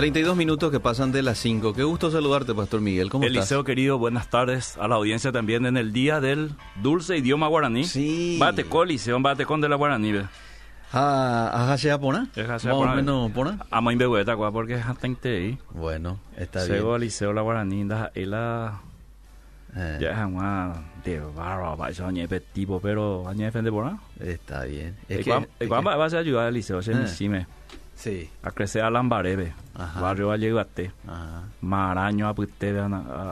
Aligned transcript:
32 0.00 0.34
minutos 0.34 0.70
que 0.70 0.80
pasan 0.80 1.12
de 1.12 1.20
las 1.22 1.36
5. 1.36 1.74
Qué 1.74 1.82
gusto 1.82 2.10
saludarte, 2.10 2.54
Pastor 2.54 2.80
Miguel. 2.80 3.10
¿Cómo 3.10 3.24
Eliseo, 3.24 3.58
estás? 3.58 3.66
querido, 3.66 3.98
buenas 3.98 4.30
tardes 4.30 4.78
a 4.78 4.88
la 4.88 4.94
audiencia 4.94 5.30
también 5.30 5.66
en 5.66 5.76
el 5.76 5.92
Día 5.92 6.22
del 6.22 6.52
Dulce 6.76 7.18
Idioma 7.18 7.48
Guaraní. 7.48 7.84
Sí. 7.84 8.38
Bate 8.40 8.64
con 8.64 8.88
Eliseo, 8.88 9.20
bate 9.20 9.44
con 9.44 9.60
de 9.60 9.68
la 9.68 9.76
Guaraní. 9.76 10.22
Ah, 10.94 11.50
¿Ajá, 11.52 11.76
pona? 12.00 12.30
Más 12.34 12.64
o 12.64 12.86
menos, 12.86 13.30
pona. 13.32 13.58
Amo 13.70 13.90
imbegueta, 13.90 14.32
gua, 14.32 14.50
porque 14.50 14.76
es 14.76 14.86
ahí. 15.28 15.58
Bueno, 15.74 16.18
está 16.34 16.60
Sego 16.60 16.92
bien. 16.92 17.02
Eliseo 17.02 17.34
la 17.34 17.42
Guaraní, 17.42 17.86
ela 18.14 18.80
Eh, 19.76 19.98
ya 20.00 20.12
es 20.12 20.26
una 20.26 20.82
de 21.04 21.20
barro, 21.20 21.76
va 21.76 21.90
eso 21.90 22.06
añe 22.06 22.26
tipo, 22.54 22.80
pero 22.80 23.28
añe 23.28 23.50
de 23.50 23.70
por 23.70 23.92
está 24.18 24.64
bien. 24.64 24.96
Es 25.10 25.26
que 25.26 25.30
va 25.66 26.04
a 26.04 26.04
ayudar 26.18 26.46
a 26.46 26.48
Eliseo, 26.48 26.80
se 26.80 26.92
Eh. 26.92 26.94
me 27.28 27.46
sí. 28.00 28.28
a 28.42 28.50
crecer 28.50 28.82
a 28.82 28.90
Lambarebe, 28.90 29.52
Ajá. 29.74 30.00
barrio 30.00 30.28
Vallegate. 30.28 30.92
Maraño 31.60 32.28
a 32.28 32.34
putte 32.34 32.78
a, 32.78 32.86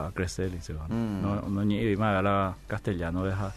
a 0.07 0.11
crecer, 0.13 0.47
Eliseo. 0.47 0.83
Mm. 0.87 1.21
No, 1.21 1.41
no 1.49 1.65
ni 1.65 1.95
más 1.95 2.23
la 2.23 2.55
castellano, 2.67 3.23
deja. 3.23 3.53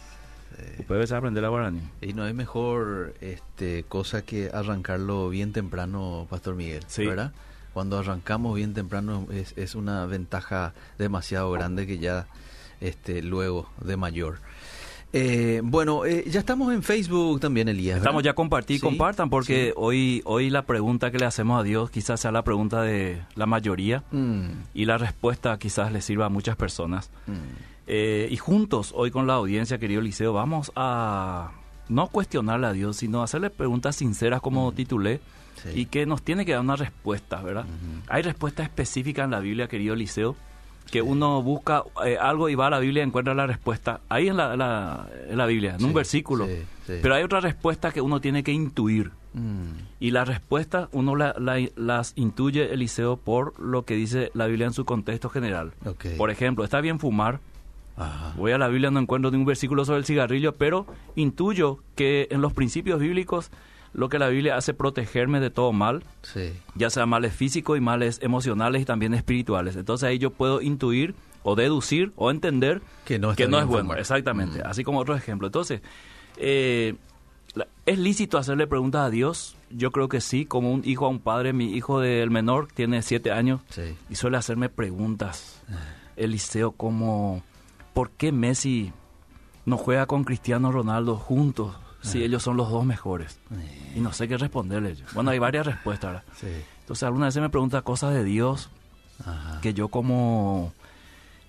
Puedes 0.86 1.10
aprender 1.12 1.42
la 1.42 1.48
guaraní. 1.48 1.80
Y 2.00 2.12
no 2.12 2.24
hay 2.24 2.34
mejor 2.34 3.14
este, 3.20 3.84
cosa 3.84 4.22
que 4.22 4.50
arrancarlo 4.52 5.28
bien 5.28 5.52
temprano, 5.52 6.26
Pastor 6.30 6.54
Miguel, 6.54 6.82
Sí. 6.88 7.06
¿verdad? 7.06 7.32
Cuando 7.72 7.98
arrancamos 7.98 8.54
bien 8.54 8.74
temprano 8.74 9.26
es, 9.32 9.54
es 9.56 9.74
una 9.74 10.04
ventaja 10.06 10.74
demasiado 10.98 11.50
grande 11.52 11.86
que 11.86 11.98
ya 11.98 12.26
este, 12.80 13.22
luego 13.22 13.70
de 13.80 13.96
mayor. 13.96 14.38
Eh, 15.14 15.60
bueno, 15.62 16.06
eh, 16.06 16.24
ya 16.28 16.40
estamos 16.40 16.72
en 16.72 16.82
Facebook 16.82 17.38
también, 17.40 17.68
Elías. 17.68 17.96
¿verdad? 17.96 18.04
Estamos 18.06 18.22
ya 18.22 18.32
compartir, 18.34 18.76
Sí, 18.78 18.82
compartan, 18.82 19.28
porque 19.28 19.66
sí. 19.68 19.72
hoy, 19.76 20.22
hoy 20.24 20.48
la 20.48 20.62
pregunta 20.62 21.10
que 21.10 21.18
le 21.18 21.26
hacemos 21.26 21.60
a 21.60 21.62
Dios 21.62 21.90
quizás 21.90 22.20
sea 22.20 22.32
la 22.32 22.42
pregunta 22.44 22.80
de 22.82 23.20
la 23.34 23.44
mayoría 23.46 24.04
Mm, 24.10 24.44
y 24.74 24.84
la 24.86 24.96
respuesta 24.98 25.58
quizás 25.58 25.92
le 25.92 26.00
sirva 26.00 26.26
a 26.26 26.28
muchas 26.30 26.56
personas. 26.56 27.10
mm. 27.26 27.32
Eh, 27.88 28.28
y 28.30 28.36
juntos, 28.36 28.92
hoy 28.96 29.10
con 29.10 29.26
la 29.26 29.34
audiencia, 29.34 29.76
querido 29.78 30.00
Liceo, 30.00 30.32
vamos 30.32 30.70
a 30.76 31.50
no 31.88 32.06
cuestionarle 32.06 32.68
a 32.68 32.72
Dios, 32.72 32.96
sino 32.96 33.22
hacerle 33.22 33.50
preguntas 33.50 33.96
sinceras 33.96 34.40
como 34.40 34.70
titulé 34.72 35.20
Sí. 35.62 35.80
y 35.80 35.86
que 35.86 36.06
nos 36.06 36.22
tiene 36.22 36.46
que 36.46 36.52
dar 36.52 36.60
una 36.62 36.76
respuesta, 36.76 37.42
¿verdad? 37.42 37.66
Hay 38.08 38.22
respuestas 38.22 38.64
específicas 38.66 39.24
en 39.26 39.32
la 39.32 39.40
Biblia, 39.40 39.68
querido 39.68 39.94
Liceo, 39.94 40.34
que 40.90 41.00
uno 41.02 41.42
busca 41.42 41.84
eh, 42.04 42.16
algo 42.20 42.48
y 42.48 42.54
va 42.54 42.66
a 42.66 42.70
la 42.70 42.78
Biblia 42.78 43.02
y 43.02 43.06
encuentra 43.06 43.34
la 43.34 43.46
respuesta 43.46 44.00
ahí 44.08 44.28
en 44.28 44.36
la, 44.36 44.56
la- 44.56 45.08
en 45.28 45.38
la 45.38 45.46
Biblia, 45.46 45.76
en 45.76 45.82
un 45.84 45.90
Sí, 45.90 45.94
versículo. 45.94 46.46
sí, 46.46 46.56
sí. 46.86 46.92
Pero 47.00 47.14
hay 47.14 47.22
otra 47.22 47.40
respuesta 47.40 47.90
que 47.92 48.00
uno 48.00 48.20
tiene 48.20 48.42
que 48.42 48.52
intuir. 48.52 49.10
Mm, 49.34 49.62
Y 50.00 50.10
la 50.10 50.24
respuesta 50.26 50.88
uno 50.92 51.16
la- 51.16 51.34
la- 51.38 51.66
las 51.76 52.12
intuye, 52.16 52.74
Eliseo, 52.74 53.16
por 53.16 53.58
lo 53.58 53.84
que 53.84 53.94
dice 53.94 54.30
la 54.34 54.46
Biblia 54.46 54.66
en 54.66 54.72
su 54.74 54.84
contexto 54.84 55.30
general. 55.30 55.72
Por 56.18 56.30
ejemplo, 56.30 56.64
está 56.64 56.80
bien 56.82 56.98
fumar. 56.98 57.40
Ajá. 57.96 58.32
Voy 58.36 58.52
a 58.52 58.58
la 58.58 58.68
Biblia, 58.68 58.90
no 58.90 59.00
encuentro 59.00 59.30
ningún 59.30 59.46
versículo 59.46 59.84
sobre 59.84 59.98
el 60.00 60.04
cigarrillo, 60.06 60.54
pero 60.56 60.86
intuyo 61.14 61.78
que 61.94 62.26
en 62.30 62.40
los 62.40 62.52
principios 62.52 62.98
bíblicos 63.00 63.50
lo 63.94 64.08
que 64.08 64.18
la 64.18 64.28
Biblia 64.28 64.56
hace 64.56 64.70
es 64.72 64.76
protegerme 64.76 65.40
de 65.40 65.50
todo 65.50 65.72
mal, 65.72 66.02
Sí. 66.22 66.52
ya 66.74 66.88
sea 66.90 67.06
males 67.06 67.34
físicos 67.34 67.76
y 67.76 67.80
males 67.80 68.18
emocionales 68.22 68.82
y 68.82 68.84
también 68.84 69.14
espirituales. 69.14 69.76
Entonces 69.76 70.08
ahí 70.08 70.18
yo 70.18 70.30
puedo 70.30 70.60
intuir 70.62 71.14
o 71.42 71.54
deducir 71.56 72.12
o 72.16 72.30
entender 72.30 72.80
Que 73.04 73.18
no 73.18 73.34
que 73.34 73.44
es 73.44 73.66
bueno. 73.66 73.94
Exactamente, 73.94 74.60
Mm. 74.60 74.66
así 74.66 74.84
como 74.84 75.00
otro 75.00 75.14
ejemplo. 75.14 75.48
Entonces, 75.48 75.82
eh, 76.36 76.94
¿es 77.84 77.98
lícito 77.98 78.38
hacerle 78.38 78.66
preguntas 78.66 79.02
a 79.02 79.10
Dios? 79.10 79.56
Yo 79.70 79.90
creo 79.90 80.08
que 80.08 80.20
sí, 80.20 80.44
como 80.46 80.72
un 80.72 80.82
hijo 80.84 81.06
a 81.06 81.08
un 81.08 81.18
padre. 81.18 81.52
Mi 81.52 81.72
hijo 81.74 82.00
del 82.00 82.30
menor 82.30 82.68
tiene 82.72 83.02
siete 83.02 83.30
años 83.32 83.60
Sí. 83.70 83.96
y 84.08 84.14
suele 84.14 84.36
hacerme 84.36 84.68
preguntas. 84.68 85.60
Ah. 85.70 85.74
Eliseo, 86.16 86.72
como, 86.72 87.42
¿por 87.94 88.10
qué 88.10 88.32
Messi 88.32 88.92
no 89.66 89.76
juega 89.76 90.06
con 90.06 90.24
Cristiano 90.24 90.70
Ronaldo 90.72 91.16
juntos 91.16 91.74
si 92.02 92.22
Ah. 92.22 92.26
ellos 92.26 92.42
son 92.42 92.56
los 92.56 92.70
dos 92.70 92.84
mejores? 92.84 93.38
Y 93.96 94.00
no 94.00 94.12
sé 94.12 94.28
qué 94.28 94.36
responderle. 94.36 94.94
yo. 94.96 95.04
Bueno, 95.14 95.30
hay 95.30 95.38
varias 95.38 95.66
respuestas. 95.66 96.12
¿verdad? 96.12 96.24
Sí. 96.36 96.48
Entonces, 96.80 97.02
alguna 97.04 97.26
vez 97.26 97.36
me 97.38 97.48
pregunta 97.48 97.82
cosas 97.82 98.12
de 98.14 98.24
Dios 98.24 98.68
Ajá. 99.24 99.60
que 99.60 99.72
yo 99.74 99.88
como 99.88 100.72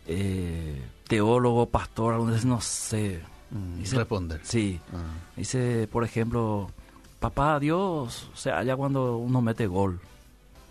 eh, 0.07 0.81
teólogo, 1.07 1.67
pastor, 1.69 2.13
algunas 2.13 2.35
veces 2.35 2.45
no 2.47 2.61
sé. 2.61 3.21
Mm, 3.51 3.79
Dice- 3.79 3.97
responder. 3.97 4.39
Sí. 4.43 4.79
Ah. 4.93 4.97
Dice, 5.35 5.87
por 5.91 6.03
ejemplo, 6.03 6.71
papá, 7.19 7.59
Dios 7.59 8.29
se 8.33 8.51
halla 8.51 8.75
cuando 8.75 9.17
uno 9.17 9.41
mete 9.41 9.67
gol. 9.67 9.99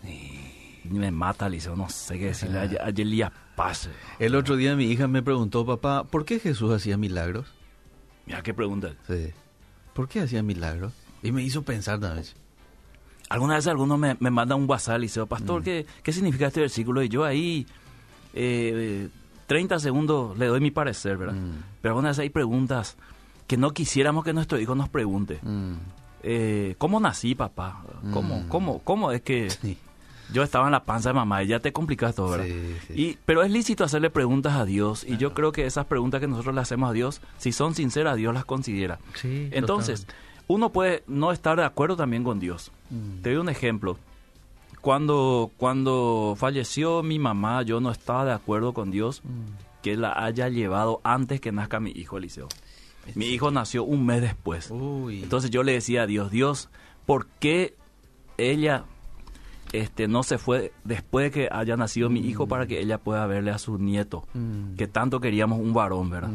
Y 0.05 0.89
me 0.89 1.11
mata, 1.11 1.47
Liceo, 1.47 1.75
no 1.75 1.89
sé 1.89 2.19
qué 2.19 2.25
decirle. 2.27 2.59
Ayer, 2.59 2.81
ayer 2.81 3.07
día 3.07 3.31
pase. 3.55 3.89
El 4.19 4.35
otro 4.35 4.55
día 4.57 4.75
mi 4.75 4.85
hija 4.85 5.07
me 5.07 5.21
preguntó, 5.23 5.65
papá, 5.65 6.03
¿por 6.03 6.25
qué 6.25 6.39
Jesús 6.39 6.73
hacía 6.73 6.97
milagros? 6.97 7.47
Mira 8.25 8.41
qué 8.43 8.53
pregunta. 8.53 8.93
Sí. 9.07 9.31
¿Por 9.93 10.07
qué 10.07 10.21
hacía 10.21 10.41
milagros? 10.43 10.93
Y 11.21 11.31
me 11.31 11.43
hizo 11.43 11.61
pensar 11.63 11.99
también. 11.99 12.25
Alguna 13.29 13.55
vez 13.55 13.67
alguno 13.67 13.97
me, 13.97 14.15
me 14.19 14.29
manda 14.29 14.55
un 14.55 14.69
WhatsApp, 14.69 14.99
Liceo, 14.99 15.25
pastor, 15.25 15.61
Mm. 15.61 15.63
¿qué, 15.63 15.85
¿qué 16.03 16.13
significa 16.13 16.47
este 16.47 16.59
versículo? 16.61 17.01
Y 17.03 17.09
yo 17.09 17.23
ahí, 17.23 17.65
eh, 18.33 19.07
30 19.47 19.79
segundos 19.79 20.37
le 20.37 20.47
doy 20.47 20.59
mi 20.59 20.71
parecer, 20.71 21.17
¿verdad? 21.17 21.35
Mm. 21.35 21.63
Pero 21.81 21.93
algunas 21.93 22.11
veces 22.17 22.23
hay 22.23 22.29
preguntas 22.29 22.97
que 23.47 23.57
no 23.57 23.71
quisiéramos 23.71 24.23
que 24.23 24.33
nuestro 24.33 24.59
hijo 24.59 24.75
nos 24.75 24.89
pregunte. 24.89 25.39
Mm. 25.41 25.73
Eh, 26.23 26.75
¿Cómo 26.77 26.99
nací, 26.99 27.35
papá? 27.35 27.83
¿Cómo, 28.13 28.45
cómo, 28.49 28.79
cómo 28.79 29.11
es 29.11 29.21
que 29.21 29.49
Sí. 29.49 29.77
Yo 30.31 30.43
estaba 30.43 30.65
en 30.67 30.71
la 30.71 30.83
panza 30.85 31.09
de 31.09 31.13
mamá 31.13 31.43
y 31.43 31.47
ya 31.47 31.59
te 31.59 31.73
complicas 31.73 32.15
todo, 32.15 32.31
¿verdad? 32.31 32.45
Sí, 32.45 32.75
sí. 32.87 32.93
Y, 33.01 33.17
pero 33.25 33.43
es 33.43 33.51
lícito 33.51 33.83
hacerle 33.83 34.09
preguntas 34.09 34.53
a 34.53 34.65
Dios 34.65 35.03
y 35.07 35.17
yo 35.17 35.33
creo 35.33 35.51
que 35.51 35.65
esas 35.65 35.85
preguntas 35.85 36.21
que 36.21 36.27
nosotros 36.27 36.55
le 36.55 36.61
hacemos 36.61 36.89
a 36.89 36.93
Dios, 36.93 37.21
si 37.37 37.51
son 37.51 37.75
sinceras, 37.75 38.15
Dios 38.17 38.33
las 38.33 38.45
considera. 38.45 38.99
Sí, 39.15 39.49
Entonces, 39.51 40.01
totalmente. 40.05 40.43
uno 40.47 40.69
puede 40.71 41.03
no 41.07 41.31
estar 41.31 41.57
de 41.57 41.65
acuerdo 41.65 41.95
también 41.97 42.23
con 42.23 42.39
Dios. 42.39 42.71
Mm. 42.89 43.21
Te 43.21 43.29
doy 43.31 43.39
un 43.39 43.49
ejemplo. 43.49 43.97
Cuando, 44.81 45.51
cuando 45.57 46.35
falleció 46.37 47.03
mi 47.03 47.17
mamá, 47.19 47.61
yo 47.63 47.79
no 47.79 47.89
estaba 47.91 48.25
de 48.25 48.33
acuerdo 48.33 48.73
con 48.73 48.91
Dios 48.91 49.21
Mm. 49.23 49.81
que 49.81 49.95
la 49.97 50.13
haya 50.23 50.49
llevado 50.49 50.99
antes 51.03 51.39
que 51.41 51.51
nazca 51.51 51.79
mi 51.79 51.91
hijo 51.91 52.17
Eliseo. 52.17 52.47
Mi 53.15 53.25
hijo 53.27 53.51
nació 53.51 53.83
un 53.83 54.05
mes 54.05 54.21
después. 54.21 54.69
Uy. 54.71 55.23
Entonces 55.23 55.51
yo 55.51 55.61
le 55.63 55.73
decía 55.73 56.03
a 56.03 56.07
Dios, 56.07 56.31
Dios, 56.31 56.69
¿por 57.05 57.27
qué 57.39 57.75
ella 58.37 58.85
este, 59.73 60.07
no 60.07 60.23
se 60.23 60.37
fue 60.37 60.71
después 60.83 61.25
de 61.25 61.31
que 61.31 61.49
haya 61.51 61.75
nacido 61.75 62.09
mi 62.09 62.21
hijo 62.21 62.47
para 62.47 62.67
que 62.67 62.79
ella 62.79 62.97
pueda 62.99 63.25
verle 63.27 63.51
a 63.51 63.57
su 63.57 63.77
nieto? 63.77 64.25
Mm. 64.33 64.75
Que 64.75 64.87
tanto 64.87 65.19
queríamos 65.19 65.59
un 65.59 65.73
varón, 65.73 66.09
¿verdad? 66.09 66.29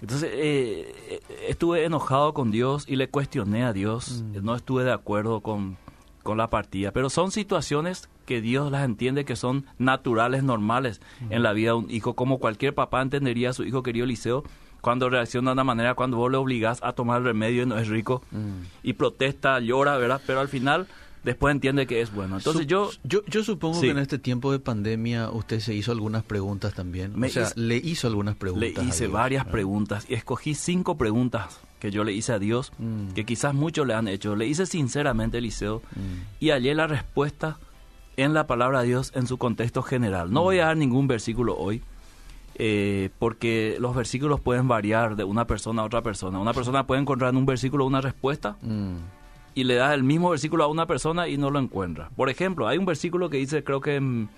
Entonces 0.00 0.30
eh, 0.32 0.94
eh, 1.08 1.20
estuve 1.48 1.84
enojado 1.84 2.32
con 2.34 2.50
Dios 2.50 2.84
y 2.86 2.96
le 2.96 3.08
cuestioné 3.08 3.64
a 3.64 3.72
Dios. 3.72 4.22
Mm. 4.22 4.44
No 4.44 4.54
estuve 4.54 4.84
de 4.84 4.92
acuerdo 4.92 5.40
con, 5.40 5.76
con 6.22 6.38
la 6.38 6.50
partida. 6.50 6.92
Pero 6.92 7.10
son 7.10 7.30
situaciones 7.32 8.08
que 8.26 8.40
Dios 8.40 8.70
las 8.70 8.84
entiende 8.84 9.24
que 9.24 9.34
son 9.34 9.64
naturales, 9.78 10.42
normales 10.42 11.00
en 11.30 11.42
la 11.42 11.54
vida 11.54 11.70
de 11.70 11.78
un 11.78 11.90
hijo. 11.90 12.14
Como 12.14 12.38
cualquier 12.38 12.74
papá 12.74 13.00
entendería 13.00 13.50
a 13.50 13.54
su 13.54 13.64
hijo 13.64 13.82
querido 13.82 14.06
Liceo 14.06 14.44
cuando 14.80 15.10
reacciona 15.10 15.50
de 15.50 15.54
una 15.54 15.64
manera, 15.64 15.94
cuando 15.94 16.18
vos 16.18 16.30
le 16.30 16.36
obligás 16.36 16.80
a 16.82 16.92
tomar 16.92 17.18
el 17.18 17.24
remedio 17.24 17.62
y 17.62 17.66
no 17.66 17.78
es 17.78 17.88
rico. 17.88 18.22
Mm. 18.30 18.60
Y 18.82 18.92
protesta, 18.92 19.58
llora, 19.60 19.96
¿verdad? 19.96 20.20
Pero 20.26 20.40
al 20.40 20.48
final 20.48 20.86
después 21.28 21.52
entiende 21.52 21.86
que 21.86 22.00
es 22.00 22.12
bueno. 22.12 22.38
Entonces 22.38 22.62
Su- 22.62 22.68
yo... 22.68 22.90
yo, 23.04 23.24
yo 23.26 23.44
supongo 23.44 23.74
Sí. 23.76 23.82
que 23.86 23.90
en 23.90 23.98
este 23.98 24.18
tiempo 24.18 24.50
de 24.50 24.58
pandemia 24.58 25.30
usted 25.30 25.60
se 25.60 25.74
hizo 25.74 25.92
algunas 25.92 26.22
preguntas 26.24 26.74
también. 26.74 27.12
Me 27.18 27.26
o 27.28 27.30
sea, 27.30 27.48
le 27.54 27.76
hizo 27.76 28.06
algunas 28.08 28.34
Le 28.34 28.38
preguntas. 28.40 28.78
a 28.78 28.88
hice 28.88 29.04
Dios, 29.04 29.12
varias 29.12 29.44
¿verdad? 29.44 29.52
preguntas 29.52 30.06
y 30.08 30.14
escogí 30.14 30.54
cinco 30.54 30.96
preguntas 30.96 31.60
que 31.80 31.90
yo 31.90 32.02
le 32.02 32.12
hice 32.12 32.32
a 32.32 32.38
Dios, 32.38 32.72
Mm. 32.78 33.10
que 33.14 33.24
quizás 33.24 33.54
muchos 33.54 33.86
le 33.86 33.94
han 33.94 34.08
hecho. 34.08 34.34
Le 34.34 34.46
hice 34.46 34.66
sinceramente, 34.66 35.38
Eliseo, 35.38 35.82
Mm. 35.94 36.00
y 36.40 36.50
hallé 36.50 36.74
la 36.74 36.86
respuesta 36.86 37.58
en 38.16 38.34
la 38.34 38.46
palabra 38.48 38.80
de 38.80 38.88
Dios 38.88 39.12
en 39.14 39.26
su 39.28 39.38
contexto 39.38 39.82
general. 39.82 40.32
No 40.32 40.42
voy 40.42 40.58
a 40.58 40.64
dar 40.66 40.76
ningún 40.76 41.06
versículo 41.06 41.56
hoy, 41.56 41.82
eh, 42.56 43.10
porque 43.20 43.76
los 43.78 43.94
versículos 43.94 44.40
pueden 44.40 44.66
variar 44.66 45.14
de 45.14 45.22
una 45.22 45.46
persona 45.46 45.82
a 45.82 45.84
otra 45.84 46.02
persona. 46.02 46.40
Una 46.40 46.52
persona 46.52 46.86
puede 46.86 47.00
encontrar 47.00 47.30
en 47.30 47.36
un 47.36 47.46
versículo 47.46 47.86
una 47.86 48.00
respuesta 48.00 48.56
Mm. 48.62 48.96
Y 49.54 49.64
le 49.64 49.74
da 49.74 49.94
el 49.94 50.02
mismo 50.02 50.30
versículo 50.30 50.64
a 50.64 50.66
una 50.68 50.86
persona 50.86 51.28
y 51.28 51.36
no 51.36 51.50
lo 51.50 51.58
encuentra. 51.58 52.10
Por 52.16 52.30
ejemplo, 52.30 52.66
hay 52.68 52.78
un 52.78 52.86
versículo 52.86 53.28
que 53.30 53.36
dice, 53.38 53.64
creo 53.64 53.80
que 53.80 53.96
en, 53.96 54.28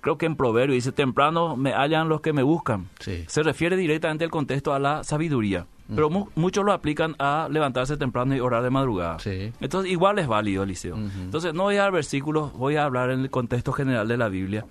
creo 0.00 0.18
que 0.18 0.26
en 0.26 0.36
Proverbio, 0.36 0.74
dice, 0.74 0.92
temprano 0.92 1.56
me 1.56 1.72
hallan 1.72 2.08
los 2.08 2.20
que 2.20 2.32
me 2.32 2.42
buscan. 2.42 2.88
Sí. 3.00 3.24
Se 3.26 3.42
refiere 3.42 3.76
directamente 3.76 4.24
al 4.24 4.30
contexto 4.30 4.72
a 4.74 4.78
la 4.78 5.04
sabiduría. 5.04 5.66
Pero 5.94 6.08
mu- 6.08 6.28
muchos 6.34 6.64
lo 6.64 6.72
aplican 6.72 7.14
a 7.18 7.46
levantarse 7.50 7.98
temprano 7.98 8.34
y 8.34 8.40
orar 8.40 8.62
de 8.62 8.70
madrugada. 8.70 9.18
Sí. 9.18 9.52
Entonces, 9.60 9.92
igual 9.92 10.18
es 10.18 10.26
válido, 10.26 10.62
Eliseo. 10.62 10.94
Ujú. 10.96 11.04
Entonces, 11.24 11.52
no 11.52 11.64
voy 11.64 11.76
a 11.76 11.82
dar 11.82 11.92
versículos, 11.92 12.54
voy 12.54 12.76
a 12.76 12.84
hablar 12.84 13.10
en 13.10 13.20
el 13.20 13.28
contexto 13.30 13.70
general 13.72 14.08
de 14.08 14.16
la 14.16 14.30
Biblia. 14.30 14.64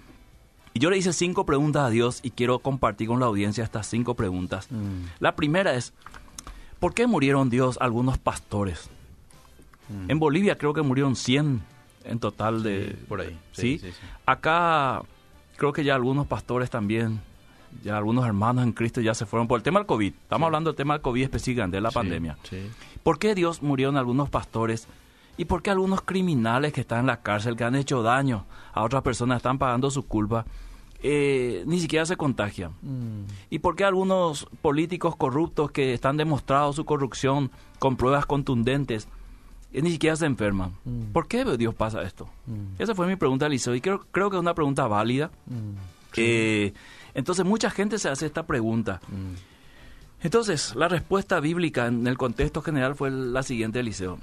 Y 0.74 0.80
yo 0.80 0.90
le 0.90 0.98
hice 0.98 1.14
cinco 1.14 1.46
preguntas 1.46 1.84
a 1.84 1.90
Dios 1.92 2.20
y 2.24 2.32
quiero 2.32 2.58
compartir 2.58 3.10
con 3.10 3.20
la 3.20 3.28
audiencia 3.28 3.64
estas 3.64 3.86
cinco 3.86 4.16
preguntas. 4.16 4.68
Mm. 4.72 5.06
La 5.20 5.36
primera 5.36 5.76
es, 5.76 5.94
¿por 6.80 6.96
qué 6.96 7.06
murieron 7.06 7.52
Dios 7.52 7.78
algunos 7.80 8.18
pastores? 8.18 8.90
Mm. 9.90 10.12
En 10.12 10.20
Bolivia 10.20 10.58
creo 10.58 10.74
que 10.74 10.82
murieron 10.82 11.16
100 11.16 11.62
en 12.06 12.20
total 12.20 12.64
de... 12.64 12.96
por 13.08 13.22
ahí. 13.22 13.38
¿sí? 13.52 13.82
Acá 14.26 15.02
creo 15.58 15.74
que 15.74 15.84
ya 15.84 15.96
algunos 15.96 16.28
pastores 16.28 16.70
también, 16.70 17.22
ya 17.84 17.98
algunos 17.98 18.26
hermanos 18.26 18.64
en 18.64 18.74
Cristo 18.74 19.02
ya 19.02 19.14
se 19.14 19.26
fueron 19.26 19.48
por 19.48 19.60
el 19.60 19.64
tema 19.64 19.80
del 19.80 19.88
COVID. 19.88 20.14
Estamos 20.14 20.48
hablando 20.48 20.72
del 20.72 20.78
tema 20.78 20.96
del 20.96 21.02
COVID 21.02 21.24
específicamente, 21.24 21.78
de 21.78 21.82
la 21.82 21.92
pandemia. 21.92 22.38
¿Por 23.04 23.20
qué 23.20 23.36
Dios 23.36 23.62
murieron 23.62 23.98
algunos 23.98 24.30
pastores? 24.30 24.88
¿Y 25.36 25.46
por 25.46 25.64
qué 25.64 25.72
algunos 25.72 26.02
criminales 26.02 26.74
que 26.74 26.82
están 26.82 27.00
en 27.02 27.08
la 27.08 27.22
cárcel, 27.22 27.56
que 27.56 27.64
han 27.64 27.76
hecho 27.76 28.04
daño 28.04 28.46
a 28.74 28.84
otras 28.84 29.02
personas, 29.02 29.38
están 29.38 29.58
pagando 29.58 29.90
su 29.90 30.06
culpa? 30.06 30.46
Eh, 31.06 31.64
ni 31.66 31.80
siquiera 31.80 32.06
se 32.06 32.16
contagian. 32.16 32.72
Mm. 32.82 33.26
¿Y 33.50 33.60
por 33.60 33.76
qué 33.76 33.84
algunos 33.84 34.48
políticos 34.62 35.16
corruptos 35.18 35.72
que 35.72 35.94
están 35.94 36.16
demostrado 36.16 36.72
su 36.72 36.86
corrupción 36.86 37.52
con 37.80 37.98
pruebas 37.98 38.26
contundentes 38.26 39.10
ni 39.82 39.92
siquiera 39.92 40.16
se 40.16 40.26
enferman? 40.26 40.74
Mm. 40.86 41.12
¿Por 41.12 41.28
qué 41.28 41.44
Dios 41.58 41.74
pasa 41.74 42.02
esto? 42.04 42.30
Mm. 42.46 42.82
Esa 42.82 42.94
fue 42.96 43.08
mi 43.08 43.16
pregunta, 43.16 43.48
Eliseo, 43.48 43.74
y 43.76 43.82
creo, 43.82 44.06
creo 44.12 44.30
que 44.30 44.38
es 44.38 44.42
una 44.42 44.54
pregunta 44.54 44.88
válida. 44.88 45.32
Eh, 46.16 46.74
entonces, 47.14 47.46
mucha 47.46 47.70
gente 47.70 47.98
se 47.98 48.10
hace 48.10 48.26
esta 48.26 48.44
pregunta. 48.44 49.02
Entonces, 50.22 50.76
la 50.76 50.88
respuesta 50.88 51.40
bíblica 51.40 51.88
en 51.88 52.08
el 52.08 52.18
contexto 52.18 52.62
general 52.62 52.96
fue 52.96 53.12
la 53.12 53.44
siguiente, 53.44 53.80
Eliseo. 53.80 54.20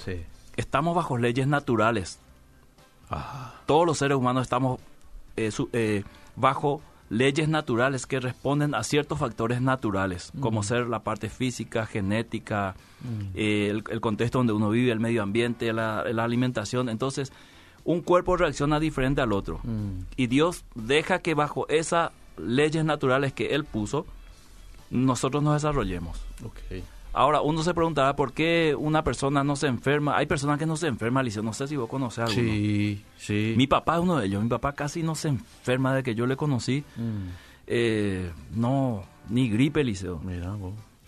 Estamos 0.57 0.95
bajo 0.95 1.19
leyes 1.19 1.47
naturales. 1.47 2.19
Todos 3.67 3.87
los 3.87 3.99
seres 3.99 4.17
humanos 4.17 4.43
estamos 4.43 4.81
eh, 5.37 6.05
bajo 6.37 6.81
leyes 7.11 7.49
naturales 7.49 8.07
que 8.07 8.21
responden 8.21 8.75
a 8.75 8.85
ciertos 8.85 9.19
factores 9.19 9.61
naturales, 9.61 10.33
como 10.41 10.63
ser 10.63 10.87
la 10.87 11.01
parte 11.01 11.29
física, 11.29 11.85
genética, 11.85 12.77
eh, 13.35 13.69
el, 13.69 14.01
contexto 14.01 14.39
donde 14.39 14.53
uno 14.53 14.71
vive, 14.71 14.93
el 14.93 15.01
medio 15.01 15.23
ambiente, 15.23 15.73
la, 15.73 16.01
alimentación. 16.01 16.89
Entonces, 16.89 17.33
un 17.85 18.01
cuerpo 18.01 18.37
reacciona 18.37 18.79
diferente 18.79 19.21
al 19.21 19.33
otro. 19.33 19.61
Y 20.17 20.29
Dios 20.29 20.65
deja 20.77 21.19
que 21.19 21.35
bajo 21.35 21.69
esas 21.69 22.13
leyes 22.39 22.85
naturales 22.85 23.33
que 23.33 23.57
Él 23.57 23.65
puso, 23.65 24.07
nosotros 24.91 25.43
nos 25.43 25.55
desarrollemos. 25.55 26.17
Ahora, 27.13 27.41
uno 27.41 27.63
se 27.63 27.75
preguntará 27.75 28.15
por 28.15 28.33
qué 28.33 28.77
una 28.79 29.03
persona 29.03 29.43
no 29.43 29.57
se 29.57 29.67
enferma. 29.67 30.17
Hay 30.17 30.27
personas 30.27 30.59
que 30.59 30.67
no 30.67 30.77
se 30.77 30.87
enferman, 30.87 31.23
Alicia. 31.23 31.43
No 31.43 31.53
sé 31.53 31.67
si 31.67 31.77
vos 31.77 31.89
conoces 31.89 32.21
a 32.21 32.25
alguno. 32.25 32.43
Sí, 32.43 33.05
sí. 33.17 33.55
Mi 33.57 33.67
papá 33.67 33.97
es 33.97 34.03
uno 34.03 34.19
de 34.19 34.27
ellos. 34.27 34.43
Mi 34.43 34.49
papá 34.49 34.73
casi 34.75 35.03
no 35.03 35.15
se 35.15 35.29
enferma 35.29 35.95
de 35.95 36.03
que 36.03 36.15
yo 36.15 36.27
le 36.27 36.37
conocí. 36.37 36.85
Mm. 36.97 37.29
Eh, 37.67 38.31
no, 38.55 39.05
ni 39.29 39.49
gripe, 39.49 39.83
Liceo. 39.83 40.21
Mira, 40.25 40.57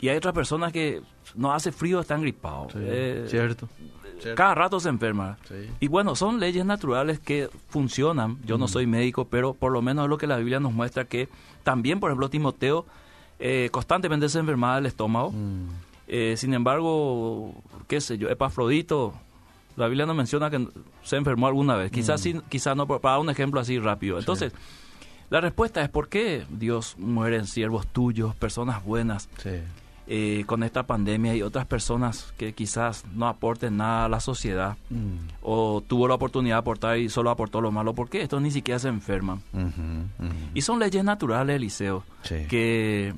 Y 0.01 0.09
hay 0.09 0.17
otras 0.17 0.35
personas 0.35 0.73
que 0.73 1.03
no 1.37 1.53
hace 1.53 1.71
frío, 1.71 2.01
están 2.01 2.23
gripados. 2.23 2.73
Eh, 2.77 3.27
cierto, 3.29 3.69
Cada 4.35 4.55
rato 4.55 4.81
se 4.81 4.89
enferma. 4.89 5.39
Y 5.79 5.87
bueno, 5.87 6.17
son 6.17 6.41
leyes 6.41 6.65
naturales 6.65 7.21
que 7.21 7.49
funcionan. 7.69 8.39
Yo 8.45 8.59
no 8.59 8.65
mm. 8.65 8.69
soy 8.69 8.87
médico, 8.87 9.27
pero 9.27 9.55
por 9.55 9.71
lo 9.71 9.83
menos 9.83 10.05
es 10.05 10.11
lo 10.11 10.19
que 10.19 10.27
la 10.27 10.37
Biblia 10.37 10.59
nos 10.59 10.73
muestra 10.73 11.05
que 11.05 11.29
también, 11.63 12.01
por 12.01 12.11
ejemplo, 12.11 12.29
Timoteo 12.29 12.87
eh, 13.39 13.69
constantemente 13.71 14.29
se 14.29 14.41
enfermaba 14.41 14.77
del 14.77 14.87
estómago. 14.87 15.31
Mm. 15.31 15.92
Eh, 16.15 16.37
sin 16.37 16.53
embargo, 16.53 17.55
qué 17.89 17.99
sé 18.03 18.19
yo, 18.19 18.29
Epafrodito, 18.29 19.15
la 19.77 19.87
Biblia 19.87 20.05
no 20.05 20.13
menciona 20.13 20.51
que 20.51 20.69
se 21.03 21.17
enfermó 21.17 21.47
alguna 21.47 21.75
vez. 21.75 21.91
Quizás 21.91 22.21
mm. 22.21 22.23
sí, 22.23 22.41
quizás 22.51 22.77
no, 22.77 22.87
para 22.87 23.19
un 23.19 23.31
ejemplo 23.31 23.59
así 23.61 23.79
rápido. 23.79 24.19
Entonces, 24.19 24.53
la 25.31 25.41
respuesta 25.41 25.81
es 25.81 25.89
¿por 25.89 26.11
qué 26.11 26.45
Dios 26.51 26.97
muere 26.99 27.37
en 27.37 27.47
siervos 27.47 27.87
tuyos, 27.87 28.37
personas 28.37 28.85
buenas, 28.85 29.31
eh, 30.07 30.45
con 30.45 30.63
esta 30.63 30.83
pandemia 30.83 31.35
y 31.35 31.41
otras 31.41 31.65
personas 31.65 32.35
que 32.37 32.53
quizás 32.53 33.07
no 33.15 33.27
aporten 33.27 33.79
nada 33.79 34.05
a 34.05 34.09
la 34.11 34.21
sociedad 34.21 34.77
mm. 34.91 35.17
o 35.41 35.81
tuvo 35.81 36.09
la 36.09 36.17
oportunidad 36.17 36.57
de 36.57 36.61
aportar 36.61 36.99
y 36.99 37.09
solo 37.09 37.31
aportó 37.31 37.63
lo 37.63 37.73
malo? 37.73 37.95
¿Por 37.95 38.11
qué 38.11 38.21
estos 38.21 38.43
ni 38.43 38.51
siquiera 38.51 38.79
se 38.79 38.89
enferman? 38.89 39.41
Y 40.53 40.61
son 40.61 40.79
leyes 40.79 41.05
naturales, 41.05 41.57
Eliseo, 41.57 42.05
que 42.51 43.15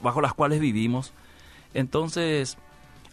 bajo 0.00 0.20
las 0.20 0.34
cuales 0.34 0.60
vivimos 0.60 1.12
entonces, 1.74 2.58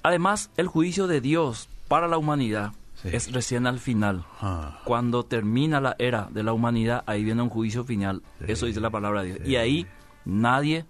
además, 0.04 0.50
el 0.57 0.68
juicio 0.68 1.07
de 1.07 1.22
Dios 1.22 1.69
para 1.88 2.07
la 2.07 2.18
humanidad 2.18 2.74
es 3.04 3.31
recién 3.31 3.68
al 3.68 3.80
final. 3.80 4.25
Ah. 4.42 4.80
Cuando 4.84 5.24
termina 5.24 5.80
la 5.80 5.96
era 6.00 6.28
de 6.31 6.44
la 6.44 6.54
humanidad, 6.54 7.04
ahí 7.06 7.24
viene 7.24 7.42
un 7.42 7.50
juicio 7.50 7.84
final. 7.84 8.22
Eso 8.48 8.66
dice 8.66 8.80
la 8.80 8.90
palabra 8.90 9.24
de 9.24 9.36
Dios. 9.36 9.48
Y 9.48 9.57
ahí 9.57 9.86
nadie 10.24 10.86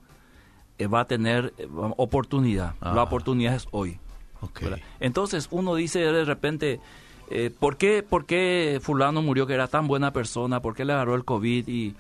eh, 0.78 0.88
va 0.88 1.02
a 1.02 1.06
tener 1.06 1.54
eh, 1.58 1.68
oportunidad. 1.98 2.76
La 2.82 2.92
ah. 2.92 3.04
oportunidad 3.04 3.56
es 3.56 3.68
hoy. 3.72 4.00
Entonces 5.00 5.48
uno 5.50 5.74
dice 5.76 6.00
de 6.00 6.24
repente, 6.24 6.80
eh, 7.32 7.52
¿por, 7.58 7.78
qué, 7.78 8.04
¿por 8.04 8.26
qué 8.26 8.80
fulano 8.82 9.22
murió 9.22 9.48
que 9.48 9.54
era 9.54 9.68
tan 9.68 9.88
buena 9.88 10.12
persona? 10.12 10.62
¿Por 10.62 10.76
qué 10.76 10.86
le 10.86 10.94
agarró 10.94 11.16
el 11.16 11.26
COVID 11.26 11.68
y, 11.68 11.96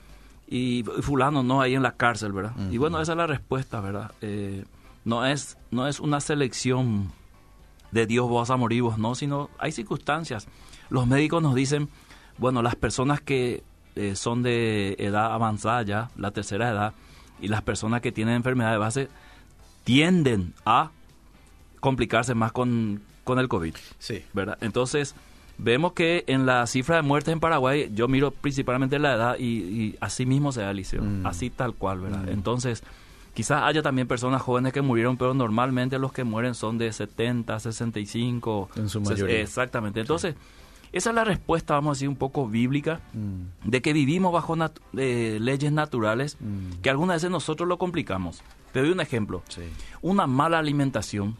y, 0.47 0.83
fulano 1.01 1.41
no 1.41 1.61
ahí 1.61 1.73
en 1.73 1.81
la 1.81 1.93
cárcel, 1.93 2.33
verdad? 2.33 2.53
Y 2.69 2.77
bueno, 2.77 3.01
esa 3.01 3.13
es 3.13 3.17
la 3.17 3.25
respuesta, 3.25 3.79
¿verdad? 3.81 4.11
No 5.05 5.25
es, 5.25 5.57
no 5.71 5.87
es 5.87 5.99
una 5.99 6.19
selección 6.19 7.11
de 7.91 8.05
Dios 8.05 8.27
vos 8.27 8.49
a 8.49 8.57
morir 8.57 8.81
vos 8.81 8.97
no, 8.97 9.15
sino 9.15 9.49
hay 9.57 9.71
circunstancias. 9.71 10.47
Los 10.89 11.07
médicos 11.07 11.41
nos 11.41 11.55
dicen, 11.55 11.87
bueno, 12.37 12.61
las 12.61 12.75
personas 12.75 13.21
que 13.21 13.63
eh, 13.95 14.15
son 14.15 14.43
de 14.43 14.95
edad 14.99 15.31
avanzada 15.31 15.83
ya, 15.83 16.09
la 16.17 16.31
tercera 16.31 16.69
edad, 16.69 16.93
y 17.39 17.47
las 17.47 17.61
personas 17.61 18.01
que 18.01 18.11
tienen 18.11 18.35
enfermedad 18.35 18.71
de 18.71 18.77
base 18.77 19.07
tienden 19.83 20.53
a 20.65 20.91
complicarse 21.79 22.33
más 22.33 22.51
con, 22.51 23.01
con 23.23 23.39
el 23.39 23.47
COVID. 23.47 23.75
Sí. 23.99 24.23
¿Verdad? 24.33 24.57
Entonces, 24.61 25.15
vemos 25.57 25.93
que 25.93 26.23
en 26.27 26.45
la 26.45 26.65
cifra 26.67 26.97
de 26.97 27.01
muertes 27.03 27.31
en 27.31 27.39
Paraguay, 27.39 27.91
yo 27.93 28.07
miro 28.07 28.31
principalmente 28.31 28.99
la 28.99 29.13
edad 29.13 29.39
y, 29.39 29.95
así 30.01 30.25
mismo 30.25 30.51
se 30.51 30.61
da 30.61 30.71
el 30.71 30.77
liceo, 30.77 31.03
mm. 31.03 31.25
así 31.25 31.49
tal 31.49 31.75
cual, 31.75 31.99
¿verdad? 31.99 32.23
Mm. 32.23 32.29
Entonces, 32.29 32.83
Quizás 33.35 33.63
haya 33.63 33.81
también 33.81 34.07
personas 34.07 34.41
jóvenes 34.41 34.71
que 34.71 34.81
murieron, 34.81 35.17
pero 35.17 35.33
normalmente 35.33 35.99
los 35.99 36.13
que 36.13 36.23
mueren 36.23 36.55
son 36.55 36.77
de 36.77 36.91
70, 36.93 37.59
65. 37.59 38.69
En 38.77 38.87
su 38.87 39.01
mayoría. 39.01 39.41
Exactamente. 39.41 39.99
Entonces, 39.99 40.35
esa 40.93 41.09
es 41.09 41.15
la 41.15 41.25
respuesta, 41.25 41.73
vamos 41.73 41.89
a 41.89 41.93
decir, 41.95 42.07
un 42.07 42.15
poco 42.15 42.47
bíblica, 42.47 43.01
mm. 43.11 43.69
de 43.69 43.81
que 43.81 43.91
vivimos 43.91 44.31
bajo 44.31 44.55
eh, 44.95 45.37
leyes 45.41 45.69
naturales, 45.73 46.37
mm. 46.39 46.79
que 46.81 46.89
algunas 46.89 47.17
veces 47.17 47.29
nosotros 47.29 47.67
lo 47.67 47.77
complicamos. 47.77 48.41
Te 48.71 48.79
doy 48.79 48.91
un 48.91 49.01
ejemplo. 49.01 49.43
Una 50.01 50.27
mala 50.27 50.57
alimentación. 50.57 51.35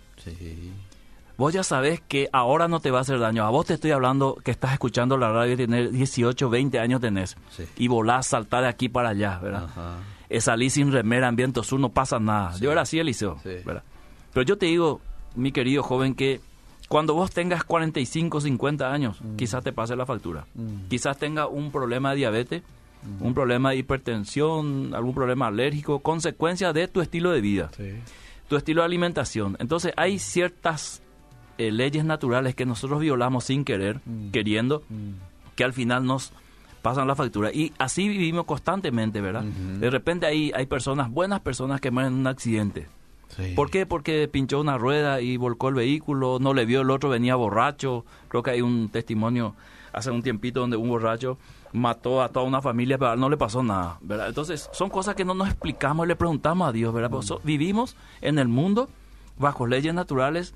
Vos 1.37 1.53
ya 1.53 1.63
sabés 1.63 2.01
que 2.01 2.27
ahora 2.33 2.67
no 2.67 2.81
te 2.81 2.91
va 2.91 2.97
a 2.97 3.01
hacer 3.03 3.19
daño. 3.19 3.45
A 3.45 3.49
vos 3.51 3.67
te 3.67 3.73
estoy 3.75 3.91
hablando 3.91 4.35
que 4.43 4.51
estás 4.51 4.73
escuchando 4.73 5.17
la 5.17 5.31
radio 5.31 5.53
y 5.53 5.57
tenés 5.57 5.93
18, 5.93 6.49
20 6.49 6.77
años 6.77 6.99
tenés. 6.99 7.37
Y 7.77 7.87
volás, 7.87 8.27
saltar 8.27 8.63
de 8.63 8.67
aquí 8.67 8.89
para 8.89 9.09
allá, 9.09 9.39
¿verdad? 9.39 9.63
Ajá 9.63 9.95
salí 10.39 10.69
sin 10.69 10.91
remera 10.91 11.27
en 11.27 11.35
viento 11.35 11.63
sur, 11.63 11.79
no 11.79 11.89
pasa 11.89 12.19
nada. 12.19 12.57
Yo 12.59 12.71
era 12.71 12.81
así, 12.81 12.99
Eliseo. 12.99 13.37
Pero 13.43 14.45
yo 14.45 14.57
te 14.57 14.65
digo, 14.65 15.01
mi 15.35 15.51
querido 15.51 15.83
joven, 15.83 16.15
que 16.15 16.41
cuando 16.87 17.13
vos 17.13 17.31
tengas 17.31 17.63
45, 17.63 18.41
50 18.41 18.91
años, 18.91 19.21
mm. 19.21 19.35
quizás 19.35 19.63
te 19.63 19.73
pase 19.73 19.95
la 19.95 20.05
factura. 20.05 20.45
Mm. 20.53 20.87
Quizás 20.89 21.17
tenga 21.17 21.47
un 21.47 21.71
problema 21.71 22.11
de 22.11 22.17
diabetes, 22.17 22.63
mm. 23.03 23.25
un 23.25 23.33
problema 23.33 23.71
de 23.71 23.77
hipertensión, 23.77 24.93
algún 24.93 25.15
problema 25.15 25.47
alérgico, 25.47 25.99
consecuencia 25.99 26.73
de 26.73 26.87
tu 26.87 27.01
estilo 27.01 27.31
de 27.31 27.41
vida, 27.41 27.71
tu 28.47 28.55
estilo 28.55 28.81
de 28.81 28.85
alimentación. 28.85 29.57
Entonces 29.59 29.93
hay 29.97 30.19
ciertas 30.19 31.01
eh, 31.57 31.71
leyes 31.71 32.05
naturales 32.05 32.55
que 32.55 32.65
nosotros 32.65 32.99
violamos 32.99 33.45
sin 33.45 33.65
querer, 33.65 34.01
queriendo, 34.31 34.83
que 35.55 35.63
al 35.63 35.73
final 35.73 36.05
nos 36.05 36.33
pasan 36.85 37.07
la 37.07 37.15
factura. 37.15 37.51
Y 37.51 37.73
así 37.79 38.07
vivimos 38.07 38.45
constantemente, 38.45 39.19
¿verdad? 39.19 39.41
De 39.41 39.89
repente 39.89 40.27
hay, 40.27 40.51
hay 40.53 40.67
personas, 40.67 41.09
buenas 41.09 41.39
personas 41.39 41.81
que 41.81 41.89
mueren 41.89 42.13
en 42.13 42.19
un 42.19 42.27
accidente. 42.27 42.87
¿Por 43.55 43.71
qué? 43.71 43.87
Porque 43.87 44.27
pinchó 44.27 44.61
una 44.61 44.77
rueda 44.77 45.19
y 45.19 45.35
volcó 45.35 45.69
el 45.69 45.73
vehículo, 45.73 46.37
no 46.39 46.53
le 46.53 46.65
vio, 46.65 46.81
el 46.81 46.91
otro 46.91 47.09
venía 47.09 47.35
borracho. 47.35 48.05
Creo 48.27 48.43
que 48.43 48.51
hay 48.51 48.61
un 48.61 48.89
testimonio 48.89 49.55
hace 49.93 50.11
un 50.11 50.21
tiempito 50.21 50.59
donde 50.59 50.77
un 50.77 50.87
borracho 50.87 51.39
mató 51.73 52.21
a 52.21 52.29
toda 52.29 52.45
una 52.45 52.61
familia, 52.61 52.99
pero 52.99 53.15
no 53.15 53.29
le 53.29 53.37
pasó 53.37 53.63
nada, 53.63 53.97
¿verdad? 54.01 54.27
Entonces, 54.27 54.69
son 54.71 54.91
cosas 54.91 55.15
que 55.15 55.25
no 55.25 55.33
nos 55.33 55.47
explicamos 55.47 56.05
y 56.05 56.09
le 56.09 56.15
preguntamos 56.15 56.69
a 56.69 56.71
Dios, 56.71 56.93
¿verdad? 56.93 57.09
Pues, 57.09 57.33
vivimos 57.43 57.95
en 58.21 58.37
el 58.37 58.47
mundo 58.47 58.89
bajo 59.39 59.65
leyes 59.65 59.95
naturales 59.95 60.53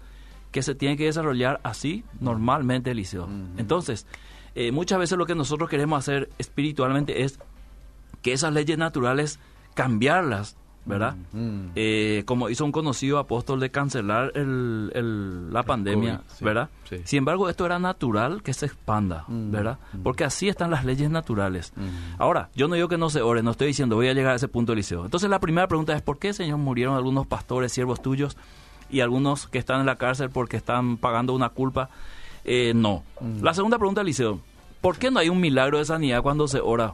que 0.52 0.62
se 0.62 0.76
tienen 0.76 0.96
que 0.96 1.06
desarrollar 1.06 1.60
así 1.64 2.04
normalmente, 2.20 2.92
Eliseo. 2.92 3.28
Entonces, 3.58 4.06
eh, 4.56 4.72
muchas 4.72 5.00
veces 5.00 5.18
lo 5.18 5.26
que 5.26 5.36
nosotros 5.36 5.70
queremos 5.70 6.00
hacer 6.00 6.30
espiritualmente 6.38 7.24
es 7.24 7.40
que 8.22 8.34
esas 8.34 8.54
leyes 8.54 8.78
naturales 8.78 9.40
cambiarlas, 9.74 10.58
¿verdad? 10.86 11.16
Mm. 11.32 11.68
Eh, 11.76 12.24
como 12.26 12.50
hizo 12.50 12.66
un 12.66 12.72
conocido 12.72 13.20
apóstol 13.20 13.60
de 13.60 13.70
cancelar 13.70 14.32
el, 14.36 15.54
la 15.54 15.64
pandemia, 15.64 16.22
¿verdad? 16.42 16.70
Sin 17.04 17.20
embargo, 17.20 17.50
esto 17.50 17.66
era 17.66 17.80
natural 17.80 18.42
que 18.42 18.54
se 18.54 18.66
expanda, 18.66 19.24
mm, 19.28 19.52
¿verdad? 19.52 19.78
Porque 20.04 20.24
así 20.24 20.50
están 20.50 20.72
las 20.72 20.84
leyes 20.84 21.10
naturales. 21.10 21.74
Ahora, 22.18 22.50
yo 22.56 22.68
no 22.68 22.76
digo 22.76 22.88
que 22.88 22.98
no 22.98 23.10
se 23.10 23.22
ore, 23.22 23.44
no 23.44 23.52
estoy 23.52 23.68
diciendo 23.68 23.96
voy 23.96 24.08
a 24.08 24.14
llegar 24.14 24.34
a 24.34 24.36
ese 24.36 24.48
punto, 24.48 24.74
Eliseo. 24.74 25.06
Entonces, 25.06 25.30
la 25.30 25.40
primera 25.40 25.68
pregunta 25.68 25.96
es, 25.96 26.02
¿por 26.02 26.18
qué, 26.18 26.34
Señor, 26.34 26.58
murieron 26.58 26.96
algunos 26.96 27.28
pastores, 27.28 27.72
siervos 27.72 28.02
tuyos, 28.02 28.36
y 28.90 29.02
algunos 29.02 29.48
que 29.48 29.60
están 29.60 29.82
en 29.82 29.86
la 29.86 29.98
cárcel 29.98 30.32
porque 30.32 30.58
están 30.58 30.98
pagando 30.98 31.34
una 31.34 31.50
culpa? 31.50 31.90
Eh, 32.46 32.74
no. 32.76 33.04
La 33.42 33.54
segunda 33.54 33.78
pregunta, 33.78 34.02
Eliseo, 34.02 34.42
¿Por 34.82 34.98
qué 34.98 35.12
no 35.12 35.20
hay 35.20 35.28
un 35.28 35.42
milagro 35.42 35.78
de 35.78 35.84
sanidad 35.86 36.22
cuando 36.24 36.48
se 36.48 36.62
ora 36.62 36.94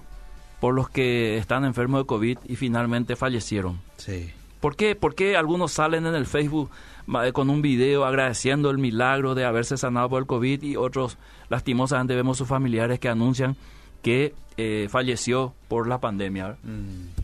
por 0.59 0.73
los 0.73 0.89
que 0.89 1.37
están 1.37 1.65
enfermos 1.65 2.01
de 2.01 2.05
COVID 2.07 2.37
y 2.45 2.55
finalmente 2.55 3.15
fallecieron? 3.15 3.79
Sí. 3.97 4.31
¿Por 4.59 4.75
qué, 4.75 4.95
¿Por 4.95 5.13
qué 5.13 5.37
algunos 5.37 5.73
salen 5.73 6.07
en 6.07 6.15
el 6.15 6.25
Facebook 6.25 6.71
ma- 7.05 7.31
con 7.31 7.51
un 7.51 7.61
video 7.61 8.03
agradeciendo 8.05 8.71
el 8.71 8.79
milagro 8.79 9.35
de 9.35 9.45
haberse 9.45 9.77
sanado 9.77 10.09
por 10.09 10.19
el 10.19 10.25
COVID 10.25 10.63
y 10.63 10.75
otros 10.75 11.19
lastimosamente 11.49 12.15
vemos 12.15 12.39
sus 12.39 12.47
familiares 12.47 12.99
que 12.99 13.07
anuncian 13.09 13.55
que 14.01 14.33
eh, 14.57 14.87
falleció 14.89 15.53
por 15.67 15.87
la 15.87 15.99
pandemia? 15.99 16.57
Mm. 16.63 17.21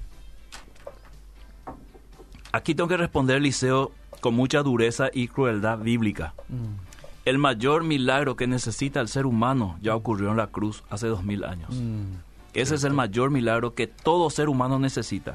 Aquí 2.52 2.76
tengo 2.76 2.88
que 2.90 2.98
responder, 2.98 3.42
Liceo, 3.42 3.92
con 4.20 4.34
mucha 4.36 4.62
dureza 4.62 5.10
y 5.12 5.28
crueldad 5.28 5.80
bíblica. 5.80 6.34
Mm. 6.50 6.91
El 7.26 7.38
mayor 7.38 7.84
milagro 7.84 8.36
que 8.36 8.48
necesita 8.48 9.00
el 9.00 9.08
ser 9.08 9.26
humano 9.26 9.78
ya 9.82 9.96
ocurrió 9.96 10.32
en 10.32 10.38
la 10.38 10.48
cruz 10.48 10.84
hace 10.90 11.08
dos 11.08 11.24
mil 11.24 11.44
años. 11.44 11.70
Mm. 11.74 12.16
Ese 12.54 12.76
es 12.76 12.84
el 12.84 12.94
mayor 12.94 13.32
milagro 13.32 13.74
que 13.76 13.88
todo 13.88 14.30
ser 14.30 14.50
humano 14.50 14.78
necesita. 14.78 15.34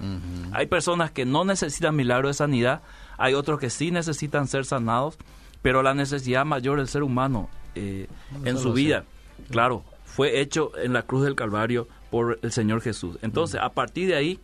Hay 0.53 0.67
personas 0.67 1.11
que 1.11 1.25
no 1.25 1.45
necesitan 1.45 1.97
milagro 1.97 2.29
de 2.29 2.35
sanidad, 2.35 2.83
hay 3.17 3.35
otros 3.35 3.59
que 3.59 3.71
sí 3.71 3.91
necesitan 3.91 4.49
ser 4.49 4.67
sanados, 4.67 5.17
pero 5.63 5.83
la 5.83 5.95
necesidad 5.95 6.45
mayor 6.45 6.79
del 6.79 6.89
ser 6.89 7.03
humano 7.03 7.49
eh, 7.75 8.09
No 8.33 8.47
en 8.47 8.59
su 8.59 8.73
vida, 8.73 9.05
claro, 9.51 9.83
fue 10.05 10.41
hecho 10.41 10.73
en 10.77 10.93
la 10.93 11.03
cruz 11.03 11.25
del 11.25 11.35
Calvario 11.35 11.89
por 12.11 12.39
el 12.43 12.53
Señor 12.53 12.83
Jesús. 12.83 13.19
Entonces, 13.23 13.61
a 13.63 13.71
partir 13.71 14.09
de 14.09 14.17
ahí, 14.17 14.41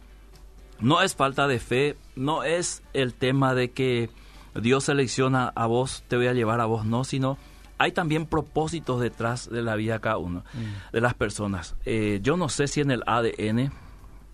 no 0.81 1.03
es 1.03 1.15
falta 1.15 1.47
de 1.47 1.59
fe, 1.59 1.97
no 2.17 2.43
es 2.43 2.83
el 2.95 3.15
tema 3.15 3.55
de 3.55 3.71
que 3.71 4.11
Dios 4.55 4.85
selecciona 4.85 5.49
a 5.55 5.67
vos, 5.67 6.05
te 6.09 6.17
voy 6.17 6.27
a 6.27 6.33
llevar 6.33 6.61
a 6.61 6.67
vos, 6.67 6.85
no, 6.85 7.05
sino 7.05 7.39
hay 7.79 7.93
también 7.93 8.27
propósitos 8.27 9.01
detrás 9.01 9.49
de 9.51 9.63
la 9.63 9.75
vida 9.77 9.95
de 9.95 10.01
cada 10.01 10.19
uno, 10.19 10.45
de 10.93 11.01
las 11.01 11.15
personas. 11.15 11.75
Eh, 11.85 12.21
yo 12.23 12.37
no 12.37 12.49
sé 12.49 12.69
si 12.69 12.81
en 12.81 12.91
el 12.91 13.03
ADN 13.07 13.73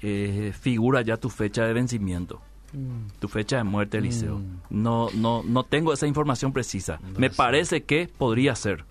eh, 0.02 0.52
figura 0.60 1.00
ya 1.02 1.16
tu 1.16 1.30
fecha 1.30 1.64
de 1.64 1.72
vencimiento, 1.72 2.40
Mm. 2.70 3.08
tu 3.18 3.28
fecha 3.28 3.56
de 3.56 3.64
muerte, 3.64 3.96
Eliseo. 3.96 4.36
Mm. 4.38 4.58
No, 4.82 5.08
no, 5.14 5.42
no 5.42 5.62
tengo 5.64 5.90
esa 5.94 6.06
información 6.06 6.52
precisa. 6.52 7.00
Me 7.16 7.30
parece 7.30 7.84
que 7.84 8.08
podría 8.08 8.54
ser 8.54 8.84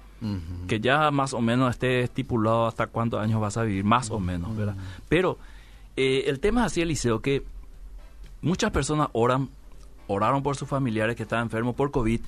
que 0.67 0.79
ya 0.79 1.11
más 1.11 1.35
o 1.35 1.41
menos 1.41 1.69
esté 1.69 2.01
estipulado 2.01 2.65
hasta 2.65 2.87
cuántos 2.87 3.21
años 3.21 3.39
vas 3.39 3.55
a 3.55 3.61
vivir, 3.61 3.83
más 3.83 4.09
o 4.09 4.19
menos, 4.19 4.57
¿verdad? 4.57 4.75
Pero 5.07 5.37
eh, 5.95 6.23
el 6.25 6.39
tema 6.39 6.61
es 6.61 6.67
así, 6.71 6.81
Eliseo, 6.81 7.19
que 7.21 7.43
muchas 8.41 8.71
personas 8.71 9.09
oran, 9.13 9.49
oraron 10.07 10.43
por 10.43 10.55
sus 10.55 10.67
familiares 10.67 11.15
que 11.15 11.23
estaban 11.23 11.45
enfermos 11.45 11.75
por 11.75 11.91
COVID, 11.91 12.21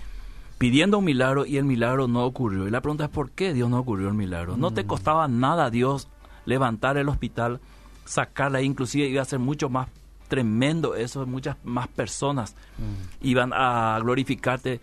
pidiendo 0.58 0.98
un 1.00 1.06
milagro 1.06 1.46
y 1.46 1.58
el 1.58 1.66
milagro 1.66 2.08
no 2.08 2.26
ocurrió. 2.26 2.68
Y 2.68 2.72
la 2.72 2.82
pregunta 2.82 3.06
es, 3.06 3.10
¿por 3.10 3.32
qué 3.32 3.54
Dios 3.54 3.70
no 3.70 3.80
ocurrió 3.80 4.08
el 4.10 4.14
milagro? 4.14 4.58
No 4.58 4.72
te 4.72 4.86
costaba 4.86 5.28
nada 5.28 5.66
a 5.66 5.70
Dios 5.70 6.08
levantar 6.46 6.98
el 6.98 7.10
hospital, 7.10 7.60
sacarla, 8.06 8.62
inclusive 8.62 9.08
iba 9.08 9.22
a 9.22 9.26
ser 9.26 9.40
mucho 9.40 9.70
más 9.70 9.88
tremendo 10.28 10.96
eso, 10.96 11.26
muchas 11.26 11.58
más 11.64 11.88
personas 11.88 12.56
iban 13.22 13.52
a 13.54 13.98
glorificarte. 14.02 14.80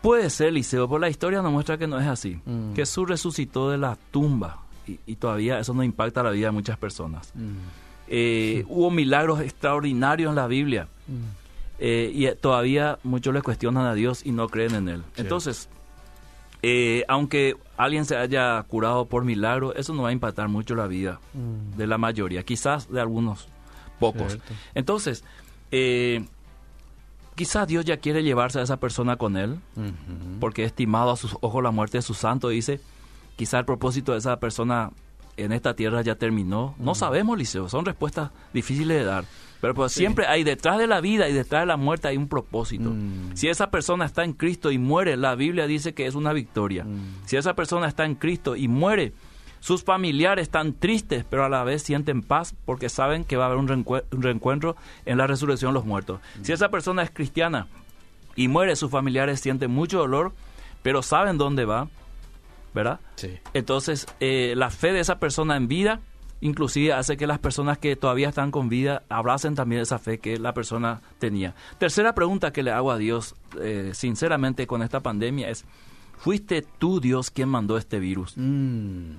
Puede 0.00 0.30
ser, 0.30 0.52
Liceo, 0.52 0.88
pero 0.88 0.98
la 0.98 1.10
historia 1.10 1.42
nos 1.42 1.52
muestra 1.52 1.76
que 1.76 1.86
no 1.86 1.98
es 1.98 2.06
así. 2.06 2.40
Mm. 2.46 2.74
Jesús 2.74 3.08
resucitó 3.08 3.70
de 3.70 3.78
la 3.78 3.98
tumba 4.10 4.62
y, 4.86 5.00
y 5.06 5.16
todavía 5.16 5.58
eso 5.58 5.74
no 5.74 5.82
impacta 5.82 6.22
la 6.22 6.30
vida 6.30 6.46
de 6.46 6.52
muchas 6.52 6.78
personas. 6.78 7.32
Mm. 7.34 7.56
Eh, 8.08 8.64
Hubo 8.68 8.90
milagros 8.90 9.40
extraordinarios 9.40 10.30
en 10.30 10.36
la 10.36 10.46
Biblia 10.46 10.88
Mm. 11.08 11.45
Eh, 11.78 12.10
y 12.14 12.26
todavía 12.36 12.98
muchos 13.02 13.34
le 13.34 13.42
cuestionan 13.42 13.86
a 13.86 13.94
Dios 13.94 14.24
y 14.24 14.32
no 14.32 14.48
creen 14.48 14.74
en 14.74 14.88
Él. 14.88 15.02
Entonces, 15.16 15.68
eh, 16.62 17.04
aunque 17.08 17.56
alguien 17.76 18.04
se 18.06 18.16
haya 18.16 18.62
curado 18.64 19.06
por 19.06 19.24
milagro, 19.24 19.74
eso 19.74 19.92
no 19.94 20.02
va 20.02 20.08
a 20.08 20.12
impactar 20.12 20.48
mucho 20.48 20.74
la 20.74 20.86
vida 20.86 21.20
Mm. 21.34 21.76
de 21.76 21.86
la 21.86 21.98
mayoría, 21.98 22.42
quizás 22.44 22.90
de 22.90 23.00
algunos 23.00 23.48
pocos. 24.00 24.32
Cierto. 24.32 24.54
Entonces, 24.74 25.24
eh, 25.70 26.24
quizás 27.34 27.66
Dios 27.68 27.84
ya 27.84 27.98
quiere 27.98 28.22
llevarse 28.22 28.58
a 28.58 28.62
esa 28.62 28.78
persona 28.78 29.16
con 29.16 29.36
Él, 29.36 29.58
Ujú. 29.76 30.38
porque 30.40 30.64
estimado 30.64 31.10
a 31.10 31.16
sus 31.16 31.36
ojos 31.40 31.62
la 31.62 31.70
muerte 31.70 31.98
de 31.98 32.02
su 32.02 32.14
santo, 32.14 32.48
dice, 32.48 32.80
quizá 33.36 33.58
el 33.58 33.64
propósito 33.66 34.12
de 34.12 34.18
esa 34.18 34.38
persona 34.40 34.90
en 35.36 35.52
esta 35.52 35.74
tierra 35.76 36.00
ya 36.00 36.14
terminó. 36.14 36.74
No 36.78 36.94
sabemos, 36.94 37.36
Liceo, 37.36 37.68
son 37.68 37.84
respuestas 37.84 38.30
difíciles 38.54 38.96
de 38.98 39.04
dar. 39.04 39.24
Pero 39.60 39.74
pues, 39.74 39.92
siempre 39.92 40.26
hay 40.26 40.44
detrás 40.44 40.78
de 40.78 40.86
la 40.86 41.00
vida 41.00 41.28
y 41.28 41.32
detrás 41.32 41.62
de 41.62 41.66
la 41.66 41.76
muerte 41.76 42.08
hay 42.08 42.16
un 42.16 42.28
propósito. 42.28 42.90
Mm. 42.90 43.34
Si 43.34 43.48
esa 43.48 43.70
persona 43.70 44.04
está 44.04 44.22
en 44.24 44.32
Cristo 44.34 44.70
y 44.70 44.78
muere, 44.78 45.16
la 45.16 45.34
Biblia 45.34 45.66
dice 45.66 45.94
que 45.94 46.06
es 46.06 46.14
una 46.14 46.32
victoria. 46.32 46.84
Mm. 46.84 47.22
Si 47.26 47.36
esa 47.36 47.54
persona 47.54 47.88
está 47.88 48.04
en 48.04 48.14
Cristo 48.16 48.54
y 48.54 48.68
muere, 48.68 49.12
sus 49.60 49.82
familiares 49.82 50.42
están 50.42 50.74
tristes, 50.74 51.24
pero 51.28 51.44
a 51.44 51.48
la 51.48 51.64
vez 51.64 51.82
sienten 51.82 52.22
paz 52.22 52.54
porque 52.66 52.88
saben 52.88 53.24
que 53.24 53.36
va 53.36 53.44
a 53.44 53.46
haber 53.46 53.58
un, 53.58 53.66
reencue- 53.68 54.04
un 54.12 54.22
reencuentro 54.22 54.76
en 55.06 55.18
la 55.18 55.26
resurrección 55.26 55.70
de 55.72 55.74
los 55.74 55.86
muertos. 55.86 56.20
Si 56.42 56.52
esa 56.52 56.68
persona 56.68 57.02
es 57.02 57.10
cristiana 57.10 57.66
y 58.36 58.48
muere, 58.48 58.76
sus 58.76 58.90
familiares 58.90 59.40
sienten 59.40 59.70
mucho 59.70 59.98
dolor, 59.98 60.32
pero 60.82 61.02
saben 61.02 61.38
dónde 61.38 61.64
va, 61.64 61.88
¿verdad? 62.74 63.00
Sí. 63.16 63.38
Entonces, 63.54 64.06
eh, 64.20 64.52
la 64.56 64.70
fe 64.70 64.92
de 64.92 65.00
esa 65.00 65.18
persona 65.18 65.56
en 65.56 65.66
vida, 65.66 66.00
inclusive 66.40 66.92
hace 66.92 67.16
que 67.16 67.26
las 67.26 67.38
personas 67.38 67.78
que 67.78 67.96
todavía 67.96 68.28
están 68.28 68.50
con 68.50 68.68
vida 68.68 69.02
abracen 69.08 69.54
también 69.54 69.82
esa 69.82 69.98
fe 69.98 70.18
que 70.18 70.38
la 70.38 70.52
persona 70.54 71.00
tenía. 71.18 71.54
Tercera 71.78 72.14
pregunta 72.14 72.52
que 72.52 72.62
le 72.62 72.70
hago 72.72 72.90
a 72.92 72.98
Dios, 72.98 73.34
eh, 73.60 73.90
sinceramente, 73.94 74.66
con 74.66 74.82
esta 74.82 75.00
pandemia 75.00 75.48
es, 75.48 75.64
¿fuiste 76.18 76.62
tú, 76.78 77.00
Dios, 77.00 77.30
quien 77.30 77.48
mandó 77.48 77.76
este 77.78 77.98
virus? 77.98 78.34
Mm. 78.36 79.12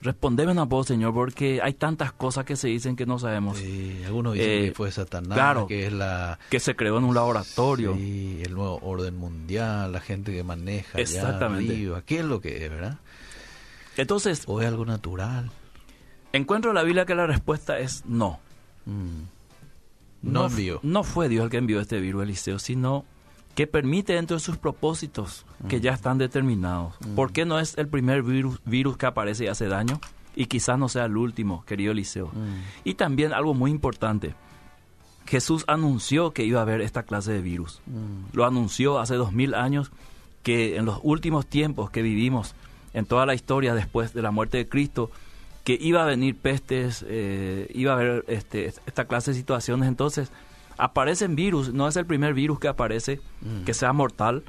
Respondeme 0.00 0.52
a 0.60 0.62
vos, 0.62 0.86
Señor, 0.86 1.12
porque 1.12 1.60
hay 1.60 1.74
tantas 1.74 2.12
cosas 2.12 2.44
que 2.44 2.54
se 2.54 2.68
dicen 2.68 2.94
que 2.94 3.04
no 3.04 3.18
sabemos. 3.18 3.58
Sí, 3.58 4.00
algunos 4.06 4.34
dicen 4.34 4.48
Eh, 4.48 4.64
que 4.68 4.74
fue 4.74 4.92
Satanás, 4.92 5.36
claro. 5.36 5.66
que 5.66 5.86
es 5.88 5.92
la 5.92 6.38
Que 6.50 6.60
se 6.60 6.76
creó 6.76 6.98
en 6.98 7.04
un 7.04 7.16
laboratorio. 7.16 7.94
sí, 7.96 8.40
el 8.44 8.54
nuevo 8.54 8.78
orden 8.82 9.16
mundial, 9.16 9.90
la 9.90 10.00
gente 10.00 10.32
que 10.32 10.44
maneja 10.44 10.90
allá 10.98 11.02
Exactamente. 11.02 11.72
arriba. 11.72 12.02
¿Qué 12.06 12.20
es 12.20 12.24
lo 12.24 12.40
que 12.40 12.64
es, 12.64 12.70
verdad? 12.70 12.98
Entonces, 13.96 14.44
¿O 14.46 14.60
es 14.60 14.68
algo 14.68 14.86
natural? 14.86 15.50
Encuentro 16.38 16.70
en 16.70 16.76
la 16.76 16.82
Biblia 16.82 17.04
que 17.04 17.14
la 17.14 17.26
respuesta 17.26 17.78
es 17.78 18.04
no. 18.06 18.40
Mm. 18.86 19.22
No. 20.22 20.48
No 20.82 21.04
fue 21.04 21.28
Dios 21.28 21.44
el 21.44 21.50
que 21.50 21.58
envió 21.58 21.80
este 21.80 22.00
virus, 22.00 22.24
Eliseo, 22.24 22.58
sino 22.58 23.04
que 23.54 23.66
permite 23.66 24.14
dentro 24.14 24.36
de 24.36 24.40
sus 24.40 24.56
propósitos 24.56 25.44
que 25.68 25.80
ya 25.80 25.92
están 25.92 26.18
determinados. 26.18 26.94
¿Por 27.14 27.32
qué 27.32 27.44
no 27.44 27.58
es 27.58 27.76
el 27.76 27.88
primer 27.88 28.22
virus, 28.22 28.60
virus 28.64 28.96
que 28.96 29.06
aparece 29.06 29.44
y 29.44 29.48
hace 29.48 29.66
daño? 29.66 30.00
Y 30.36 30.46
quizás 30.46 30.78
no 30.78 30.88
sea 30.88 31.06
el 31.06 31.16
último, 31.16 31.64
querido 31.64 31.92
Eliseo. 31.92 32.28
Mm. 32.28 32.62
Y 32.84 32.94
también 32.94 33.32
algo 33.32 33.54
muy 33.54 33.70
importante. 33.70 34.34
Jesús 35.26 35.64
anunció 35.66 36.32
que 36.32 36.44
iba 36.44 36.60
a 36.60 36.62
haber 36.62 36.80
esta 36.80 37.02
clase 37.02 37.32
de 37.32 37.42
virus. 37.42 37.80
Mm. 37.86 38.36
Lo 38.36 38.46
anunció 38.46 38.98
hace 39.00 39.16
dos 39.16 39.32
mil 39.32 39.54
años 39.54 39.90
que 40.42 40.76
en 40.76 40.84
los 40.84 41.00
últimos 41.02 41.46
tiempos 41.46 41.90
que 41.90 42.02
vivimos, 42.02 42.54
en 42.94 43.06
toda 43.06 43.26
la 43.26 43.34
historia 43.34 43.74
después 43.74 44.14
de 44.14 44.22
la 44.22 44.30
muerte 44.30 44.58
de 44.58 44.68
Cristo, 44.68 45.10
que 45.68 45.76
iba 45.78 46.02
a 46.02 46.06
venir 46.06 46.34
pestes, 46.34 47.04
eh, 47.06 47.70
iba 47.74 47.92
a 47.92 47.96
haber 47.96 48.24
este, 48.28 48.72
esta 48.86 49.04
clase 49.04 49.32
de 49.32 49.36
situaciones. 49.36 49.86
Entonces, 49.86 50.32
aparecen 50.78 51.36
virus, 51.36 51.74
no 51.74 51.86
es 51.86 51.96
el 51.96 52.06
primer 52.06 52.32
virus 52.32 52.58
que 52.58 52.68
aparece 52.68 53.20
Mm. 53.42 53.64
que 53.64 53.74
sea 53.74 53.92
mortal. 53.92 54.44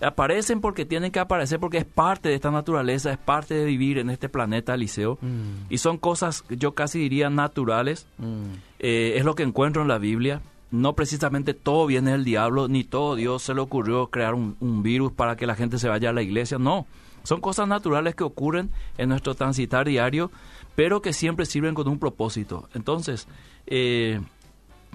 Aparecen 0.00 0.60
porque 0.60 0.84
tienen 0.84 1.10
que 1.10 1.18
aparecer, 1.18 1.58
porque 1.58 1.78
es 1.78 1.84
parte 1.84 2.28
de 2.28 2.36
esta 2.36 2.52
naturaleza, 2.52 3.10
es 3.10 3.18
parte 3.18 3.54
de 3.54 3.64
vivir 3.64 3.98
en 3.98 4.08
este 4.08 4.28
planeta, 4.28 4.76
Liceo. 4.76 5.18
Mm. 5.20 5.66
Y 5.68 5.78
son 5.78 5.98
cosas, 5.98 6.44
yo 6.48 6.76
casi 6.76 7.00
diría, 7.00 7.28
naturales. 7.28 8.06
Mm. 8.18 8.44
Eh, 8.78 9.14
es 9.16 9.24
lo 9.24 9.34
que 9.34 9.42
encuentro 9.42 9.82
en 9.82 9.88
la 9.88 9.98
Biblia. 9.98 10.42
No 10.70 10.94
precisamente 10.94 11.54
todo 11.54 11.88
viene 11.88 12.12
del 12.12 12.22
diablo, 12.24 12.68
ni 12.68 12.84
todo 12.84 13.16
Dios 13.16 13.42
se 13.42 13.52
le 13.52 13.62
ocurrió 13.62 14.06
crear 14.10 14.34
un, 14.34 14.54
un 14.60 14.84
virus 14.84 15.10
para 15.10 15.34
que 15.34 15.48
la 15.48 15.56
gente 15.56 15.80
se 15.80 15.88
vaya 15.88 16.10
a 16.10 16.12
la 16.12 16.22
iglesia. 16.22 16.58
No, 16.58 16.86
son 17.22 17.40
cosas 17.40 17.68
naturales 17.68 18.14
que 18.14 18.24
ocurren 18.24 18.70
en 18.98 19.08
nuestro 19.08 19.34
transitar 19.34 19.86
diario, 19.86 20.30
pero 20.74 21.02
que 21.02 21.12
siempre 21.12 21.46
sirven 21.46 21.74
con 21.74 21.88
un 21.88 21.98
propósito. 21.98 22.68
Entonces, 22.74 23.28
eh, 23.66 24.20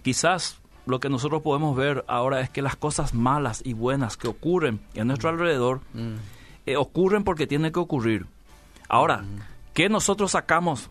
quizás 0.04 0.60
lo 0.86 1.00
que 1.00 1.10
nosotros 1.10 1.42
podemos 1.42 1.76
ver 1.76 2.04
ahora 2.08 2.40
es 2.42 2.50
que 2.50 2.62
las 2.62 2.76
cosas 2.76 3.14
malas 3.14 3.62
y 3.66 3.74
buenas 3.74 4.16
que 4.18 4.28
ocurren 4.28 4.80
en 4.94 5.08
nuestro 5.08 5.30
alrededor 5.30 5.82
Mm. 5.94 6.16
eh, 6.66 6.78
ocurren 6.78 7.24
porque 7.24 7.48
tienen 7.48 7.72
que 7.72 7.80
ocurrir. 7.80 8.26
Ahora, 8.90 9.26
¿qué 9.74 9.90
nosotros 9.90 10.32
sacamos 10.32 10.90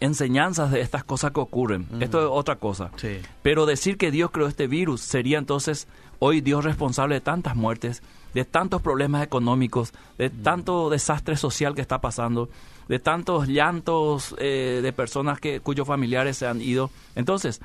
enseñanzas 0.00 0.70
de 0.70 0.80
estas 0.80 1.04
cosas 1.04 1.32
que 1.32 1.40
ocurren? 1.40 1.86
Esto 2.00 2.20
es 2.20 2.28
otra 2.30 2.56
cosa. 2.56 2.90
Sí. 2.96 3.18
Pero 3.42 3.66
decir 3.66 3.96
que 3.96 4.10
Dios 4.10 4.30
creó 4.30 4.46
este 4.46 4.66
virus 4.68 5.00
sería 5.00 5.38
entonces 5.38 5.88
hoy 6.18 6.40
Dios 6.40 6.64
responsable 6.64 7.16
de 7.16 7.20
tantas 7.20 7.56
muertes, 7.56 8.02
de 8.34 8.44
tantos 8.44 8.82
problemas 8.82 9.22
económicos, 9.22 9.92
de 10.18 10.30
tanto 10.30 10.90
desastre 10.90 11.36
social 11.36 11.74
que 11.74 11.80
está 11.80 12.00
pasando, 12.00 12.48
de 12.88 12.98
tantos 12.98 13.48
llantos 13.48 14.34
eh, 14.38 14.80
de 14.82 14.92
personas 14.92 15.40
que 15.40 15.60
cuyos 15.60 15.86
familiares 15.86 16.36
se 16.38 16.46
han 16.46 16.60
ido. 16.60 16.90
Entonces, 17.14 17.60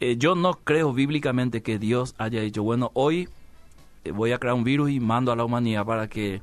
eh, 0.00 0.16
yo 0.16 0.34
no 0.34 0.54
creo 0.54 0.92
bíblicamente 0.92 1.62
que 1.62 1.78
Dios 1.78 2.14
haya 2.18 2.40
dicho, 2.40 2.62
bueno, 2.62 2.90
hoy 2.94 3.28
eh, 4.04 4.12
voy 4.12 4.32
a 4.32 4.38
crear 4.38 4.54
un 4.54 4.64
virus 4.64 4.90
y 4.90 5.00
mando 5.00 5.32
a 5.32 5.36
la 5.36 5.44
humanidad 5.44 5.84
para 5.84 6.08
que 6.08 6.40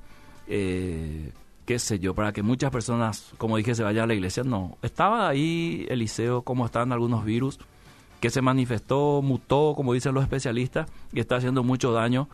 eh, 0.47 1.31
qué 1.65 1.79
sé 1.79 1.99
yo, 1.99 2.13
para 2.13 2.31
que 2.31 2.43
muchas 2.43 2.71
personas, 2.71 3.31
como 3.37 3.57
dije, 3.57 3.75
se 3.75 3.83
vayan 3.83 4.03
a 4.03 4.07
la 4.07 4.13
iglesia. 4.13 4.43
No, 4.43 4.77
estaba 4.81 5.27
ahí 5.27 5.85
Eliseo, 5.89 6.43
como 6.43 6.65
están 6.65 6.91
algunos 6.91 7.25
virus, 7.25 7.59
que 8.19 8.29
se 8.29 8.41
manifestó, 8.41 9.21
mutó, 9.23 9.73
como 9.75 9.93
dicen 9.93 10.13
los 10.13 10.23
especialistas, 10.23 10.87
y 11.11 11.19
está 11.19 11.37
haciendo 11.37 11.63
mucho 11.63 11.91
daño 11.91 12.27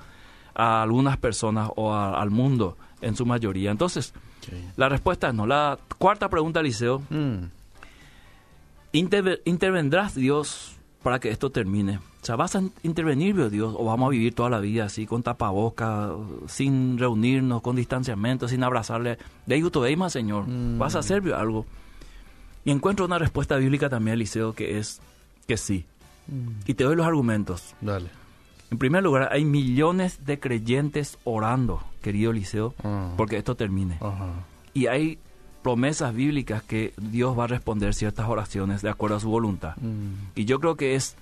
a 0.56 0.82
algunas 0.82 1.18
personas 1.18 1.70
o 1.76 1.94
al 1.94 2.30
mundo 2.30 2.78
en 3.02 3.16
su 3.16 3.26
mayoría. 3.26 3.72
Entonces, 3.72 4.14
la 4.76 4.90
respuesta 4.90 5.30
es 5.30 5.34
no. 5.34 5.46
La 5.46 5.78
cuarta 5.98 6.30
pregunta, 6.30 6.60
Eliseo, 6.60 7.02
mm. 7.10 7.44
¿intervendrás 8.94 10.16
Dios 10.16 10.76
para 11.04 11.20
que 11.20 11.30
esto 11.30 11.50
termine? 11.50 11.98
O 12.22 12.26
sea, 12.26 12.36
¿vas 12.36 12.56
a 12.56 12.62
intervenir, 12.84 13.50
Dios, 13.50 13.74
o 13.76 13.84
vamos 13.86 14.08
a 14.08 14.12
vivir 14.12 14.36
toda 14.36 14.50
la 14.50 14.60
vida 14.60 14.86
así, 14.86 15.08
con 15.08 15.24
tapaboca, 15.24 16.12
sin 16.48 17.00
reunirnos, 17.00 17.64
con 17.64 17.76
distanciamiento, 17.76 18.48
sin 18.48 18.64
abrazarle? 18.64 19.18
De 19.48 19.56
ahí 19.56 19.96
más, 19.96 20.14
Señor. 20.14 20.48
Mm. 20.48 20.78
¿Vas 20.78 20.96
a 20.96 21.00
hacer 21.00 21.34
algo? 21.34 21.66
Y 22.64 22.70
encuentro 22.70 23.06
una 23.06 23.18
respuesta 23.18 23.56
bíblica 23.58 23.90
también, 23.90 24.16
Eliseo, 24.16 24.54
que 24.54 24.78
es 24.78 25.02
que 25.48 25.58
sí. 25.58 25.86
Mm. 26.28 26.50
Y 26.68 26.74
te 26.76 26.84
doy 26.84 26.96
los 26.96 27.08
argumentos. 27.08 27.74
Dale. 27.82 28.21
En 28.72 28.78
primer 28.78 29.04
lugar, 29.04 29.30
hay 29.32 29.44
millones 29.44 30.26
de 30.26 30.40
creyentes 30.40 31.18
orando, 31.26 31.84
querido 32.02 32.32
Eliseo, 32.32 32.74
ah. 32.84 33.14
porque 33.18 33.38
esto 33.38 33.56
termine. 33.56 34.00
Y 34.74 34.88
hay 34.88 35.20
promesas 35.62 36.16
bíblicas 36.16 36.64
que 36.64 36.94
Dios 36.98 37.38
va 37.38 37.44
a 37.44 37.48
responder 37.48 37.94
ciertas 37.94 38.30
oraciones 38.30 38.82
de 38.82 38.90
acuerdo 38.90 39.18
a 39.18 39.20
su 39.20 39.30
voluntad. 39.30 39.76
Mm. 39.76 40.32
Y 40.36 40.46
yo 40.46 40.62
creo 40.62 40.76
que 40.78 40.96
es, 40.96 41.18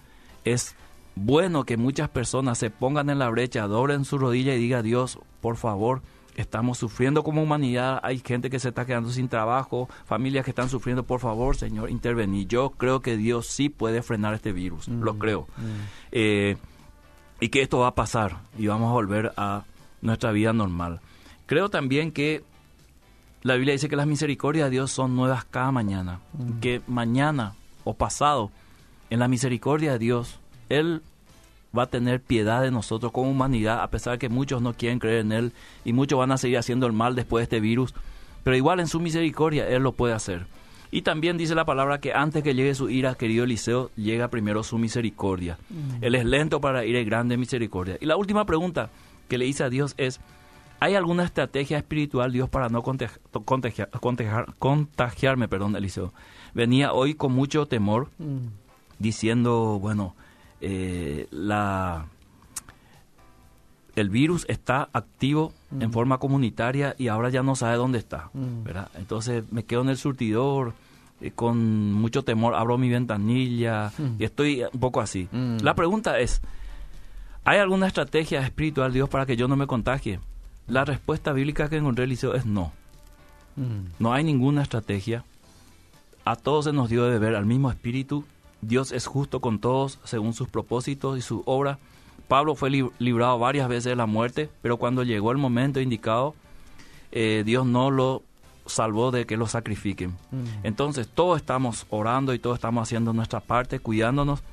es 0.45 0.75
bueno 1.15 1.65
que 1.65 1.75
muchas 1.75 2.07
personas 2.09 2.59
se 2.59 2.69
pongan 2.69 3.09
en 3.09 3.17
la 3.17 3.29
brecha, 3.29 3.67
doblen 3.67 4.05
su 4.05 4.19
rodilla 4.19 4.53
y 4.53 4.59
digan, 4.59 4.83
Dios, 4.83 5.17
por 5.41 5.57
favor, 5.57 6.03
estamos 6.35 6.77
sufriendo 6.77 7.23
como 7.23 7.41
humanidad, 7.41 7.99
hay 8.03 8.19
gente 8.19 8.51
que 8.51 8.59
se 8.59 8.69
está 8.69 8.85
quedando 8.85 9.09
sin 9.09 9.27
trabajo, 9.27 9.89
familias 10.05 10.45
que 10.45 10.51
están 10.51 10.69
sufriendo, 10.69 11.03
por 11.03 11.19
favor, 11.19 11.57
Señor, 11.57 11.89
intervení. 11.89 12.45
Yo 12.45 12.69
creo 12.69 13.01
que 13.01 13.17
Dios 13.17 13.47
sí 13.47 13.69
puede 13.69 14.03
frenar 14.03 14.35
este 14.35 14.53
virus, 14.53 14.87
lo 14.87 15.15
mm, 15.15 15.17
creo. 15.17 15.41
Mm. 15.57 15.63
Eh, 16.11 16.57
y 17.39 17.50
que 17.50 17.62
esto 17.62 17.79
va 17.79 17.88
a 17.88 17.96
pasar 17.96 18.38
y 18.58 18.67
vamos 18.67 18.89
a 18.89 18.93
volver 18.93 19.34
a 19.38 19.63
nuestra 20.01 20.31
vida 20.31 20.53
normal. 20.53 21.00
Creo 21.46 21.69
también 21.69 22.12
que 22.12 22.43
la 23.41 23.55
Biblia 23.55 23.74
dice 23.74 23.89
que 23.89 23.96
las 23.96 24.08
misericordias 24.08 24.65
de 24.65 24.72
Dios 24.72 24.91
son 24.91 25.15
nuevas 25.15 25.46
cada 25.46 25.72
mañana, 25.72 26.19
que 26.62 26.81
mañana 26.88 27.53
o 27.84 27.93
pasado, 27.93 28.51
en 29.10 29.19
la 29.19 29.27
misericordia 29.27 29.93
de 29.93 30.00
Dios, 30.00 30.39
Él 30.67 31.01
va 31.77 31.84
a 31.84 31.89
tener 31.89 32.22
piedad 32.22 32.62
de 32.62 32.72
nosotros 32.72 33.12
como 33.12 33.31
humanidad, 33.31 33.81
a 33.81 33.89
pesar 33.89 34.13
de 34.13 34.19
que 34.19 34.29
muchos 34.29 34.62
no 34.62 34.74
quieren 34.74 35.00
creer 35.00 35.19
en 35.22 35.31
Él 35.31 35.53
y 35.86 35.93
muchos 35.93 36.19
van 36.19 36.31
a 36.31 36.38
seguir 36.38 36.58
haciendo 36.58 36.86
el 36.86 36.93
mal 36.93 37.15
después 37.15 37.41
de 37.41 37.43
este 37.43 37.60
virus, 37.60 37.93
pero 38.43 38.55
igual 38.55 38.79
en 38.79 38.88
su 38.88 39.00
misericordia 39.00 39.67
Él 39.67 39.84
lo 39.84 39.93
puede 39.93 40.13
hacer. 40.13 40.46
Y 40.91 41.03
también 41.03 41.38
dice 41.38 41.53
la 41.55 41.65
palabra 41.65 42.00
que 42.00 42.13
antes 42.13 42.43
que 42.43 42.55
llegue 42.55 42.74
su 42.74 42.89
ira, 42.89 43.15
querido 43.15 43.43
Eliseo, 43.43 43.91
llega 43.96 44.29
primero 44.29 44.63
su 44.63 44.77
misericordia. 44.77 45.58
Mm. 45.69 46.03
Él 46.03 46.15
es 46.15 46.25
lento 46.25 46.60
para 46.60 46.86
ir 46.86 46.96
y 46.96 47.03
grande 47.03 47.38
misericordia. 47.38 47.98
Y 48.01 48.05
la 48.05 48.17
última 48.17 48.46
pregunta 48.46 48.89
que 49.27 49.38
le 49.38 49.46
hice 49.46 49.63
a 49.63 49.69
Dios 49.69 49.93
es, 49.98 50.19
¿hay 50.79 50.96
alguna 50.96 51.24
estrategia 51.24 51.77
espiritual, 51.77 52.31
Dios, 52.31 52.50
para 52.50 52.69
no 52.69 52.81
contagiarme, 54.60 55.48
perdón, 55.48 55.75
Eliseo? 55.75 56.12
Venía 56.55 56.93
hoy 56.93 57.13
con 57.13 57.34
mucho 57.34 57.67
temor, 57.67 58.10
mm. 58.17 58.48
diciendo, 58.98 59.77
bueno, 59.79 60.15
eh, 60.60 61.27
la, 61.29 62.08
el 64.01 64.09
virus 64.09 64.45
está 64.47 64.89
activo 64.93 65.53
en 65.79 65.91
forma 65.91 66.17
comunitaria 66.17 66.95
y 66.97 67.07
ahora 67.07 67.29
ya 67.29 67.43
no 67.43 67.55
sabe 67.55 67.77
dónde 67.77 67.99
está. 67.99 68.29
Mm. 68.33 68.63
Entonces 68.95 69.51
me 69.51 69.63
quedo 69.63 69.81
en 69.81 69.89
el 69.89 69.97
surtidor 69.97 70.73
eh, 71.21 71.31
con 71.31 71.93
mucho 71.93 72.23
temor, 72.23 72.55
abro 72.55 72.77
mi 72.77 72.89
ventanilla 72.89 73.91
y 74.17 74.23
estoy 74.23 74.63
un 74.71 74.79
poco 74.79 75.01
así. 75.01 75.27
La 75.61 75.75
pregunta 75.75 76.19
es, 76.19 76.41
¿hay 77.43 77.59
alguna 77.59 77.88
estrategia 77.88 78.41
espiritual, 78.41 78.93
Dios, 78.93 79.09
para 79.09 79.25
que 79.25 79.35
yo 79.35 79.47
no 79.47 79.55
me 79.55 79.67
contagie? 79.67 80.19
La 80.67 80.85
respuesta 80.85 81.33
bíblica 81.33 81.69
que 81.69 81.77
encontré, 81.77 82.05
Eliseo, 82.05 82.35
es 82.35 82.45
no. 82.45 82.71
No 83.99 84.13
hay 84.13 84.23
ninguna 84.23 84.62
estrategia. 84.62 85.25
A 86.25 86.35
todos 86.35 86.65
se 86.65 86.73
nos 86.73 86.89
dio 86.89 87.03
de 87.05 87.12
beber 87.12 87.35
al 87.35 87.45
mismo 87.45 87.69
espíritu 87.71 88.23
Dios 88.62 88.91
es 88.91 89.05
justo 89.05 89.39
con 89.39 89.59
todos 89.59 89.99
según 90.03 90.33
sus 90.33 90.49
propósitos 90.49 91.17
y 91.17 91.21
su 91.21 91.43
obra. 91.45 91.79
Pablo 92.29 92.53
fue 92.53 92.69
librado 92.99 93.39
varias 93.39 93.67
veces 93.67 93.85
de 93.85 93.95
la 93.95 94.05
muerte, 94.05 94.51
pero 94.61 94.77
cuando 94.77 95.03
llegó 95.03 95.31
el 95.31 95.39
momento 95.39 95.81
indicado, 95.81 96.35
eh, 97.11 97.41
Dios 97.43 97.65
no 97.65 97.89
lo 97.89 98.21
salvó 98.67 99.09
de 99.09 99.25
que 99.25 99.35
lo 99.35 99.47
sacrifiquen. 99.47 100.11
Mm. 100.29 100.45
Entonces, 100.61 101.09
todos 101.09 101.37
estamos 101.37 101.87
orando 101.89 102.35
y 102.35 102.39
todos 102.39 102.57
estamos 102.57 102.87
haciendo 102.87 103.13
nuestra 103.13 103.39
parte, 103.39 103.79
cuidándonos 103.79 104.43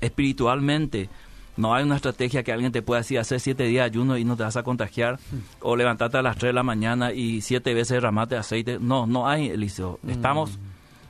espiritualmente. 0.00 1.08
No 1.56 1.72
hay 1.72 1.84
una 1.84 1.94
estrategia 1.94 2.42
que 2.42 2.52
alguien 2.52 2.72
te 2.72 2.82
pueda 2.82 3.02
decir, 3.02 3.20
hacer 3.20 3.38
siete 3.38 3.62
días 3.62 3.86
ayuno 3.86 4.18
y 4.18 4.24
no 4.24 4.36
te 4.36 4.42
vas 4.42 4.56
a 4.56 4.64
contagiar, 4.64 5.20
mm. 5.30 5.36
o 5.60 5.76
levantarte 5.76 6.18
a 6.18 6.22
las 6.22 6.36
tres 6.36 6.48
de 6.48 6.54
la 6.54 6.64
mañana 6.64 7.12
y 7.12 7.42
siete 7.42 7.74
veces 7.74 7.90
derramate 7.90 8.36
aceite. 8.36 8.78
No, 8.80 9.06
no 9.06 9.28
hay, 9.28 9.50
Eliseo. 9.50 10.00
Mm. 10.02 10.10
Estamos 10.10 10.58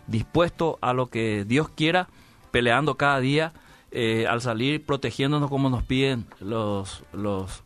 dispuestos 0.06 0.76
a 0.82 0.92
lo 0.92 1.06
que 1.06 1.46
Dios 1.46 1.70
quiera 1.70 2.08
peleando 2.50 2.96
cada 2.98 3.20
día 3.20 3.54
eh, 3.94 4.26
al 4.28 4.40
salir, 4.40 4.84
protegiéndonos 4.84 5.48
como 5.48 5.70
nos 5.70 5.84
piden 5.84 6.26
los, 6.40 7.04
los 7.12 7.62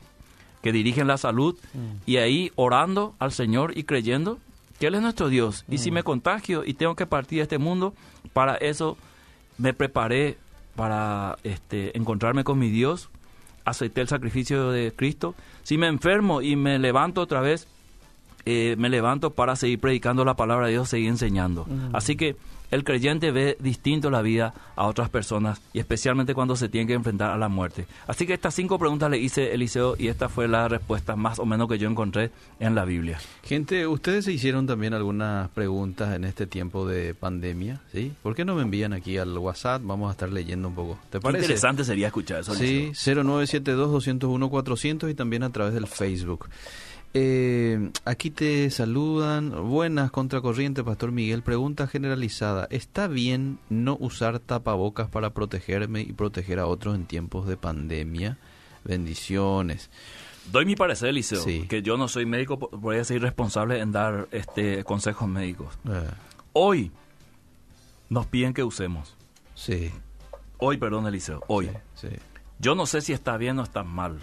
que 0.63 0.73
dirigen 0.73 1.07
la 1.07 1.17
salud 1.17 1.57
mm. 1.73 2.03
y 2.05 2.19
ahí 2.19 2.53
orando 2.55 3.15
al 3.19 3.33
Señor 3.33 3.77
y 3.77 3.85
creyendo 3.85 4.39
que 4.79 4.89
Él 4.89 4.95
es 4.95 5.01
nuestro 5.01 5.31
Dios. 5.31 5.65
Y 5.71 5.79
si 5.79 5.91
mm. 5.91 5.95
me 5.95 6.03
contagio 6.03 6.65
y 6.67 6.75
tengo 6.75 6.95
que 6.97 7.07
partir 7.07 7.39
de 7.39 7.45
este 7.45 7.57
mundo, 7.59 7.95
para 8.35 8.57
eso 8.57 8.99
me 9.57 9.73
preparé 9.73 10.37
para 10.77 11.39
este, 11.45 11.97
encontrarme 11.97 12.45
con 12.45 12.59
mi 12.59 12.69
Dios, 12.69 13.09
acepté 13.65 14.03
el 14.03 14.09
sacrificio 14.09 14.71
de 14.71 14.93
Cristo. 14.95 15.35
Si 15.63 15.79
me 15.79 15.89
enfermo 15.89 16.43
y 16.43 16.57
me 16.57 16.79
levanto 16.79 17.23
otra 17.23 17.41
vez, 17.41 17.67
eh, 18.45 18.77
me 18.79 18.89
levanto 18.89 19.31
para 19.31 19.57
seguir 19.57 19.81
predicando 19.81 20.25
la 20.25 20.35
palabra 20.35 20.67
de 20.67 20.73
Dios, 20.73 20.89
seguir 20.89 21.09
enseñando. 21.09 21.65
Mm. 21.65 21.97
Así 21.97 22.17
que 22.17 22.37
el 22.71 22.85
creyente 22.85 23.31
ve 23.31 23.57
distinto 23.61 24.11
la 24.11 24.23
vida 24.23 24.55
a 24.77 24.87
otras 24.87 25.09
personas 25.09 25.61
y 25.73 25.79
especialmente 25.79 26.35
cuando 26.35 26.57
se 26.57 26.69
tiene 26.69 26.87
que 26.87 26.93
enfrentar 26.95 27.31
a 27.31 27.39
la 27.39 27.49
muerte. 27.49 27.87
Así 28.07 28.27
que 28.27 28.35
estas 28.35 28.55
cinco 28.55 28.79
preguntas 28.79 29.11
le 29.11 29.19
hice 29.19 29.55
Eliseo 29.55 29.97
y 29.99 30.09
esta 30.09 30.29
fue 30.29 30.49
la 30.49 30.69
respuesta 30.69 31.17
más 31.17 31.39
o 31.39 31.47
menos 31.47 31.69
que 31.69 31.79
yo 31.79 31.89
encontré 31.89 32.31
en 32.61 32.75
la 32.75 32.85
Biblia. 32.85 33.19
Gente, 33.43 33.87
ustedes 33.87 34.27
se 34.27 34.33
hicieron 34.33 34.67
también 34.67 34.93
algunas 34.95 35.49
preguntas 35.51 36.15
en 36.15 36.25
este 36.25 36.47
tiempo 36.47 36.87
de 36.87 37.15
pandemia, 37.15 37.81
¿sí? 37.93 38.13
¿Por 38.23 38.35
qué 38.35 38.45
no 38.45 38.55
me 38.55 38.63
envían 38.63 38.93
aquí 38.93 39.17
al 39.19 39.37
WhatsApp? 39.39 39.83
Vamos 39.85 40.09
a 40.09 40.13
estar 40.13 40.31
leyendo 40.31 40.69
un 40.69 40.75
poco. 40.75 40.99
¿Te 41.11 41.21
parece? 41.21 41.45
interesante 41.45 41.85
sería 41.85 42.09
escuchar 42.09 42.41
eso. 42.41 42.55
Sí, 42.55 42.91
0972-201-400 42.93 45.11
y 45.11 45.15
también 45.15 45.43
a 45.43 45.51
través 45.51 45.75
del 45.75 45.87
Facebook. 45.87 46.49
Eh, 47.15 47.91
aquí 48.05 48.31
te 48.31 48.71
saludan. 48.71 49.69
Buenas, 49.69 50.11
contracorriente, 50.11 50.85
Pastor 50.85 51.13
Miguel. 51.13 51.43
Pregunta 51.43 51.87
generalizada. 51.87 52.67
¿Está 52.71 53.09
bien 53.09 53.59
no 53.71 53.97
usar 54.01 54.39
tapabocas 54.39 55.09
para 55.09 55.31
protegerme 55.31 56.03
y 56.03 56.13
proteger 56.13 56.59
a 56.59 56.67
otros 56.67 56.95
en 56.95 57.07
tiempos 57.07 57.47
de 57.47 57.57
pandemia? 57.57 58.39
Bendiciones. 58.85 59.91
Doy 60.51 60.65
mi 60.65 60.77
parecer, 60.77 61.13
Liceo, 61.13 61.45
que 61.69 61.83
yo 61.83 61.99
no 61.99 62.09
soy 62.09 62.25
médico, 62.25 62.57
voy 62.73 62.97
a 62.97 63.05
ser 63.05 63.21
responsable 63.21 63.81
en 63.81 63.93
dar 63.93 64.29
este 64.31 64.83
consejos 64.83 65.29
médicos. 65.29 65.75
Eh. 65.87 66.09
Hoy 66.55 66.91
nos 68.09 68.27
piden 68.27 68.55
que 68.55 68.65
usemos. 68.65 69.15
Sí. 69.55 69.91
Hoy, 70.57 70.79
perdón, 70.79 71.07
Eliseo, 71.07 71.45
hoy. 71.49 71.71
sí. 71.95 72.09
Yo 72.61 72.75
no 72.75 72.87
sé 72.87 73.01
si 73.01 73.13
está 73.13 73.37
bien 73.37 73.59
o 73.59 73.63
está 73.63 73.85
mal. 73.85 74.19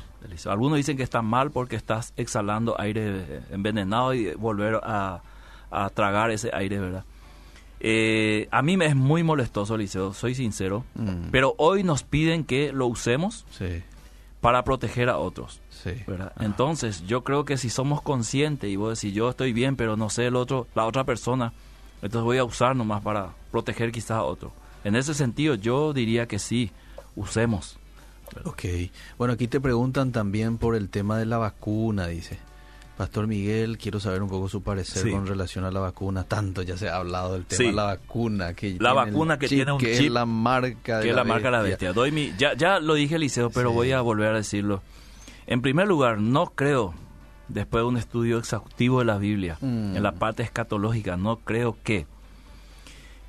Algunos 0.46 0.78
dicen 0.78 0.98
que 0.98 1.04
está 1.04 1.22
mal 1.22 1.52
porque 1.52 1.76
estás 1.76 2.14
exhalando 2.18 2.80
aire 2.80 3.42
envenenado 3.50 4.14
y 4.14 4.34
volver 4.34 4.80
a, 4.84 5.22
tragar 5.94 6.32
ese 6.32 6.52
aire, 6.54 6.80
¿verdad? 6.80 7.04
Eh, 7.80 8.48
a 8.52 8.62
mí 8.62 8.78
me 8.78 8.86
es 8.86 8.96
muy 8.96 9.24
molestoso, 9.24 9.76
Eliseo, 9.76 10.14
soy 10.14 10.34
sincero, 10.34 10.86
mm. 10.96 11.30
pero 11.32 11.54
hoy 11.58 11.84
nos 11.84 12.04
piden 12.04 12.46
que 12.46 12.72
lo 12.72 12.88
usemos 12.88 13.46
para 14.40 14.64
proteger 14.64 15.10
a 15.10 15.18
otros. 15.18 15.62
Entonces, 16.40 17.06
yo 17.06 17.24
creo 17.24 17.46
que 17.46 17.58
si 17.58 17.70
somos 17.70 18.02
conscientes 18.02 18.70
y 18.70 18.76
vos 18.76 19.00
decís, 19.00 19.14
yo 19.14 19.30
estoy 19.30 19.54
bien, 19.54 19.76
pero 19.76 19.98
no 19.98 20.10
sé 20.10 20.28
el 20.28 20.36
otro, 20.36 20.68
la 20.76 20.86
otra 20.86 21.04
persona, 21.04 21.54
entonces 22.02 22.24
voy 22.24 22.38
a 22.38 22.44
usar 22.44 22.76
nomás 22.76 23.02
para 23.02 23.34
proteger 23.52 23.92
quizás 23.92 24.12
a 24.12 24.24
otro. 24.24 24.52
En 24.84 24.96
ese 24.96 25.14
sentido, 25.14 25.56
yo 25.56 25.94
diría 25.94 26.28
que 26.28 26.40
sí, 26.40 26.72
usemos. 27.16 27.78
Ok. 28.44 28.64
Bueno, 29.18 29.34
aquí 29.34 29.48
te 29.48 29.60
preguntan 29.62 30.12
también 30.12 30.58
por 30.58 30.76
el 30.76 30.90
tema 30.90 31.18
de 31.18 31.26
la 31.26 31.38
vacuna, 31.38 32.08
dice. 32.08 32.38
Pastor 32.98 33.28
Miguel, 33.28 33.78
quiero 33.78 34.00
saber 34.00 34.22
un 34.24 34.30
poco 34.30 34.48
su 34.48 34.64
parecer 34.64 35.12
con 35.12 35.28
relación 35.28 35.66
a 35.66 35.72
la 35.72 35.82
vacuna. 35.82 36.24
Tanto 36.24 36.62
ya 36.62 36.78
se 36.78 36.88
ha 36.88 36.96
hablado 36.96 37.34
del 37.34 37.46
tema 37.46 37.70
de 37.70 37.76
la 37.76 37.84
vacuna. 37.84 38.54
Que 38.54 38.78
la 38.80 38.94
vacuna 38.94 39.38
que 39.38 39.50
tiene 39.50 39.72
un 39.74 39.80
que 39.80 39.96
chip. 39.98 40.06
es 40.06 40.12
la 40.12 40.26
marca 40.26 41.00
de 41.00 41.04
que 41.04 41.10
la, 41.12 41.18
la 41.18 41.24
marca 41.26 41.52
la 41.52 41.62
bestia. 41.62 41.92
Doy 41.92 42.12
mi, 42.14 42.32
ya, 42.38 42.54
ya 42.56 42.80
lo 42.80 42.94
dije, 42.94 43.20
Liceo, 43.20 43.50
pero 43.50 43.72
voy 43.74 43.92
a 43.92 44.00
volver 44.00 44.30
a 44.34 44.38
decirlo. 44.38 44.82
En 45.46 45.62
primer 45.62 45.88
lugar, 45.90 46.20
no 46.20 46.48
creo 46.56 46.94
después 47.50 47.82
de 47.84 47.88
un 47.88 47.98
estudio 47.98 48.38
exhaustivo 48.40 49.00
de 49.00 49.06
la 49.06 49.18
Biblia, 49.18 49.58
Mm. 49.60 49.98
en 49.98 50.02
la 50.02 50.14
parte 50.14 50.44
escatológica, 50.44 51.18
no 51.18 51.38
creo 51.40 51.78
que, 51.84 52.08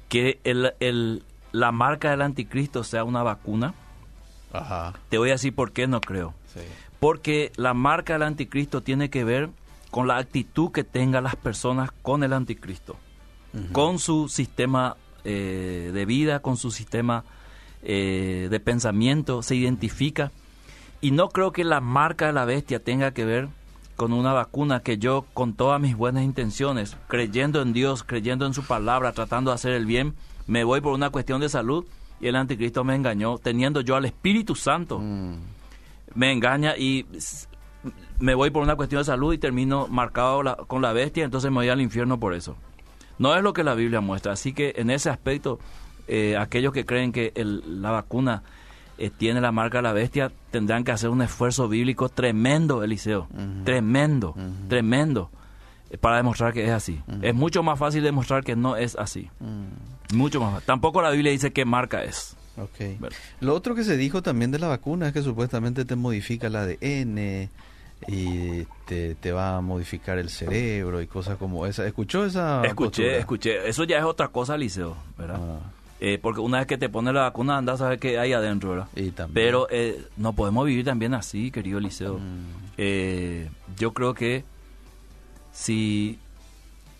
que 0.08 0.38
el, 0.44 0.72
el- 0.80 1.22
la 1.52 1.72
marca 1.72 2.10
del 2.10 2.22
anticristo 2.22 2.84
sea 2.84 3.02
una 3.04 3.22
vacuna. 3.22 3.74
Ajá. 4.58 4.94
Te 5.08 5.18
voy 5.18 5.30
a 5.30 5.32
decir 5.32 5.54
por 5.54 5.72
qué 5.72 5.86
no 5.86 6.00
creo. 6.00 6.34
Sí. 6.52 6.60
Porque 7.00 7.52
la 7.56 7.74
marca 7.74 8.14
del 8.14 8.22
anticristo 8.22 8.82
tiene 8.82 9.10
que 9.10 9.24
ver 9.24 9.50
con 9.90 10.08
la 10.08 10.18
actitud 10.18 10.72
que 10.72 10.84
tengan 10.84 11.24
las 11.24 11.36
personas 11.36 11.90
con 12.02 12.22
el 12.22 12.32
anticristo, 12.32 12.96
con 13.72 13.98
su 13.98 14.28
sistema 14.28 14.96
eh, 15.24 15.90
de 15.94 16.04
vida, 16.04 16.40
con 16.40 16.56
su 16.56 16.70
sistema 16.70 17.24
eh, 17.82 18.48
de 18.50 18.60
pensamiento, 18.60 19.42
se 19.42 19.56
identifica. 19.56 20.32
Y 21.00 21.12
no 21.12 21.28
creo 21.28 21.52
que 21.52 21.64
la 21.64 21.80
marca 21.80 22.26
de 22.26 22.32
la 22.32 22.44
bestia 22.44 22.82
tenga 22.82 23.12
que 23.12 23.24
ver 23.24 23.48
con 23.96 24.12
una 24.12 24.32
vacuna 24.32 24.80
que 24.80 24.98
yo, 24.98 25.24
con 25.32 25.54
todas 25.54 25.80
mis 25.80 25.96
buenas 25.96 26.22
intenciones, 26.22 26.96
creyendo 27.08 27.62
en 27.62 27.72
Dios, 27.72 28.02
creyendo 28.02 28.44
en 28.44 28.52
su 28.52 28.62
palabra, 28.62 29.12
tratando 29.12 29.50
de 29.50 29.54
hacer 29.54 29.72
el 29.72 29.86
bien, 29.86 30.14
me 30.46 30.64
voy 30.64 30.80
por 30.80 30.92
una 30.92 31.10
cuestión 31.10 31.40
de 31.40 31.48
salud 31.48 31.86
y 32.20 32.26
el 32.28 32.36
anticristo 32.36 32.84
me 32.84 32.94
engañó, 32.94 33.38
teniendo 33.38 33.80
yo 33.80 33.96
al 33.96 34.04
Espíritu 34.04 34.54
Santo 34.54 34.98
Mm. 34.98 35.34
me 36.14 36.32
engaña 36.32 36.76
y 36.76 37.06
me 38.18 38.34
voy 38.34 38.50
por 38.50 38.62
una 38.62 38.76
cuestión 38.76 39.00
de 39.00 39.04
salud 39.04 39.32
y 39.34 39.38
termino 39.38 39.86
marcado 39.88 40.42
la- 40.42 40.56
con 40.56 40.80
la 40.82 40.92
bestia, 40.92 41.24
entonces 41.24 41.50
me 41.50 41.56
voy 41.58 41.68
al 41.68 41.80
infierno 41.80 42.18
por 42.18 42.34
eso. 42.34 42.56
No 43.18 43.34
es 43.36 43.42
lo 43.42 43.52
que 43.52 43.64
la 43.64 43.74
Biblia 43.74 44.00
muestra. 44.00 44.32
Así 44.32 44.52
que 44.52 44.74
en 44.76 44.90
ese 44.90 45.10
aspecto, 45.10 45.58
eh, 46.08 46.36
aquellos 46.38 46.72
que 46.72 46.84
creen 46.86 47.12
que 47.12 47.32
el- 47.34 47.82
la 47.82 47.90
vacuna 47.90 48.42
eh, 48.98 49.10
tiene 49.10 49.42
la 49.42 49.52
marca 49.52 49.78
de 49.78 49.82
la 49.82 49.92
bestia 49.92 50.32
tendrán 50.50 50.82
que 50.82 50.90
hacer 50.90 51.10
un 51.10 51.20
esfuerzo 51.20 51.68
bíblico 51.68 52.08
tremendo, 52.08 52.82
Eliseo. 52.82 53.28
Tremendo, 53.64 54.34
tremendo, 54.68 55.30
para 55.98 56.16
demostrar 56.16 56.52
que 56.52 56.64
es 56.64 56.70
así. 56.70 57.00
Es 57.22 57.34
mucho 57.34 57.62
más 57.62 57.78
fácil 57.78 58.02
demostrar 58.02 58.44
que 58.44 58.56
no 58.56 58.76
es 58.76 58.96
así. 58.96 59.30
Mm. 59.40 60.16
Mucho 60.16 60.40
más 60.40 60.52
fácil. 60.52 60.66
Tampoco 60.66 61.02
la 61.02 61.10
Biblia 61.10 61.32
dice 61.32 61.52
qué 61.52 61.64
marca 61.64 62.04
es. 62.04 62.36
Lo 63.40 63.54
otro 63.54 63.74
que 63.74 63.84
se 63.84 63.96
dijo 63.96 64.22
también 64.22 64.50
de 64.50 64.58
la 64.58 64.68
vacuna 64.68 65.08
es 65.08 65.12
que 65.12 65.22
supuestamente 65.22 65.84
te 65.84 65.94
modifica 65.96 66.46
el 66.46 66.56
ADN 66.56 67.50
y 68.08 68.64
te, 68.86 69.14
te 69.14 69.32
va 69.32 69.56
a 69.56 69.60
modificar 69.60 70.18
el 70.18 70.30
cerebro 70.30 71.00
y 71.02 71.06
cosas 71.06 71.36
como 71.36 71.66
esa. 71.66 71.86
¿Escuchó 71.86 72.24
esa? 72.24 72.62
escuché, 72.64 73.02
postura? 73.02 73.16
escuché. 73.18 73.68
Eso 73.68 73.84
ya 73.84 73.98
es 73.98 74.04
otra 74.04 74.28
cosa, 74.28 74.54
Eliseo, 74.54 74.96
¿verdad? 75.18 75.38
Ah, 75.40 75.58
Eh, 76.00 76.18
porque 76.20 76.40
una 76.40 76.58
vez 76.58 76.66
que 76.66 76.76
te 76.78 76.88
pone 76.90 77.10
la 77.12 77.22
vacuna, 77.22 77.56
andas 77.56 77.76
a 77.76 77.84
saber 77.84 77.98
qué 77.98 78.18
hay 78.18 78.32
adentro, 78.34 78.70
¿verdad? 78.70 78.88
y. 78.94 79.12
Pero 79.32 79.66
eh, 79.70 80.04
no 80.18 80.34
podemos 80.34 80.66
vivir 80.66 80.84
también 80.84 81.14
así, 81.14 81.50
querido 81.50 81.80
Liceo. 81.80 82.18
Mm, 82.18 82.66
Eh, 82.78 83.48
yo 83.78 83.92
creo 83.94 84.12
que 84.12 84.44
si 85.56 86.18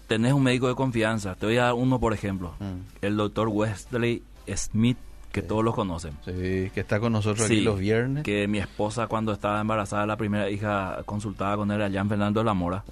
tenés 0.09 0.33
un 0.33 0.43
médico 0.43 0.67
de 0.69 0.75
confianza, 0.75 1.35
te 1.35 1.45
voy 1.47 1.59
a 1.59 1.65
dar 1.65 1.75
uno 1.75 2.01
por 2.01 2.15
ejemplo, 2.15 2.55
mm. 2.59 3.05
el 3.05 3.17
doctor 3.17 3.49
Wesley 3.49 4.23
Smith, 4.57 4.97
que 5.31 5.43
Sí. 5.43 5.47
todos 5.49 5.63
lo 5.63 5.75
conocen. 5.75 6.13
Sí, 6.25 6.71
que 6.73 6.81
está 6.81 6.99
con 6.99 7.13
nosotros 7.13 7.45
aquí 7.47 7.61
los 7.61 7.79
viernes. 7.79 8.25
Que 8.25 8.49
mi 8.49 8.59
esposa 8.59 9.09
cuando 9.09 9.33
estaba 9.33 9.61
embarazada, 9.61 10.07
la 10.07 10.17
primera 10.17 10.49
hija, 10.49 11.03
consultaba 11.05 11.59
con 11.59 11.71
él 11.71 11.83
allá 11.83 12.01
en 12.01 12.09
Fernando 12.09 12.41
de 12.41 12.45
la 12.45 12.55
Mora. 12.55 12.83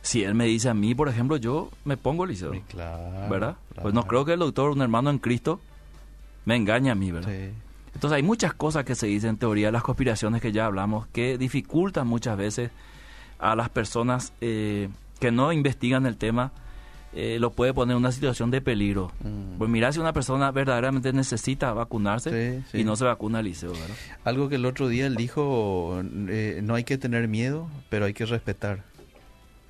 Si 0.00 0.24
él 0.24 0.34
me 0.34 0.46
dice 0.46 0.70
a 0.70 0.74
mí, 0.74 0.94
por 0.94 1.08
ejemplo, 1.08 1.36
yo 1.36 1.70
me 1.84 1.96
pongo 1.98 2.24
Liceo. 2.24 2.52
sí, 2.54 2.62
claro. 2.68 3.28
¿verdad? 3.28 3.56
claro. 3.68 3.82
Pues 3.82 3.94
no 3.94 4.06
creo 4.06 4.24
que 4.24 4.32
el 4.32 4.38
doctor, 4.38 4.70
un 4.70 4.80
hermano 4.80 5.10
en 5.10 5.18
Cristo, 5.18 5.60
me 6.46 6.56
engañe 6.56 6.90
a 6.90 6.94
mí, 6.94 7.10
¿verdad? 7.10 7.30
Sí. 7.30 7.52
Entonces 7.94 8.16
hay 8.16 8.22
muchas 8.22 8.54
cosas 8.54 8.84
que 8.84 8.94
se 8.94 9.06
dicen 9.06 9.30
en 9.30 9.36
teoría 9.36 9.66
de 9.66 9.72
las 9.72 9.82
conspiraciones 9.82 10.40
que 10.40 10.52
ya 10.52 10.66
hablamos 10.66 11.06
que 11.08 11.36
dificultan 11.38 12.06
muchas 12.06 12.36
veces 12.38 12.70
a 13.38 13.54
las 13.56 13.68
personas 13.68 14.32
eh, 14.40 14.88
que 15.20 15.30
no 15.30 15.52
investigan 15.52 16.06
el 16.06 16.16
tema, 16.16 16.52
eh, 17.16 17.38
lo 17.38 17.50
puede 17.52 17.72
poner 17.72 17.92
en 17.94 17.98
una 17.98 18.10
situación 18.10 18.50
de 18.50 18.60
peligro. 18.60 19.12
Mm. 19.22 19.58
Pues 19.58 19.70
mira 19.70 19.92
si 19.92 20.00
una 20.00 20.12
persona 20.12 20.50
verdaderamente 20.50 21.12
necesita 21.12 21.72
vacunarse 21.72 22.58
Sí, 22.60 22.64
sí. 22.72 22.78
y 22.80 22.84
no 22.84 22.96
se 22.96 23.04
vacuna 23.04 23.38
al 23.38 23.44
liceo, 23.44 23.70
¿verdad? 23.72 23.94
Algo 24.24 24.48
que 24.48 24.56
el 24.56 24.66
otro 24.66 24.88
día 24.88 25.06
él 25.06 25.14
dijo, 25.14 26.02
eh, 26.28 26.60
no 26.64 26.74
hay 26.74 26.82
que 26.84 26.98
tener 26.98 27.28
miedo, 27.28 27.68
pero 27.88 28.06
hay 28.06 28.14
que 28.14 28.26
respetar 28.26 28.82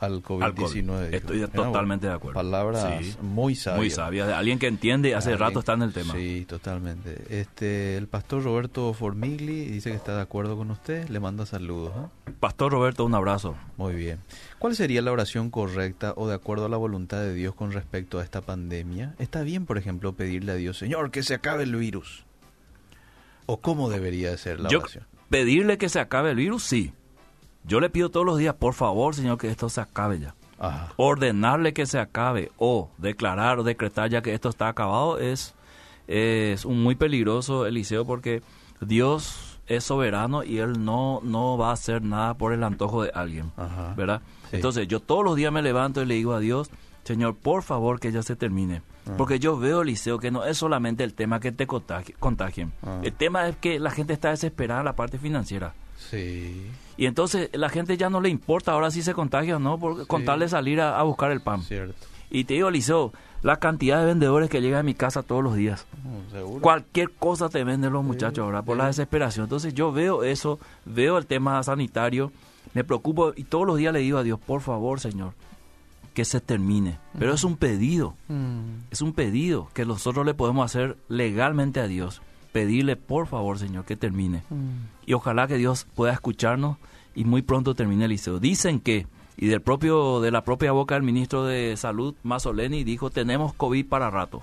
al 0.05 0.23
COVID-19. 0.23 0.45
Alcohol. 0.45 0.73
dijo. 1.11 1.17
Estoy 1.17 1.47
totalmente 1.49 2.07
de 2.07 2.13
acuerdo. 2.13 2.35
Palabras 2.35 2.87
Sí. 3.03 3.17
muy 3.23 3.55
sabias. 3.55 3.79
Muy 3.81 3.91
sabia, 3.91 4.27
de 4.27 4.35
alguien 4.35 4.59
que 4.59 4.67
entiende, 4.67 5.15
hace 5.15 5.31
Alguien- 5.31 5.49
rato 5.49 5.59
está 5.61 5.73
en 5.75 5.83
el 5.83 5.93
tema. 5.93 6.15
Sí, 6.15 6.45
totalmente. 6.49 7.25
Este, 7.31 7.97
el 7.97 8.07
pastor 8.09 8.43
Roberto 8.45 8.93
Formigli 8.95 9.67
dice 9.67 9.91
que 9.91 9.97
está 9.97 10.17
de 10.17 10.23
acuerdo 10.23 10.57
con 10.57 10.71
usted, 10.71 11.09
le 11.09 11.21
manda 11.21 11.47
saludos. 11.47 11.93
¿eh? 12.27 12.33
Pastor 12.41 12.73
Roberto, 12.73 13.05
un 13.05 13.15
abrazo. 13.15 13.57
Muy 13.77 13.95
bien. 13.95 14.19
¿Cuál 14.59 14.77
sería 14.77 15.03
la 15.03 15.13
oración 15.13 15.51
correcta 15.51 16.13
o 16.17 16.29
de 16.29 16.35
acuerdo 16.35 16.67
a 16.67 16.69
la 16.69 16.77
voluntad 16.77 17.19
de 17.21 17.35
Dios 17.35 17.55
con 17.55 17.73
respecto 17.73 18.19
a 18.19 18.23
esta 18.25 18.41
pandemia? 18.41 19.15
¿Está 19.19 19.43
bien, 19.43 19.67
por 19.67 19.79
ejemplo, 19.79 20.13
pedirle 20.15 20.53
a 20.53 20.55
Dios, 20.57 20.79
Señor, 20.79 21.11
que 21.11 21.23
se 21.23 21.35
acabe 21.35 21.65
el 21.65 21.75
virus? 21.77 22.25
¿O 23.47 23.61
cómo 23.61 23.91
debería 23.91 24.31
de 24.31 24.39
ser 24.39 24.61
la 24.61 24.69
Yo 24.71 24.79
oración? 24.81 25.05
pedirle 25.29 25.77
que 25.79 25.89
se 25.89 26.01
acabe 26.01 26.31
el 26.31 26.37
virus, 26.37 26.63
sí. 26.63 26.93
Yo 27.65 27.81
le 27.81 27.91
pido 27.91 28.11
todos 28.11 28.27
los 28.27 28.39
días, 28.39 28.55
por 28.55 28.75
favor, 28.75 29.15
Señor, 29.15 29.39
que 29.39 29.49
esto 29.51 29.69
se 29.69 29.81
acabe 29.81 30.21
ya. 30.21 30.35
Ajá. 30.57 30.93
ordenarle 30.97 31.73
que 31.75 31.85
se 31.85 31.99
acabe 31.99 32.53
o 32.59 32.89
declarar 32.99 33.59
o 33.59 33.65
decretar 33.65 34.09
ya 34.09 34.23
que 34.23 34.33
esto 34.33 34.49
está 34.49 34.69
acabado 34.69 35.19
es, 35.19 35.53
es 36.07 36.65
un 36.65 36.83
muy 36.83 36.95
peligroso, 36.95 37.67
Eliseo, 37.67 38.05
porque 38.07 38.41
Dios 38.81 39.59
es 39.67 39.85
soberano 39.85 40.45
y 40.45 40.59
Él 40.59 40.85
no, 40.85 41.21
no 41.25 41.59
va 41.59 41.71
a 41.71 41.73
hacer 41.73 42.03
nada 42.03 42.35
por 42.35 42.53
el 42.53 42.63
antojo 42.63 43.03
de 43.03 43.11
alguien, 43.15 43.51
Ajá. 43.57 43.95
¿verdad? 43.97 44.23
Sí. 44.51 44.57
Entonces 44.57 44.87
yo 44.87 45.01
todos 45.01 45.25
los 45.25 45.37
días 45.37 45.53
me 45.53 45.61
levanto 45.61 46.01
y 46.03 46.07
le 46.07 46.15
digo 46.15 46.35
a 46.35 46.41
Dios, 46.41 46.71
Señor, 47.03 47.35
por 47.37 47.63
favor 47.63 47.99
que 48.01 48.13
ya 48.13 48.23
se 48.23 48.37
termine. 48.37 48.81
Ah. 49.07 49.15
Porque 49.19 49.39
yo 49.41 49.59
veo, 49.59 49.83
Eliseo, 49.83 50.19
que 50.19 50.31
no 50.31 50.45
es 50.45 50.57
solamente 50.57 51.03
el 51.05 51.15
tema 51.15 51.41
que 51.41 51.51
te 51.53 51.67
contagi- 51.67 52.15
contagien. 52.19 52.73
Ah. 52.83 53.01
El 53.03 53.13
tema 53.13 53.49
es 53.49 53.57
que 53.57 53.79
la 53.81 53.91
gente 53.91 54.13
está 54.13 54.31
desesperada 54.31 54.81
en 54.81 54.87
la 54.87 54.97
parte 54.97 55.19
financiera. 55.19 55.75
Sí, 55.99 56.71
Y 56.97 57.07
entonces 57.07 57.51
la 57.53 57.69
gente 57.69 57.97
ya 57.97 58.09
no 58.11 58.21
le 58.21 58.29
importa 58.29 58.73
ahora 58.73 58.91
si 58.91 59.03
se 59.03 59.15
contagia 59.15 59.57
o 59.57 59.59
no, 59.59 59.79
porque 59.79 60.05
Sí. 60.05 60.25
tal 60.25 60.41
de 60.41 60.49
salir 60.49 60.81
a, 60.81 60.99
a 60.99 61.03
buscar 61.03 61.31
el 61.33 61.41
pan. 61.41 61.63
cierto. 61.63 61.95
Y 62.31 62.45
te 62.45 62.55
digo, 62.55 62.71
Liceo, 62.71 63.13
la 63.43 63.57
cantidad 63.59 64.01
de 64.01 64.07
vendedores 64.07 64.49
que 64.51 64.61
llegan 64.61 64.81
a 64.81 64.83
mi 64.83 64.95
casa 64.95 65.23
todos 65.23 65.43
los 65.45 65.55
días. 65.55 65.87
Mm, 66.03 66.33
Seguro. 66.33 66.61
Cualquier 66.61 67.11
cosa 67.13 67.49
te 67.49 67.63
venden 67.65 67.93
los 67.93 68.03
muchachos 68.05 68.45
ahora 68.45 68.63
por 68.63 68.77
la 68.77 68.87
desesperación. 68.87 69.45
Entonces 69.45 69.75
yo 69.75 69.93
veo 69.93 70.25
eso, 70.25 70.59
veo 70.85 71.19
el 71.19 71.27
tema 71.27 71.63
sanitario, 71.63 72.33
me 72.73 72.83
preocupo 72.83 73.33
y 73.37 73.45
todos 73.45 73.67
los 73.67 73.77
días 73.77 73.93
le 73.93 74.01
digo 74.01 74.19
a 74.19 74.23
Dios, 74.23 74.41
por 74.41 74.63
favor, 74.63 74.99
Señor, 75.01 75.33
que 76.15 76.25
se 76.25 76.41
termine. 76.41 76.99
Pero 77.19 77.35
es 77.35 77.45
un 77.45 77.57
pedido, 77.57 78.15
Mm, 78.29 78.87
es 78.91 79.03
un 79.03 79.13
pedido 79.13 79.69
que 79.75 79.85
nosotros 79.85 80.25
le 80.27 80.35
podemos 80.35 80.65
hacer 80.65 80.97
legalmente 81.09 81.81
a 81.81 81.87
Dios. 81.87 82.21
Pedirle, 82.55 82.95
por 82.95 83.27
favor, 83.27 83.59
Señor, 83.59 83.85
que 83.85 83.97
termine. 83.97 84.45
mm. 84.49 85.07
Y 85.07 85.13
ojalá 85.15 85.49
que 85.49 85.57
Dios 85.57 85.89
pueda 85.97 86.13
escucharnos 86.13 86.77
y 87.17 87.25
muy 87.25 87.43
pronto 87.43 87.75
termine 87.75 88.05
el 88.05 88.11
liceo. 88.13 88.39
Dicen 88.39 88.79
que, 88.79 89.09
y 89.37 89.49
del 89.49 89.61
propio, 89.61 90.21
de 90.21 90.31
la 90.31 90.45
propia 90.45 90.71
boca 90.71 90.95
del 90.95 91.03
ministro 91.03 91.45
de 91.45 91.77
Salud, 91.77 92.15
Mazzoleni, 92.23 92.85
dijo, 92.85 93.11
tenemos 93.11 93.55
COVID 93.55 93.87
para 93.87 94.09
rato. 94.09 94.41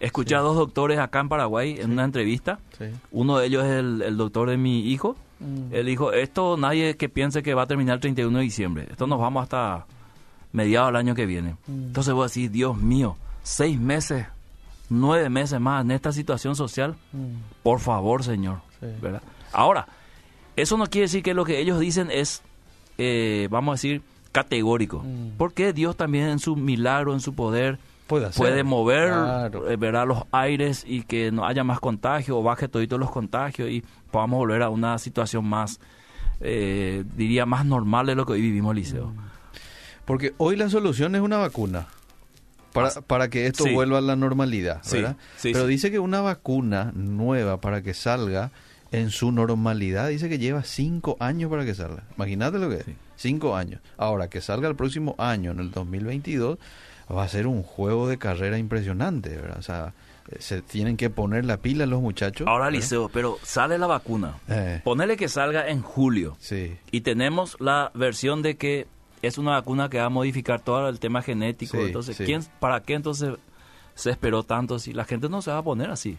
Escuché 0.00 0.30
Sí. 0.30 0.34
a 0.36 0.38
dos 0.38 0.56
doctores 0.56 0.98
acá 0.98 1.20
en 1.20 1.28
Paraguay 1.28 1.76
en 1.78 1.90
una 1.90 2.04
entrevista. 2.04 2.60
Sí. 2.78 2.86
Uno 3.10 3.36
de 3.36 3.46
ellos 3.46 3.64
es 3.66 3.72
el, 3.72 4.00
el 4.00 4.16
doctor 4.16 4.48
de 4.48 4.56
mi 4.56 4.88
hijo. 4.90 5.14
Mm. 5.40 5.74
Él 5.74 5.84
dijo, 5.86 6.12
esto 6.12 6.56
nadie 6.56 6.96
que 6.96 7.10
piense 7.10 7.42
que 7.42 7.52
va 7.52 7.62
a 7.64 7.66
terminar 7.66 7.96
el 7.96 8.00
31 8.00 8.38
de 8.38 8.44
diciembre. 8.44 8.86
Esto 8.90 9.06
nos 9.06 9.20
vamos 9.20 9.42
hasta 9.42 9.84
mediados 10.52 10.88
del 10.88 10.96
año 10.96 11.14
que 11.14 11.26
viene. 11.26 11.56
Mm. 11.66 11.88
Entonces 11.88 12.14
vos 12.14 12.32
decís, 12.32 12.50
Dios 12.50 12.76
mío, 12.78 13.16
seis 13.42 13.78
meses, 13.78 14.26
nueve 14.88 15.28
meses 15.28 15.60
más 15.60 15.84
en 15.84 15.90
esta 15.90 16.12
situación 16.12 16.56
social. 16.56 16.96
Mm. 17.12 17.36
Por 17.62 17.80
favor, 17.80 18.22
Señor. 18.24 18.60
Sí. 18.80 18.86
¿verdad? 19.00 19.22
Ahora, 19.52 19.86
eso 20.56 20.76
no 20.76 20.86
quiere 20.86 21.06
decir 21.06 21.22
que 21.22 21.34
lo 21.34 21.44
que 21.44 21.60
ellos 21.60 21.80
dicen 21.80 22.10
es, 22.10 22.42
eh, 22.96 23.48
vamos 23.50 23.72
a 23.72 23.74
decir, 23.74 24.02
categórico. 24.32 25.00
Mm. 25.04 25.36
Porque 25.36 25.72
Dios 25.72 25.96
también 25.96 26.28
en 26.28 26.38
su 26.38 26.56
milagro, 26.56 27.12
en 27.14 27.20
su 27.20 27.34
poder, 27.34 27.78
Puede 28.08 28.62
mover 28.62 29.08
Claro. 29.10 29.70
eh, 29.70 29.76
¿verdad? 29.76 30.06
los 30.06 30.22
aires 30.32 30.82
y 30.88 31.02
que 31.02 31.30
no 31.30 31.44
haya 31.44 31.62
más 31.62 31.78
contagio 31.78 32.38
o 32.38 32.42
baje 32.42 32.66
toditos 32.66 32.98
los 32.98 33.10
contagios 33.10 33.68
y 33.68 33.84
podamos 34.10 34.38
volver 34.38 34.62
a 34.62 34.70
una 34.70 34.96
situación 34.96 35.44
más, 35.46 35.78
eh, 36.40 37.04
diría, 37.16 37.44
más 37.44 37.66
normal 37.66 38.06
de 38.06 38.14
lo 38.14 38.24
que 38.24 38.32
hoy 38.32 38.40
vivimos, 38.40 38.74
Liceo. 38.74 39.12
Porque 40.06 40.32
hoy 40.38 40.56
la 40.56 40.70
solución 40.70 41.14
es 41.16 41.20
una 41.20 41.36
vacuna. 41.36 41.86
Para, 42.78 43.00
para 43.06 43.30
que 43.30 43.46
esto 43.46 43.64
sí. 43.64 43.72
vuelva 43.72 43.98
a 43.98 44.00
la 44.00 44.16
normalidad, 44.16 44.82
¿verdad? 44.90 45.16
sí, 45.36 45.52
Pero 45.52 45.66
dice 45.66 45.90
que 45.90 45.98
una 45.98 46.20
vacuna 46.20 46.92
nueva 46.94 47.60
para 47.60 47.82
que 47.82 47.94
salga 47.94 48.50
en 48.90 49.10
su 49.10 49.32
normalidad, 49.32 50.08
dice 50.08 50.28
que 50.28 50.38
lleva 50.38 50.62
cinco 50.62 51.16
años 51.20 51.50
para 51.50 51.64
que 51.64 51.74
salga. 51.74 52.04
Imagínate 52.16 52.58
lo 52.58 52.70
que 52.70 52.76
es. 52.76 52.86
Cinco 53.16 53.56
años. 53.56 53.80
Ahora, 53.96 54.28
que 54.28 54.40
salga 54.40 54.68
el 54.68 54.76
próximo 54.76 55.14
año, 55.18 55.50
en 55.50 55.60
el 55.60 55.70
2022, 55.70 56.58
va 57.14 57.24
a 57.24 57.28
ser 57.28 57.46
un 57.46 57.62
juego 57.62 58.08
de 58.08 58.18
carrera 58.18 58.58
impresionante, 58.58 59.36
¿verdad? 59.36 59.58
O 59.58 59.62
sea, 59.62 59.92
eh, 60.30 60.36
se 60.38 60.62
tienen 60.62 60.96
que 60.96 61.10
poner 61.10 61.44
la 61.44 61.56
pila 61.58 61.84
los 61.86 62.00
muchachos. 62.00 62.46
Ahora, 62.46 62.66
¿verdad? 62.66 62.80
Liceo, 62.80 63.08
pero 63.08 63.38
sale 63.42 63.76
la 63.78 63.86
vacuna. 63.86 64.36
Eh, 64.48 64.80
Ponele 64.84 65.16
que 65.16 65.28
salga 65.28 65.68
en 65.68 65.82
julio. 65.82 66.36
sí, 66.38 66.76
Y 66.90 67.00
tenemos 67.02 67.56
la 67.60 67.90
versión 67.94 68.42
de 68.42 68.56
que 68.56 68.86
es 69.22 69.38
una 69.38 69.52
vacuna 69.52 69.88
que 69.88 69.98
va 69.98 70.06
a 70.06 70.10
modificar 70.10 70.60
todo 70.60 70.88
el 70.88 70.98
tema 70.98 71.22
genético. 71.22 71.76
Sí, 71.78 71.84
entonces, 71.84 72.16
sí. 72.16 72.24
¿quién, 72.24 72.42
¿para 72.60 72.80
qué 72.82 72.94
entonces 72.94 73.34
se 73.94 74.10
esperó 74.10 74.42
tanto 74.42 74.78
si 74.78 74.92
la 74.92 75.04
gente 75.04 75.28
no 75.28 75.42
se 75.42 75.50
va 75.50 75.58
a 75.58 75.62
poner 75.62 75.90
así? 75.90 76.18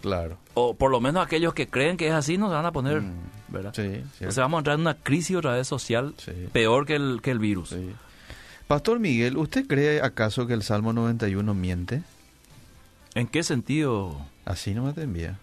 claro. 0.00 0.36
O 0.52 0.74
por 0.74 0.90
lo 0.90 1.00
menos 1.00 1.24
aquellos 1.24 1.54
que 1.54 1.66
creen 1.66 1.96
que 1.96 2.08
es 2.08 2.12
así 2.12 2.36
no 2.36 2.48
se 2.48 2.54
van 2.54 2.66
a 2.66 2.72
poner, 2.72 3.00
Mm, 3.00 3.14
¿verdad? 3.48 3.72
Sí, 3.74 4.02
sea, 4.30 4.42
vamos 4.42 4.58
a 4.58 4.60
entrar 4.60 4.74
en 4.74 4.82
una 4.82 4.94
crisis 4.94 5.34
otra 5.36 5.52
vez 5.54 5.66
social 5.66 6.14
peor 6.52 6.84
que 6.84 6.96
el, 6.96 7.20
que 7.22 7.30
el 7.30 7.38
virus. 7.38 7.74
Pastor 8.66 8.98
Miguel, 8.98 9.38
¿usted 9.38 9.66
cree 9.66 10.02
acaso 10.02 10.46
que 10.46 10.52
el 10.52 10.62
Salmo 10.62 10.92
91 10.92 11.54
miente? 11.54 12.02
¿En 13.14 13.26
qué 13.26 13.42
sentido? 13.42 14.26
Así 14.44 14.74
no 14.74 14.84
me 14.84 14.92
te 14.92 15.02
envía. 15.02 15.38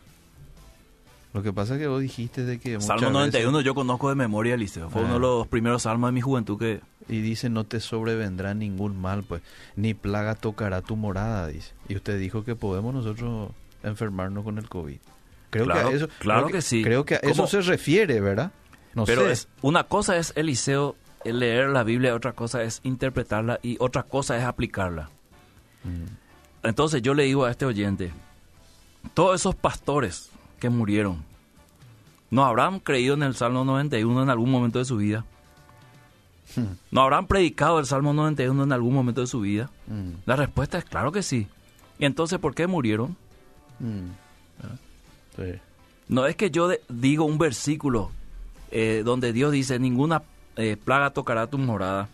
Lo 1.34 1.42
que 1.44 1.54
pasa 1.54 1.76
es 1.76 1.80
que 1.80 1.88
vos 1.88 2.02
dijiste 2.02 2.44
de 2.44 2.60
que 2.60 2.80
Salmo 2.82 3.02
veces- 3.08 3.14
91 3.14 3.62
yo 3.62 3.74
conozco 3.74 4.10
de 4.10 4.16
memoria, 4.16 4.58
Liceo. 4.58 4.90
Fue 4.90 5.02
Ah. 5.02 5.06
uno 5.06 5.14
de 5.14 5.20
los 5.22 5.48
primeros 5.48 5.84
salmos 5.84 6.10
de 6.10 6.12
mi 6.14 6.22
juventud 6.22 6.60
que... 6.60 6.82
y 7.08 7.22
dice 7.22 7.50
no 7.50 7.64
te 7.64 7.80
sobrevendrá 7.80 8.54
ningún 8.54 9.00
mal, 9.00 9.24
pues 9.24 9.42
ni 9.78 9.94
plaga 9.94 10.36
tocará 10.36 10.82
tu 10.82 10.96
morada, 10.98 11.48
dice. 11.48 11.74
Y 11.88 11.96
usted 11.96 12.20
dijo 12.20 12.44
que 12.44 12.56
podemos 12.56 12.94
nosotros 12.94 13.52
enfermarnos 13.84 14.44
con 14.44 14.58
el 14.58 14.68
COVID. 14.68 14.98
Creo 15.52 15.66
Claro, 15.66 15.90
que 15.90 15.94
a 15.94 15.98
eso, 15.98 16.08
claro 16.20 16.42
creo 16.48 16.54
que 16.56 16.62
sí. 16.62 16.84
Creo 16.84 17.06
que 17.06 17.16
a 17.16 17.20
eso 17.20 17.48
se 17.48 17.62
refiere, 17.62 18.20
¿verdad? 18.22 18.52
No 18.94 19.06
Pero 19.06 19.22
sé. 19.26 19.32
es, 19.32 19.48
una 19.62 19.84
cosa 19.86 20.18
es, 20.18 20.34
Eliseo, 20.36 20.96
el 21.24 21.40
leer 21.40 21.70
la 21.70 21.84
Biblia, 21.84 22.14
otra 22.16 22.34
cosa 22.34 22.62
es 22.64 22.82
interpretarla 22.84 23.60
y 23.64 23.78
otra 23.80 24.04
cosa 24.04 24.38
es 24.38 24.44
aplicarla. 24.44 25.10
Mm, 25.86 26.68
Entonces 26.68 27.02
yo 27.02 27.14
le 27.14 27.24
digo 27.24 27.46
a 27.46 27.52
este 27.52 27.66
oyente, 27.66 28.12
todos 29.14 29.40
esos 29.42 29.56
pastores 29.56 30.30
que 30.62 30.70
murieron, 30.70 31.24
¿no 32.30 32.46
habrán 32.46 32.80
creído 32.80 33.16
en 33.16 33.24
el 33.24 33.36
Salmo 33.36 33.66
91 33.66 34.24
en 34.24 34.30
algún 34.30 34.50
momento 34.50 34.80
de 34.80 34.86
su 34.86 34.96
vida? 34.96 35.26
Hmm. 36.56 36.76
¿No 36.92 37.02
habrán 37.02 37.28
predicado 37.28 37.80
el 37.80 37.86
Salmo 37.86 38.14
91 38.14 38.64
en 38.64 38.72
algún 38.72 38.94
momento 38.94 39.20
de 39.22 39.28
su 39.28 39.42
vida? 39.42 39.70
mm, 39.88 40.12
La 40.26 40.36
respuesta 40.38 40.78
es 40.78 40.86
claro 40.86 41.12
que 41.12 41.24
sí. 41.24 41.48
¿Y 42.00 42.06
entonces 42.06 42.40
por 42.40 42.56
qué 42.56 42.68
murieron? 42.68 43.18
mm. 43.80 44.06
Sí. 45.36 45.60
No 46.10 46.26
es 46.26 46.36
que 46.36 46.52
yo 46.52 46.68
de- 46.68 46.82
digo 46.90 47.24
un 47.26 47.38
versículo 47.38 48.12
eh, 48.70 49.02
donde 49.06 49.32
Dios 49.34 49.52
dice, 49.52 49.80
ninguna 49.80 50.24
eh, 50.58 50.78
plaga 50.78 51.12
tocará 51.12 51.48
tu 51.48 51.58
morada. 51.58 52.10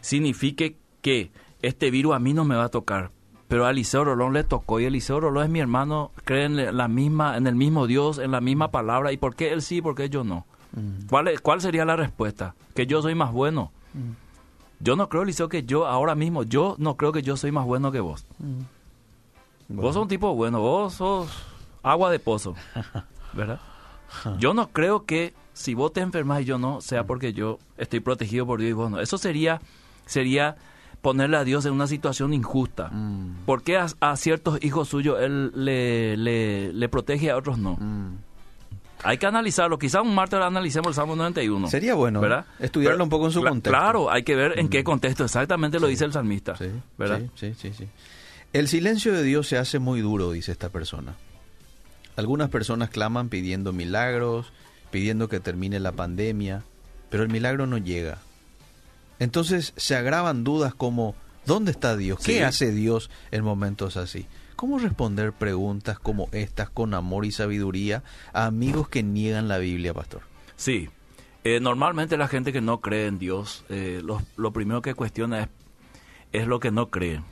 Signifique 0.00 0.76
que 1.02 1.30
este 1.62 1.90
virus 1.90 2.14
a 2.14 2.18
mí 2.20 2.32
no 2.32 2.44
me 2.44 2.54
va 2.56 2.64
a 2.64 2.68
tocar. 2.68 3.10
Pero 3.50 3.66
a 3.66 3.70
Eliseo 3.70 4.04
Rolón 4.04 4.32
le 4.32 4.44
tocó 4.44 4.80
y 4.80 4.84
Eliseo 4.86 5.20
Rolón 5.20 5.44
es 5.44 5.50
mi 5.50 5.60
hermano, 5.60 6.12
cree 6.24 6.44
en, 6.44 6.76
la 6.76 6.88
misma, 6.88 7.36
en 7.36 7.46
el 7.46 7.54
mismo 7.56 7.86
Dios, 7.86 8.18
en 8.18 8.30
la 8.30 8.40
misma 8.40 8.70
palabra. 8.70 9.12
¿Y 9.12 9.16
por 9.18 9.34
qué 9.34 9.52
él 9.52 9.60
sí 9.60 9.76
y 9.78 9.82
por 9.82 9.94
qué 9.96 10.08
yo 10.08 10.24
no? 10.24 10.46
Mm, 10.72 11.08
¿Cuál, 11.08 11.28
es- 11.28 11.40
¿Cuál 11.40 11.60
sería 11.60 11.84
la 11.84 11.96
respuesta? 11.96 12.54
Que 12.74 12.86
yo 12.86 13.02
soy 13.02 13.14
más 13.14 13.32
bueno. 13.32 13.72
mm, 13.92 14.12
Yo 14.82 14.94
no 14.96 15.08
creo, 15.10 15.22
Eliseo, 15.24 15.48
que 15.48 15.64
yo 15.64 15.86
ahora 15.86 16.14
mismo, 16.14 16.44
yo 16.44 16.76
no 16.78 16.96
creo 16.96 17.12
que 17.12 17.22
yo 17.22 17.36
soy 17.36 17.50
más 17.52 17.66
bueno 17.66 17.90
que 17.92 18.00
vos. 18.00 18.24
mm. 18.38 19.74
Vos 19.76 19.94
sos 19.94 20.02
un 20.02 20.08
tipo 20.08 20.34
bueno, 20.34 20.60
vos 20.60 20.94
sos 20.94 21.28
agua 21.82 22.10
de 22.10 22.18
pozo, 22.18 22.54
¿verdad? 23.32 23.60
Yo 24.38 24.54
no 24.54 24.68
creo 24.70 25.04
que 25.06 25.34
si 25.52 25.74
vos 25.74 25.92
te 25.92 26.00
enfermas 26.00 26.42
y 26.42 26.44
yo 26.44 26.58
no, 26.58 26.80
sea 26.80 27.04
porque 27.04 27.32
yo 27.32 27.58
estoy 27.76 28.00
protegido 28.00 28.46
por 28.46 28.58
Dios 28.60 28.70
y 28.70 28.74
vos 28.74 28.90
no. 28.90 29.00
Eso 29.00 29.18
sería, 29.18 29.60
sería 30.06 30.56
ponerle 31.02 31.36
a 31.36 31.44
Dios 31.44 31.64
en 31.66 31.72
una 31.72 31.86
situación 31.86 32.34
injusta. 32.34 32.88
Mm, 32.88 33.44
¿Por 33.46 33.62
qué 33.62 33.78
a, 33.78 33.86
a 34.00 34.16
ciertos 34.16 34.62
hijos 34.62 34.88
suyos 34.88 35.18
Él 35.20 35.50
le, 35.54 36.16
le, 36.16 36.72
le 36.72 36.88
protege 36.88 37.26
y 37.26 37.28
a 37.30 37.36
otros 37.36 37.58
no? 37.58 37.76
mm. 37.80 38.16
Hay 39.02 39.16
que 39.16 39.24
analizarlo. 39.26 39.78
Quizás 39.78 40.02
un 40.02 40.14
martes 40.14 40.38
analicemos 40.40 40.88
el 40.88 40.94
Salmo 40.94 41.16
91. 41.16 41.68
Sería 41.68 41.94
bueno 41.94 42.20
¿verdad? 42.20 42.44
estudiarlo 42.58 42.98
Pero, 42.98 43.04
un 43.04 43.10
poco 43.10 43.26
en 43.26 43.32
su 43.32 43.42
contexto. 43.42 43.70
Mm. 43.70 43.80
Claro, 43.80 44.10
hay 44.10 44.22
que 44.24 44.34
ver 44.36 44.58
en 44.58 44.68
qué 44.68 44.84
contexto 44.84 45.24
exactamente 45.24 45.80
lo 45.80 45.86
dice 45.86 46.04
el 46.04 46.12
salmista. 46.12 46.54
Sí, 46.56 46.66
¿verdad? 46.98 47.22
sí, 47.34 47.54
sí, 47.54 47.72
sí. 47.72 47.88
El 48.52 48.68
silencio 48.68 49.14
de 49.14 49.22
Dios 49.22 49.46
se 49.46 49.56
hace 49.56 49.78
muy 49.78 50.00
duro, 50.02 50.32
dice 50.32 50.52
esta 50.52 50.68
persona. 50.68 51.14
Algunas 52.16 52.50
personas 52.50 52.90
claman 52.90 53.30
pidiendo 53.30 53.72
milagros, 53.72 54.52
pidiendo 54.90 55.28
que 55.28 55.40
termine 55.40 55.80
la 55.80 55.92
pandemia, 55.92 56.62
pero 57.08 57.22
el 57.22 57.30
milagro 57.30 57.66
no 57.66 57.78
llega. 57.78 58.18
Entonces 59.20 59.72
se 59.76 59.94
agravan 59.94 60.42
dudas 60.42 60.74
como 60.74 61.14
¿dónde 61.46 61.70
está 61.70 61.96
Dios? 61.96 62.18
¿Qué 62.24 62.38
Sí. 62.38 62.42
hace 62.42 62.72
Dios 62.72 63.08
en 63.30 63.44
momentos 63.44 63.96
así? 63.96 64.26
¿Cómo 64.56 64.78
responder 64.78 65.32
preguntas 65.32 65.98
como 66.00 66.28
estas 66.32 66.68
con 66.68 66.92
amor 66.94 67.24
y 67.24 67.30
sabiduría 67.32 68.02
a 68.32 68.46
amigos 68.46 68.88
que 68.88 69.02
niegan 69.04 69.46
la 69.48 69.58
Biblia, 69.58 69.94
pastor? 69.94 70.22
Sí. 70.56 70.88
Eh, 71.44 71.60
normalmente 71.60 72.18
la 72.18 72.28
gente 72.28 72.52
que 72.52 72.60
no 72.60 72.80
cree 72.80 73.06
en 73.06 73.18
Dios, 73.18 73.64
eh, 73.70 74.02
lo, 74.04 74.20
lo 74.36 74.52
primero 74.52 74.82
que 74.82 74.92
cuestiona 74.94 75.44
es, 75.44 75.48
es 76.32 76.46
lo 76.46 76.60
que 76.60 76.70
no 76.70 76.90
cree. 76.90 77.22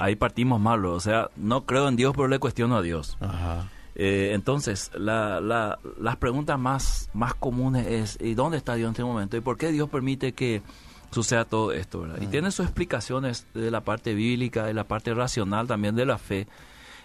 Ahí 0.00 0.16
partimos 0.16 0.60
malo. 0.60 0.94
O 0.94 1.00
sea, 1.00 1.30
no 1.36 1.64
creo 1.64 1.86
en 1.88 1.94
Dios, 1.96 2.14
pero 2.16 2.26
le 2.26 2.38
cuestiono 2.40 2.76
a 2.78 2.82
Dios. 2.82 3.16
Ajá. 3.20 3.68
Eh, 3.94 4.30
entonces, 4.34 4.90
la, 4.94 5.40
la- 5.40 5.78
las 6.00 6.16
preguntas 6.16 6.58
más, 6.58 7.10
más 7.12 7.34
comunes 7.34 7.86
es, 7.86 8.18
¿y 8.20 8.34
dónde 8.34 8.56
está 8.56 8.74
Dios 8.74 8.86
en 8.88 8.92
este 8.92 9.04
momento? 9.04 9.36
¿Y 9.36 9.40
por 9.40 9.56
qué 9.58 9.70
Dios 9.70 9.88
permite 9.88 10.32
que 10.32 10.62
suceda 11.10 11.44
todo 11.44 11.72
esto? 11.72 12.00
¿verdad? 12.02 12.18
Y 12.20 12.26
Mm. 12.26 12.30
tiene 12.30 12.50
sus 12.50 12.66
explicaciones 12.66 13.46
de 13.54 13.70
la 13.70 13.80
parte 13.82 14.14
bíblica, 14.14 14.66
de 14.66 14.74
la 14.74 14.84
parte 14.84 15.14
racional 15.14 15.66
también 15.66 15.94
de 15.96 16.06
la 16.06 16.18
fe, 16.18 16.46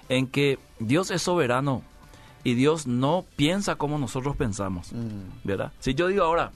en 0.09 0.27
que 0.27 0.59
Dios 0.79 1.11
es 1.11 1.21
soberano 1.21 1.81
y 2.43 2.55
Dios 2.55 2.87
no 2.87 3.23
piensa 3.37 3.75
como 3.75 3.97
nosotros 3.97 4.35
pensamos. 4.35 4.91
Mm, 4.91 5.45
¿verdad? 5.47 5.71
Si 5.79 5.93
yo 5.93 6.07
digo 6.07 6.23
ahora, 6.23 6.51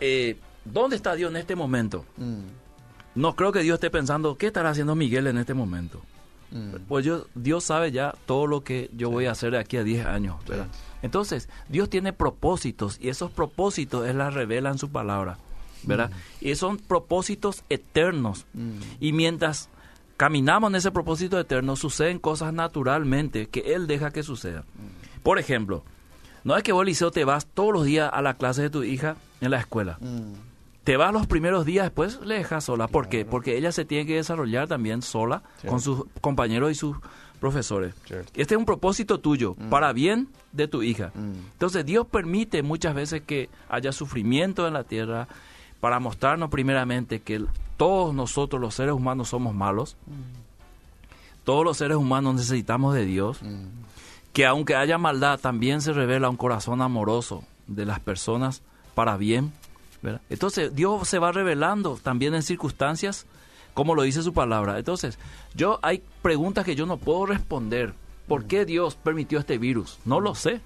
eh, 0.00 0.36
¿dónde 0.64 0.96
está 0.96 1.14
Dios 1.14 1.30
en 1.30 1.36
este 1.36 1.54
momento? 1.56 2.04
mm, 2.16 2.40
No 3.14 3.34
creo 3.34 3.50
que 3.52 3.60
Dios 3.62 3.74
esté 3.76 3.88
pensando, 3.90 4.36
¿qué 4.36 4.48
estará 4.48 4.70
haciendo 4.70 4.94
Miguel 4.94 5.26
en 5.28 5.38
este 5.38 5.54
momento? 5.54 6.02
mm. 6.50 6.72
Pues 6.88 7.04
yo, 7.04 7.26
Dios 7.34 7.64
sabe 7.64 7.92
ya 7.92 8.14
todo 8.26 8.46
lo 8.46 8.62
que 8.64 8.90
yo 8.94 9.08
voy 9.10 9.26
a 9.26 9.30
hacer 9.30 9.52
de 9.52 9.58
aquí 9.58 9.76
a 9.78 9.84
10 9.84 10.04
años, 10.06 10.36
¿verdad? 10.46 10.66
Entonces, 11.02 11.48
Dios 11.68 11.88
tiene 11.88 12.12
propósitos 12.12 12.98
y 13.00 13.08
esos 13.08 13.30
propósitos 13.30 14.06
Él 14.06 14.18
las 14.18 14.34
revela 14.34 14.70
en 14.70 14.78
su 14.78 14.90
palabra, 14.90 15.38
¿verdad? 15.82 16.10
Y 16.40 16.54
son 16.54 16.78
propósitos 16.78 17.64
eternos. 17.68 18.46
Mm. 18.54 18.78
Y 19.00 19.12
mientras 19.12 19.68
caminamos 20.16 20.70
en 20.70 20.76
ese 20.76 20.90
propósito 20.90 21.38
eterno, 21.38 21.76
suceden 21.76 22.18
cosas 22.18 22.52
naturalmente 22.52 23.46
que 23.46 23.74
Él 23.74 23.86
deja 23.86 24.10
que 24.10 24.22
sucedan. 24.22 24.64
Por 25.22 25.38
ejemplo, 25.38 25.82
no 26.44 26.56
es 26.56 26.62
que 26.62 26.72
vos, 26.72 26.82
Eliseo, 26.82 27.10
te 27.10 27.24
vas 27.24 27.46
todos 27.46 27.72
los 27.72 27.84
días 27.84 28.10
a 28.12 28.22
la 28.22 28.34
clase 28.34 28.62
de 28.62 28.70
tu 28.70 28.82
hija 28.82 29.16
en 29.40 29.50
la 29.50 29.58
escuela. 29.58 29.98
Mm. 30.00 30.34
Te 30.84 30.96
vas 30.96 31.12
los 31.12 31.26
primeros 31.26 31.66
días, 31.66 31.86
después 31.86 32.20
le 32.24 32.36
dejas 32.36 32.62
sola. 32.62 32.86
¿Por 32.86 33.08
qué? 33.08 33.24
Porque 33.24 33.58
ella 33.58 33.72
se 33.72 33.84
tiene 33.84 34.06
que 34.06 34.14
desarrollar 34.14 34.68
también 34.68 35.02
sola 35.02 35.42
con 35.66 35.80
sus 35.80 36.04
compañeros 36.20 36.70
y 36.70 36.76
sus 36.76 36.96
profesores. 37.40 37.92
Cierto. 38.04 38.30
Este 38.36 38.54
es 38.54 38.58
un 38.58 38.64
propósito 38.64 39.18
tuyo, 39.18 39.56
para 39.68 39.92
bien 39.92 40.28
de 40.52 40.68
tu 40.68 40.84
hija. 40.84 41.10
Mm. 41.14 41.50
Entonces 41.52 41.84
Dios 41.84 42.06
permite 42.06 42.62
muchas 42.62 42.94
veces 42.94 43.22
que 43.22 43.48
haya 43.68 43.90
sufrimiento 43.90 44.68
en 44.68 44.74
la 44.74 44.84
tierra 44.84 45.26
para 45.86 46.00
mostrarnos 46.00 46.50
primeramente 46.50 47.20
que 47.20 47.44
todos 47.76 48.12
nosotros 48.12 48.60
los 48.60 48.74
seres 48.74 48.92
humanos 48.92 49.28
somos 49.28 49.54
malos. 49.54 49.96
Todos 51.44 51.64
los 51.64 51.76
seres 51.76 51.96
humanos 51.96 52.34
necesitamos 52.34 52.92
de 52.92 53.04
Dios. 53.04 53.40
Mm. 53.40 53.66
Que 54.32 54.46
aunque 54.46 54.74
haya 54.74 54.98
maldad, 54.98 55.38
también 55.38 55.80
se 55.82 55.92
revela 55.92 56.28
un 56.28 56.36
corazón 56.36 56.82
amoroso 56.82 57.44
de 57.68 57.86
las 57.86 58.00
personas 58.00 58.62
para 58.96 59.16
bien. 59.16 59.52
¿verdad? 60.02 60.20
Entonces 60.28 60.74
Dios 60.74 61.06
se 61.06 61.20
va 61.20 61.30
revelando 61.30 62.00
también 62.02 62.34
en 62.34 62.42
circunstancias 62.42 63.24
como 63.72 63.94
lo 63.94 64.02
dice 64.02 64.24
su 64.24 64.34
palabra. 64.34 64.80
Entonces, 64.80 65.20
yo 65.54 65.78
hay 65.82 66.02
preguntas 66.20 66.64
que 66.64 66.74
yo 66.74 66.86
no 66.86 66.96
puedo 66.96 67.26
responder. 67.26 67.94
¿Por 68.26 68.46
qué 68.46 68.64
Dios 68.64 68.96
permitió 68.96 69.38
este 69.38 69.56
virus? 69.56 70.00
No 70.04 70.18
lo 70.18 70.34
sé. 70.34 70.60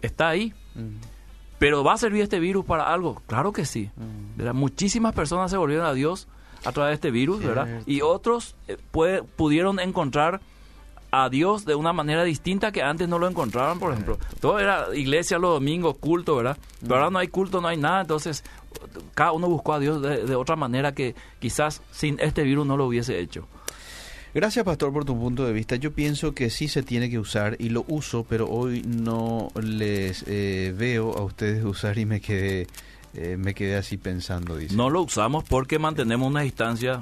Está 0.00 0.28
ahí. 0.28 0.54
Mm. 0.76 1.13
Pero 1.64 1.82
¿va 1.82 1.94
a 1.94 1.96
servir 1.96 2.20
este 2.22 2.40
virus 2.40 2.62
para 2.66 2.92
algo? 2.92 3.22
Claro 3.26 3.50
que 3.52 3.64
sí. 3.64 3.88
Mm. 3.96 4.36
¿verdad? 4.36 4.52
Muchísimas 4.52 5.14
personas 5.14 5.50
se 5.50 5.56
volvieron 5.56 5.86
a 5.86 5.94
Dios 5.94 6.28
a 6.62 6.72
través 6.72 6.90
de 6.90 6.94
este 6.96 7.10
virus, 7.10 7.42
¿verdad? 7.42 7.80
Y 7.86 8.02
otros 8.02 8.54
eh, 8.68 8.76
puede- 8.90 9.22
pudieron 9.22 9.80
encontrar 9.80 10.42
a 11.10 11.30
Dios 11.30 11.64
de 11.64 11.74
una 11.74 11.94
manera 11.94 12.22
distinta 12.22 12.70
que 12.70 12.82
antes 12.82 13.08
no 13.08 13.18
lo 13.18 13.26
encontraban, 13.28 13.78
por 13.78 13.92
ejemplo. 13.92 14.18
Todo 14.40 14.58
era 14.58 14.94
iglesia 14.94 15.38
los 15.38 15.54
domingos, 15.54 15.96
culto, 15.96 16.36
¿verdad? 16.36 16.58
Pero 16.82 16.96
ahora 16.96 17.08
no 17.10 17.18
hay 17.18 17.28
culto, 17.28 17.62
no 17.62 17.68
hay 17.68 17.78
nada, 17.78 18.02
entonces 18.02 18.44
cada 19.14 19.32
uno 19.32 19.48
buscó 19.48 19.72
a 19.72 19.78
Dios 19.78 20.02
de, 20.02 20.24
de 20.26 20.34
otra 20.36 20.56
manera 20.56 20.92
que 20.92 21.14
quizás 21.38 21.80
sin 21.92 22.18
este 22.20 22.42
virus 22.42 22.66
no 22.66 22.76
lo 22.76 22.84
hubiese 22.86 23.20
hecho. 23.20 23.46
Gracias, 24.34 24.64
Pastor, 24.64 24.92
por 24.92 25.04
tu 25.04 25.16
punto 25.16 25.46
de 25.46 25.52
vista. 25.52 25.76
Yo 25.76 25.92
pienso 25.92 26.34
que 26.34 26.50
sí 26.50 26.66
se 26.66 26.82
tiene 26.82 27.08
que 27.08 27.20
usar 27.20 27.56
y 27.60 27.68
lo 27.68 27.84
uso, 27.86 28.26
pero 28.28 28.48
hoy 28.48 28.82
no 28.82 29.48
les 29.62 30.24
eh, 30.26 30.74
veo 30.76 31.16
a 31.16 31.22
ustedes 31.22 31.64
usar 31.64 31.98
y 31.98 32.04
me 32.04 32.20
quedé, 32.20 32.66
eh, 33.14 33.36
me 33.38 33.54
quedé 33.54 33.76
así 33.76 33.96
pensando, 33.96 34.56
dice. 34.56 34.74
No 34.74 34.90
lo 34.90 35.02
usamos 35.02 35.44
porque 35.44 35.78
mantenemos 35.78 36.28
una 36.28 36.40
distancia 36.40 36.98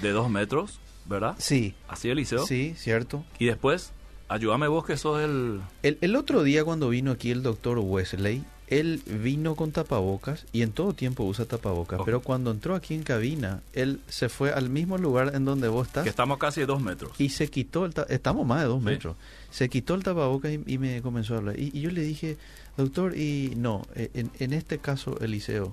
de 0.00 0.10
dos 0.12 0.30
metros, 0.30 0.80
¿verdad? 1.04 1.34
Sí, 1.38 1.74
Así 1.86 2.08
Eliseo. 2.08 2.46
sí, 2.46 2.74
cierto. 2.78 3.26
Y 3.38 3.44
después, 3.44 3.92
ayúdame 4.28 4.66
vos 4.66 4.86
que 4.86 4.96
sos 4.96 5.22
el... 5.22 5.60
El, 5.82 5.98
el 6.00 6.16
otro 6.16 6.42
día 6.44 6.64
cuando 6.64 6.88
vino 6.88 7.12
aquí 7.12 7.30
el 7.30 7.42
doctor 7.42 7.78
Wesley, 7.78 8.42
él 8.68 9.02
vino 9.06 9.54
con 9.56 9.72
tapabocas 9.72 10.46
y 10.52 10.62
en 10.62 10.72
todo 10.72 10.92
tiempo 10.94 11.24
usa 11.24 11.44
tapabocas, 11.44 12.00
pero 12.04 12.20
cuando 12.22 12.50
entró 12.50 12.74
aquí 12.74 12.94
en 12.94 13.02
cabina, 13.02 13.62
él 13.72 14.00
se 14.08 14.28
fue 14.28 14.52
al 14.52 14.70
mismo 14.70 14.96
lugar 14.98 15.32
en 15.34 15.44
donde 15.44 15.68
vos 15.68 15.86
estás 15.86 16.04
que 16.04 16.10
estamos 16.10 16.38
casi 16.38 16.60
de 16.60 16.66
dos 16.66 16.80
metros. 16.80 17.12
y 17.18 17.28
se 17.28 17.48
quitó 17.48 17.84
el 17.84 17.92
ta- 17.94 18.06
estamos 18.08 18.46
más 18.46 18.60
de 18.60 18.66
dos 18.66 18.78
Sí. 18.80 18.84
metros 18.86 19.16
se 19.50 19.68
quitó 19.68 19.94
el 19.94 20.02
tapabocas 20.02 20.50
y, 20.52 20.60
y 20.66 20.78
me 20.78 21.00
comenzó 21.02 21.34
a 21.34 21.38
hablar 21.38 21.58
y, 21.60 21.70
y 21.76 21.82
yo 21.82 21.90
le 21.90 22.00
dije 22.02 22.36
doctor 22.76 23.16
y 23.16 23.52
no 23.56 23.82
en, 23.94 24.30
en 24.38 24.52
este 24.52 24.78
caso 24.78 25.18
Eliseo 25.20 25.72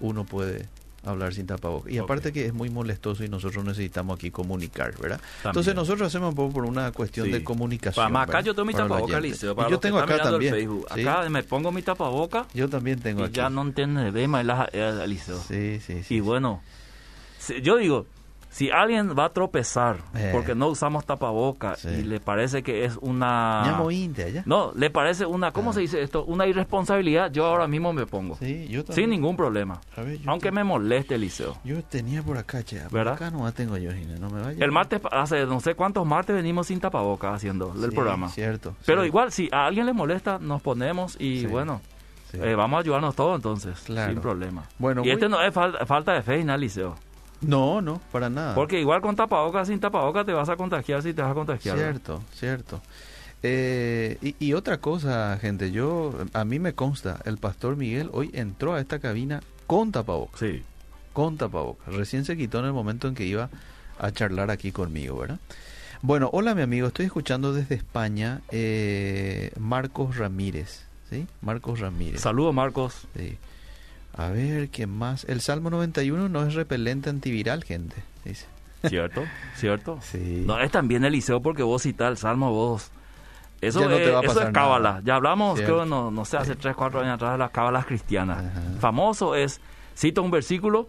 uno 0.00 0.24
puede 0.24 0.68
hablar 1.04 1.34
sin 1.34 1.46
tapabocas 1.46 1.92
y 1.92 1.98
aparte 1.98 2.32
que 2.32 2.46
es 2.46 2.54
muy 2.54 2.70
molestoso 2.70 3.24
y 3.24 3.28
nosotros 3.28 3.64
necesitamos 3.64 4.16
aquí 4.16 4.30
comunicar 4.30 4.96
verdad 5.00 5.20
entonces 5.44 5.74
nosotros 5.74 6.06
hacemos 6.06 6.30
un 6.30 6.34
poco 6.36 6.52
por 6.54 6.64
una 6.64 6.92
cuestión 6.92 7.26
Sí. 7.26 7.32
de 7.32 7.42
comunicación 7.44 8.12
Para, 8.12 8.24
acá 8.24 8.40
yo 8.40 8.54
tengo 8.54 8.66
mi. 8.66 8.72
Y 8.72 9.54
Para 9.54 9.68
yo 9.68 9.78
tengo 9.80 9.98
acá 9.98 10.18
también 10.22 10.54
Facebook. 10.54 10.86
sí. 10.94 11.00
Acá 11.00 11.28
me 11.28 11.42
pongo 11.42 11.72
mi 11.72 11.82
tapabocas 11.82 12.46
yo 12.54 12.68
también 12.68 13.00
tengo 13.00 13.20
y 13.22 13.24
aquí 13.24 13.34
ya 13.34 13.50
no 13.50 13.62
entiende 13.62 14.12
de 14.12 14.28
más 14.28 14.46
Eliseo. 14.72 15.38
sí 15.40 15.80
sí 15.84 16.02
sí 16.04 16.14
Y 16.16 16.20
bueno, 16.20 16.62
yo 17.62 17.76
digo, 17.76 18.06
si 18.52 18.70
alguien 18.70 19.18
va 19.18 19.24
a 19.24 19.28
tropezar 19.30 19.96
Eh. 20.14 20.28
porque 20.30 20.54
no 20.54 20.68
usamos 20.68 21.06
tapabocas 21.06 21.80
Sí. 21.80 21.88
y 21.88 22.02
le 22.02 22.20
parece 22.20 22.62
que 22.62 22.84
es 22.84 22.98
una... 23.00 23.62
No, 24.44 24.72
le 24.76 24.90
parece 24.90 25.24
una, 25.24 25.52
¿cómo 25.52 25.70
Ah. 25.70 25.72
se 25.72 25.80
dice 25.80 26.02
esto? 26.02 26.24
Una 26.26 26.46
irresponsabilidad, 26.46 27.32
yo 27.32 27.46
ahora 27.46 27.66
mismo 27.66 27.92
me 27.94 28.04
pongo. 28.06 28.36
sí 28.36 28.68
yo 28.68 28.82
Sin 28.90 29.08
ningún 29.10 29.36
problema. 29.36 29.80
Ver, 29.96 30.18
Aunque 30.26 30.48
te- 30.50 30.52
me 30.52 30.64
moleste, 30.64 31.14
Eliseo. 31.14 31.56
yo 31.64 31.82
tenía 31.84 32.22
por 32.22 32.36
acá 32.36 32.62
che, 32.62 32.80
por 32.82 32.92
¿Verdad? 32.92 33.14
acá 33.14 33.30
no 33.30 33.50
tengo 33.52 33.76
yo 33.78 33.90
Gina, 33.92 34.16
no 34.18 34.28
me 34.28 34.42
vaya 34.42 34.62
El 34.64 34.70
martes, 34.70 35.00
hace 35.10 35.46
no 35.46 35.58
sé 35.60 35.74
cuántos 35.74 36.06
martes 36.06 36.36
venimos 36.36 36.66
sin 36.66 36.78
tapabocas 36.78 37.34
haciendo 37.34 37.72
el 37.82 37.90
programa. 37.92 38.28
cierto 38.28 38.70
Pero 38.84 39.00
cierto. 39.00 39.04
igual, 39.06 39.32
si 39.32 39.48
a 39.50 39.64
alguien 39.66 39.86
le 39.86 39.94
molesta, 39.94 40.38
nos 40.38 40.60
ponemos 40.60 41.16
y 41.18 41.46
bueno, 41.46 41.80
eh, 42.34 42.54
vamos 42.54 42.76
a 42.76 42.80
ayudarnos 42.80 43.14
todos 43.16 43.36
entonces, 43.36 43.80
Claro. 43.86 44.12
sin 44.12 44.20
problema. 44.20 44.64
Bueno, 44.78 45.02
y 45.04 45.10
este 45.10 45.28
no 45.28 45.40
es 45.42 45.54
fal- 45.54 45.86
falta 45.86 46.12
de 46.12 46.22
fe, 46.22 46.42
Liceo. 46.58 46.96
No, 47.42 47.80
no, 47.82 48.00
para 48.12 48.30
nada. 48.30 48.54
Porque 48.54 48.80
igual 48.80 49.00
con 49.00 49.16
tapabocas, 49.16 49.68
sin 49.68 49.80
tapabocas, 49.80 50.24
te 50.26 50.32
vas 50.32 50.48
a 50.48 50.56
contagiar 50.56 51.02
si 51.02 51.12
te 51.12 51.22
vas 51.22 51.30
a 51.32 51.34
contagiar. 51.34 51.76
Cierto, 51.76 52.22
cierto. 52.34 52.80
Eh, 53.42 54.18
y, 54.22 54.36
y 54.38 54.52
otra 54.54 54.78
cosa, 54.78 55.36
gente, 55.40 55.72
yo 55.72 56.14
a 56.32 56.44
mí 56.44 56.58
me 56.60 56.74
consta, 56.74 57.18
el 57.24 57.38
pastor 57.38 57.76
Miguel 57.76 58.08
hoy 58.12 58.30
entró 58.34 58.74
a 58.74 58.80
esta 58.80 59.00
cabina 59.00 59.42
con 59.66 59.90
tapabocas, 59.90 60.38
Sí. 60.38 60.62
con 61.12 61.36
tapabocas. 61.38 61.92
Recién 61.94 62.24
se 62.24 62.36
quitó 62.36 62.60
en 62.60 62.66
el 62.66 62.72
momento 62.72 63.08
en 63.08 63.14
que 63.16 63.24
iba 63.24 63.50
a 63.98 64.10
charlar 64.12 64.50
aquí 64.52 64.70
conmigo, 64.70 65.18
¿verdad? 65.18 65.38
Bueno, 66.02 66.30
hola 66.32 66.54
mi 66.54 66.62
amigo, 66.62 66.86
estoy 66.88 67.06
escuchando 67.06 67.52
desde 67.52 67.74
España 67.76 68.40
eh, 68.50 69.52
Marcos 69.58 70.16
Ramírez, 70.16 70.84
¿sí? 71.10 71.26
Marcos 71.40 71.80
Ramírez. 71.80 72.20
Saludos, 72.20 72.54
Marcos. 72.54 73.06
Sí. 73.16 73.38
A 74.14 74.28
ver, 74.28 74.68
¿qué 74.70 74.86
más? 74.86 75.24
El 75.24 75.40
Salmo 75.40 75.70
91 75.70 76.28
no 76.28 76.46
es 76.46 76.54
repelente 76.54 77.08
antiviral, 77.10 77.64
gente, 77.64 77.96
dice. 78.24 78.46
¿Cierto? 78.84 79.22
¿Cierto? 79.56 79.98
Sí. 80.02 80.42
No, 80.46 80.58
es 80.58 80.70
también 80.70 81.04
Eliseo 81.04 81.40
porque 81.40 81.62
vos 81.62 81.82
citás 81.82 82.10
el 82.10 82.16
Salmo, 82.16 82.50
vos. 82.52 82.90
Eso, 83.60 83.80
Ya 83.80 83.88
no 83.88 83.94
es, 83.96 84.04
te 84.04 84.10
va 84.10 84.18
a 84.20 84.22
eso 84.24 84.42
es 84.42 84.50
cábala. 84.50 85.00
Ya 85.04 85.14
hablamos, 85.14 85.56
Cierto. 85.56 85.74
creo, 85.74 85.86
no, 85.86 86.10
no 86.10 86.24
sé, 86.24 86.36
hace 86.36 86.54
Sí. 86.54 86.58
3, 86.62 86.74
4 86.74 87.00
años 87.00 87.14
atrás 87.14 87.32
de 87.32 87.38
las 87.38 87.50
cábalas 87.52 87.86
cristianas. 87.86 88.38
Ajá. 88.44 88.60
Famoso 88.80 89.36
es, 89.36 89.60
cito 89.96 90.20
un 90.22 90.32
versículo, 90.32 90.88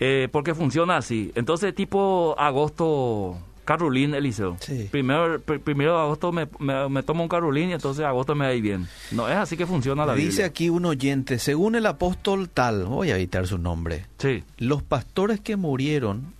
eh, 0.00 0.28
porque 0.32 0.54
funciona 0.56 0.96
así. 0.96 1.30
Entonces, 1.36 1.72
tipo 1.74 2.34
agosto, 2.36 3.38
Carolín, 3.68 4.14
Eliseo. 4.14 4.56
Sí. 4.60 4.88
Primero, 4.90 5.38
pr- 5.44 5.60
primero 5.60 5.94
de 5.94 6.00
agosto 6.00 6.32
me, 6.32 6.48
me, 6.58 6.88
me 6.88 7.02
tomo 7.02 7.22
un 7.22 7.28
Carolín 7.28 7.68
y 7.68 7.74
entonces 7.74 8.02
agosto 8.02 8.34
me 8.34 8.46
va 8.46 8.50
a 8.52 8.54
ir 8.54 8.62
bien. 8.62 8.88
No 9.10 9.28
es 9.28 9.36
así 9.36 9.58
que 9.58 9.66
funciona 9.66 10.06
la 10.06 10.14
Dice 10.14 10.28
Biblia. 10.28 10.46
aquí 10.46 10.70
un 10.70 10.86
oyente, 10.86 11.38
según 11.38 11.74
el 11.74 11.84
apóstol 11.84 12.48
tal, 12.48 12.86
voy 12.86 13.10
a 13.10 13.16
evitar 13.16 13.46
su 13.46 13.58
nombre, 13.58 14.06
Sí, 14.18 14.42
los 14.56 14.82
pastores 14.82 15.40
que 15.40 15.56
murieron 15.56 16.32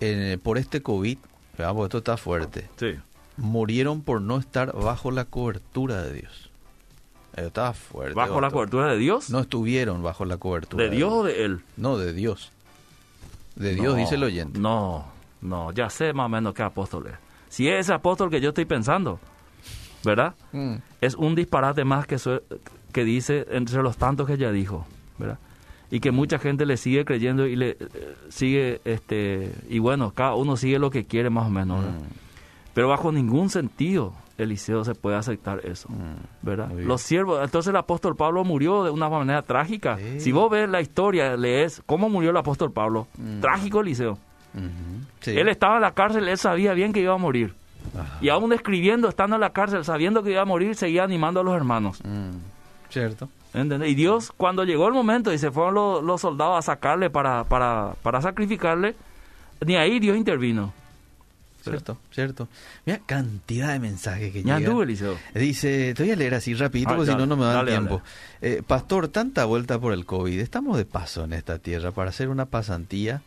eh, 0.00 0.36
por 0.42 0.58
este 0.58 0.82
COVID, 0.82 1.16
veamos, 1.56 1.84
esto 1.84 1.98
está 1.98 2.16
fuerte, 2.16 2.68
sí. 2.76 2.94
murieron 3.36 4.02
por 4.02 4.20
no 4.20 4.38
estar 4.38 4.72
bajo 4.74 5.10
la 5.12 5.24
cobertura 5.26 6.02
de 6.02 6.12
Dios. 6.14 6.50
Esto 7.36 7.46
está 7.46 7.72
fuerte. 7.72 8.14
¿Bajo 8.14 8.40
la 8.40 8.50
cobertura 8.50 8.88
de 8.88 8.98
Dios? 8.98 9.30
No 9.30 9.38
estuvieron 9.38 10.02
bajo 10.02 10.24
la 10.24 10.38
cobertura. 10.38 10.82
¿De 10.84 10.90
Dios 10.90 11.12
o 11.12 11.22
de 11.22 11.44
Él? 11.44 11.60
No, 11.76 11.96
de 11.98 12.12
Dios. 12.12 12.50
De 13.54 13.74
Dios, 13.74 13.86
No, 13.86 13.94
dice 13.94 14.16
el 14.16 14.24
oyente. 14.24 14.58
No, 14.58 15.06
no, 15.42 15.72
ya 15.72 15.88
sé 15.90 16.12
más 16.12 16.26
o 16.26 16.28
menos 16.28 16.54
qué 16.54 16.62
apóstol 16.62 17.06
es. 17.08 17.14
Si 17.48 17.68
es 17.68 17.80
ese 17.80 17.92
apóstol 17.92 18.30
que 18.30 18.40
yo 18.40 18.50
estoy 18.50 18.64
pensando, 18.64 19.18
¿verdad? 20.04 20.34
Mm. 20.52 20.76
Es 21.00 21.14
un 21.14 21.34
disparate 21.34 21.84
más 21.84 22.06
que, 22.06 22.16
que 22.92 23.04
dice 23.04 23.46
entre 23.50 23.82
los 23.82 23.96
tantos 23.96 24.26
que 24.26 24.36
ya 24.36 24.50
dijo, 24.52 24.86
¿verdad? 25.18 25.38
Y 25.90 25.98
que 26.00 26.12
mucha 26.12 26.38
gente 26.38 26.66
le 26.66 26.76
sigue 26.76 27.04
creyendo 27.04 27.46
y 27.46 27.56
le 27.56 27.70
eh, 27.70 27.78
sigue, 28.28 28.80
este, 28.84 29.52
y 29.68 29.80
bueno, 29.80 30.12
cada 30.12 30.34
uno 30.36 30.56
sigue 30.56 30.78
lo 30.78 30.90
que 30.90 31.04
quiere 31.04 31.30
más 31.30 31.46
o 31.46 31.50
menos, 31.50 31.80
¿verdad? 31.84 31.98
Mm. 32.00 32.04
Pero 32.74 32.88
bajo 32.88 33.10
ningún 33.10 33.50
sentido 33.50 34.12
Eliseo 34.38 34.84
se 34.84 34.94
puede 34.94 35.16
aceptar 35.16 35.60
eso, 35.66 35.88
Mm. 35.88 36.46
¿verdad? 36.46 36.70
Los 36.70 37.02
siervos, 37.02 37.42
entonces 37.44 37.70
el 37.70 37.76
apóstol 37.76 38.14
Pablo 38.16 38.44
murió 38.44 38.84
de 38.84 38.90
una 38.90 39.08
manera 39.10 39.42
trágica. 39.42 39.98
Sí. 39.98 40.20
Si 40.20 40.32
vos 40.32 40.48
ves 40.50 40.68
la 40.68 40.80
historia, 40.80 41.36
lees 41.36 41.82
cómo 41.84 42.08
murió 42.08 42.30
el 42.30 42.36
apóstol 42.36 42.70
Pablo, 42.72 43.08
Mm. 43.18 43.40
trágico 43.40 43.80
Eliseo. 43.80 44.16
Sí. 45.20 45.30
Él 45.38 45.48
estaba 45.48 45.76
en 45.76 45.82
la 45.82 45.92
cárcel, 45.92 46.28
él 46.28 46.38
sabía 46.38 46.72
bien 46.74 46.92
que 46.92 47.00
iba 47.00 47.14
a 47.14 47.18
morir. 47.18 47.54
Ajá. 47.94 48.18
Y 48.20 48.28
aún 48.28 48.52
escribiendo, 48.52 49.08
estando 49.08 49.36
en 49.36 49.40
la 49.40 49.50
cárcel, 49.52 49.84
sabiendo 49.84 50.22
que 50.22 50.32
iba 50.32 50.42
a 50.42 50.46
morir, 50.46 50.74
seguía 50.76 51.04
animando 51.04 51.40
a 51.40 51.42
los 51.44 51.54
hermanos. 51.56 52.00
Mm. 52.04 52.30
Cierto. 52.90 53.28
¿entendés? 53.54 53.90
Y 53.90 53.94
Dios, 53.94 54.32
cuando 54.36 54.64
llegó 54.64 54.86
el 54.86 54.94
momento 54.94 55.32
y 55.32 55.38
se 55.38 55.50
fueron 55.50 55.74
los, 55.74 56.02
los 56.04 56.20
soldados 56.20 56.58
a 56.58 56.62
sacarle 56.62 57.10
para, 57.10 57.44
para, 57.44 57.94
para 58.02 58.20
sacrificarle, 58.22 58.94
ni 59.64 59.76
ahí 59.76 59.98
Dios 59.98 60.16
intervino. 60.16 60.72
Cierto, 61.62 61.98
cierto. 62.10 62.48
Mira 62.86 63.00
cantidad 63.04 63.72
de 63.72 63.80
mensajes 63.80 64.32
que 64.32 64.42
Ya 64.42 64.56
llegan. 64.56 64.70
anduve, 64.70 64.84
Eliseo. 64.84 65.16
Dice, 65.34 65.92
te 65.94 66.04
voy 66.04 66.12
a 66.12 66.16
leer 66.16 66.34
así 66.34 66.54
rapidito 66.54 66.90
Ah, 66.92 66.96
porque 66.96 67.10
si 67.12 67.16
no, 67.18 67.26
no 67.26 67.36
me 67.36 67.44
da 67.44 67.52
dale, 67.54 67.72
tiempo. 67.72 68.00
Eh, 68.40 68.62
pastor, 68.66 69.08
tanta 69.08 69.44
vuelta 69.44 69.78
por 69.78 69.92
el 69.92 70.06
COVID. 70.06 70.40
Estamos 70.40 70.78
de 70.78 70.86
paso 70.86 71.24
en 71.24 71.34
esta 71.34 71.58
tierra 71.58 71.90
para 71.92 72.08
hacer 72.10 72.30
una 72.30 72.46
pasantía, 72.46 73.20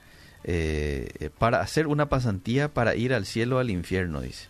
eh, 0.43 1.09
eh, 1.19 1.29
para 1.37 1.61
hacer 1.61 1.87
una 1.87 2.07
pasantía 2.07 2.67
para 2.73 2.95
ir 2.95 3.13
al 3.13 3.25
cielo 3.25 3.57
o 3.57 3.59
al 3.59 3.69
infierno, 3.69 4.21
dice. 4.21 4.47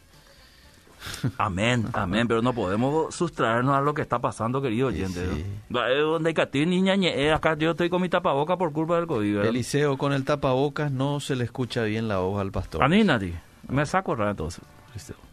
Amén, 1.38 1.86
amén, 1.94 2.28
pero 2.30 2.42
no 2.42 2.54
podemos 2.54 3.14
sustraernos 3.14 3.76
a 3.76 3.82
lo 3.82 3.94
que 3.94 4.02
está 4.02 4.20
pasando, 4.20 4.62
querido 4.62 4.90
Sí, 4.90 4.96
oyente. 4.98 5.20
sí. 5.34 5.46
Eh, 5.76 6.00
Donde 6.00 6.34
Catín, 6.34 6.70
niña, 6.70 6.96
eh, 6.96 7.34
acá 7.34 7.58
yo 7.58 7.72
estoy 7.72 7.90
con 7.90 8.02
mi 8.02 8.08
tapaboca 8.08 8.56
por 8.58 8.72
culpa 8.72 8.96
del 8.96 9.08
COVID. 9.08 9.34
¿verdad? 9.36 9.50
Eliseo, 9.50 9.98
con 9.98 10.14
el 10.14 10.24
tapabocas 10.24 10.92
no 10.92 11.20
se 11.20 11.36
le 11.36 11.44
escucha 11.44 11.84
bien 11.84 12.08
la 12.08 12.20
voz 12.20 12.40
al 12.40 12.52
pastor. 12.52 12.82
Anímate, 12.84 13.34
me 13.68 13.86
saco 13.86 14.16
raro 14.16 14.32
entonces. 14.32 14.64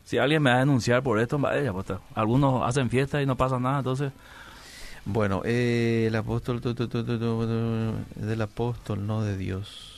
Si 0.04 0.18
alguien 0.18 0.42
me 0.42 0.50
va 0.50 0.56
a 0.56 0.60
denunciar 0.60 1.02
por 1.04 1.20
esto, 1.20 1.38
vaya, 1.38 1.72
pues, 1.72 1.86
algunos 2.16 2.68
hacen 2.68 2.90
fiesta 2.90 3.22
y 3.22 3.26
no 3.26 3.36
pasa 3.36 3.58
nada, 3.60 3.78
entonces... 3.78 4.12
Bueno, 5.04 5.40
eh, 5.44 6.06
el 6.08 6.16
apóstol, 6.16 6.60
tu, 6.60 6.74
tu, 6.74 6.86
tu, 6.88 7.04
tu, 7.04 7.18
tu, 7.18 7.46
tu, 7.46 8.26
del 8.26 8.42
apóstol, 8.42 9.06
no 9.06 9.22
de 9.22 9.36
Dios. 9.36 9.89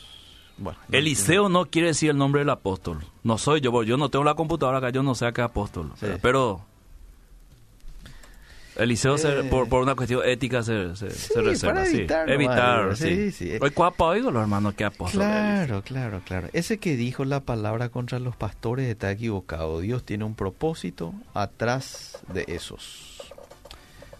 Bueno, 0.58 0.78
Eliseo 0.92 1.48
no 1.48 1.66
quiere 1.66 1.88
decir 1.88 2.10
el 2.10 2.18
nombre 2.18 2.40
del 2.40 2.50
apóstol. 2.50 3.04
No 3.24 3.38
soy 3.38 3.60
yo, 3.60 3.82
yo 3.82 3.96
no 3.96 4.08
tengo 4.10 4.24
la 4.24 4.34
computadora 4.34 4.78
acá, 4.78 4.90
yo 4.90 5.02
no 5.02 5.14
sé 5.14 5.26
a 5.26 5.32
qué 5.32 5.40
apóstol. 5.42 5.90
Sí. 5.98 6.06
Pero 6.20 6.62
Eliseo, 8.76 9.18
se- 9.18 9.40
Eh. 9.40 9.44
por, 9.44 9.68
por 9.68 9.82
una 9.82 9.94
cuestión 9.94 10.22
ética, 10.24 10.62
se, 10.62 10.96
se, 10.96 11.10
Sí, 11.10 11.32
se 11.34 11.42
reserva. 11.42 11.74
para 12.08 12.32
evitar 12.32 12.96
sí, 12.96 13.30
sí. 13.30 13.50
sí. 13.50 13.58
Hoy 13.60 13.70
cuapa 13.70 14.04
oigo 14.06 14.30
los 14.30 14.40
hermanos 14.40 14.74
que 14.74 14.84
apóstol. 14.84 15.20
es. 15.22 15.26
Claro, 15.28 15.82
claro, 15.82 16.20
claro. 16.24 16.48
Ese 16.54 16.78
que 16.78 16.96
dijo 16.96 17.24
la 17.26 17.40
palabra 17.40 17.90
contra 17.90 18.18
los 18.18 18.34
pastores 18.34 18.88
está 18.88 19.10
equivocado. 19.10 19.80
Dios 19.80 20.04
tiene 20.04 20.24
un 20.24 20.34
propósito 20.34 21.12
atrás 21.34 22.18
de 22.32 22.44
esos. 22.48 23.20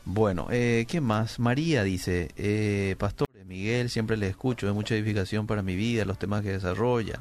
Bueno, 0.05 0.49
eh, 0.51 0.85
¿qué 0.89 1.01
más? 1.01 1.39
María 1.39 1.83
dice, 1.83 2.31
eh, 2.37 2.95
Pastor 2.99 3.27
Miguel, 3.53 3.91
siempre 3.91 4.17
le 4.17 4.29
escucho, 4.29 4.67
es 4.67 4.73
mucha 4.73 4.95
edificación 4.95 5.47
para 5.47 5.61
mi 5.61 5.77
vida, 5.77 6.07
los 6.07 6.19
temas 6.19 6.41
que 6.41 6.53
desarrollan. 6.53 7.21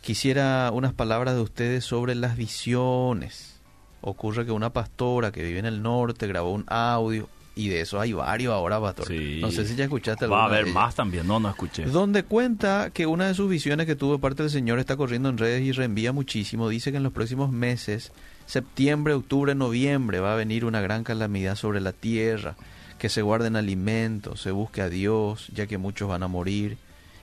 Quisiera 0.00 0.70
unas 0.72 0.94
palabras 0.94 1.34
de 1.34 1.42
ustedes 1.42 1.84
sobre 1.84 2.14
las 2.14 2.38
visiones. 2.38 3.60
Ocurre 4.00 4.46
que 4.46 4.52
una 4.52 4.72
pastora 4.72 5.30
que 5.30 5.42
vive 5.42 5.58
en 5.58 5.66
el 5.66 5.82
norte 5.82 6.26
grabó 6.26 6.52
un 6.52 6.64
audio 6.68 7.28
y 7.54 7.68
de 7.68 7.82
eso 7.82 8.00
hay 8.00 8.14
varios 8.14 8.54
ahora, 8.54 8.80
pastor. 8.80 9.08
Sí. 9.08 9.40
No 9.42 9.50
sé 9.50 9.66
si 9.66 9.76
ya 9.76 9.84
escuchaste 9.84 10.26
Va 10.26 10.44
a 10.44 10.46
haber 10.46 10.64
más 10.64 10.94
también, 10.94 11.26
no, 11.26 11.38
no 11.38 11.50
escuché. 11.50 11.84
Donde 11.84 12.22
cuenta 12.22 12.88
que 12.88 13.04
una 13.04 13.28
de 13.28 13.34
sus 13.34 13.50
visiones 13.50 13.84
que 13.84 13.96
tuvo 13.96 14.20
parte 14.20 14.42
del 14.42 14.50
Señor 14.50 14.78
está 14.78 14.96
corriendo 14.96 15.28
en 15.28 15.36
redes 15.36 15.60
y 15.60 15.72
reenvía 15.72 16.12
muchísimo. 16.12 16.70
Dice 16.70 16.92
que 16.92 16.96
en 16.96 17.02
los 17.02 17.12
próximos 17.12 17.52
meses, 17.52 18.10
septiembre, 18.46 19.12
octubre, 19.12 19.54
noviembre, 19.54 20.18
va 20.20 20.32
a 20.32 20.36
venir 20.36 20.64
una 20.64 20.80
gran 20.80 21.04
calamidad 21.04 21.56
sobre 21.56 21.82
la 21.82 21.92
tierra, 21.92 22.56
que 23.00 23.08
se 23.08 23.22
guarden 23.22 23.56
alimentos, 23.56 24.40
se 24.42 24.52
busque 24.52 24.82
a 24.82 24.88
Dios, 24.88 25.48
ya 25.52 25.66
que 25.66 25.78
muchos 25.78 26.08
van 26.08 26.22
a 26.22 26.28
morir, 26.28 26.76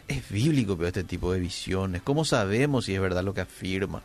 Es 0.10 0.30
bíblico 0.30 0.76
pero 0.78 0.88
este 0.88 1.04
tipo 1.04 1.32
de 1.34 1.40
visiones. 1.40 2.02
¿Cómo 2.02 2.26
sabemos 2.26 2.86
si 2.86 2.94
es 2.96 3.00
verdad 3.02 3.24
lo 3.24 3.34
que 3.34 3.42
afirma? 3.42 4.02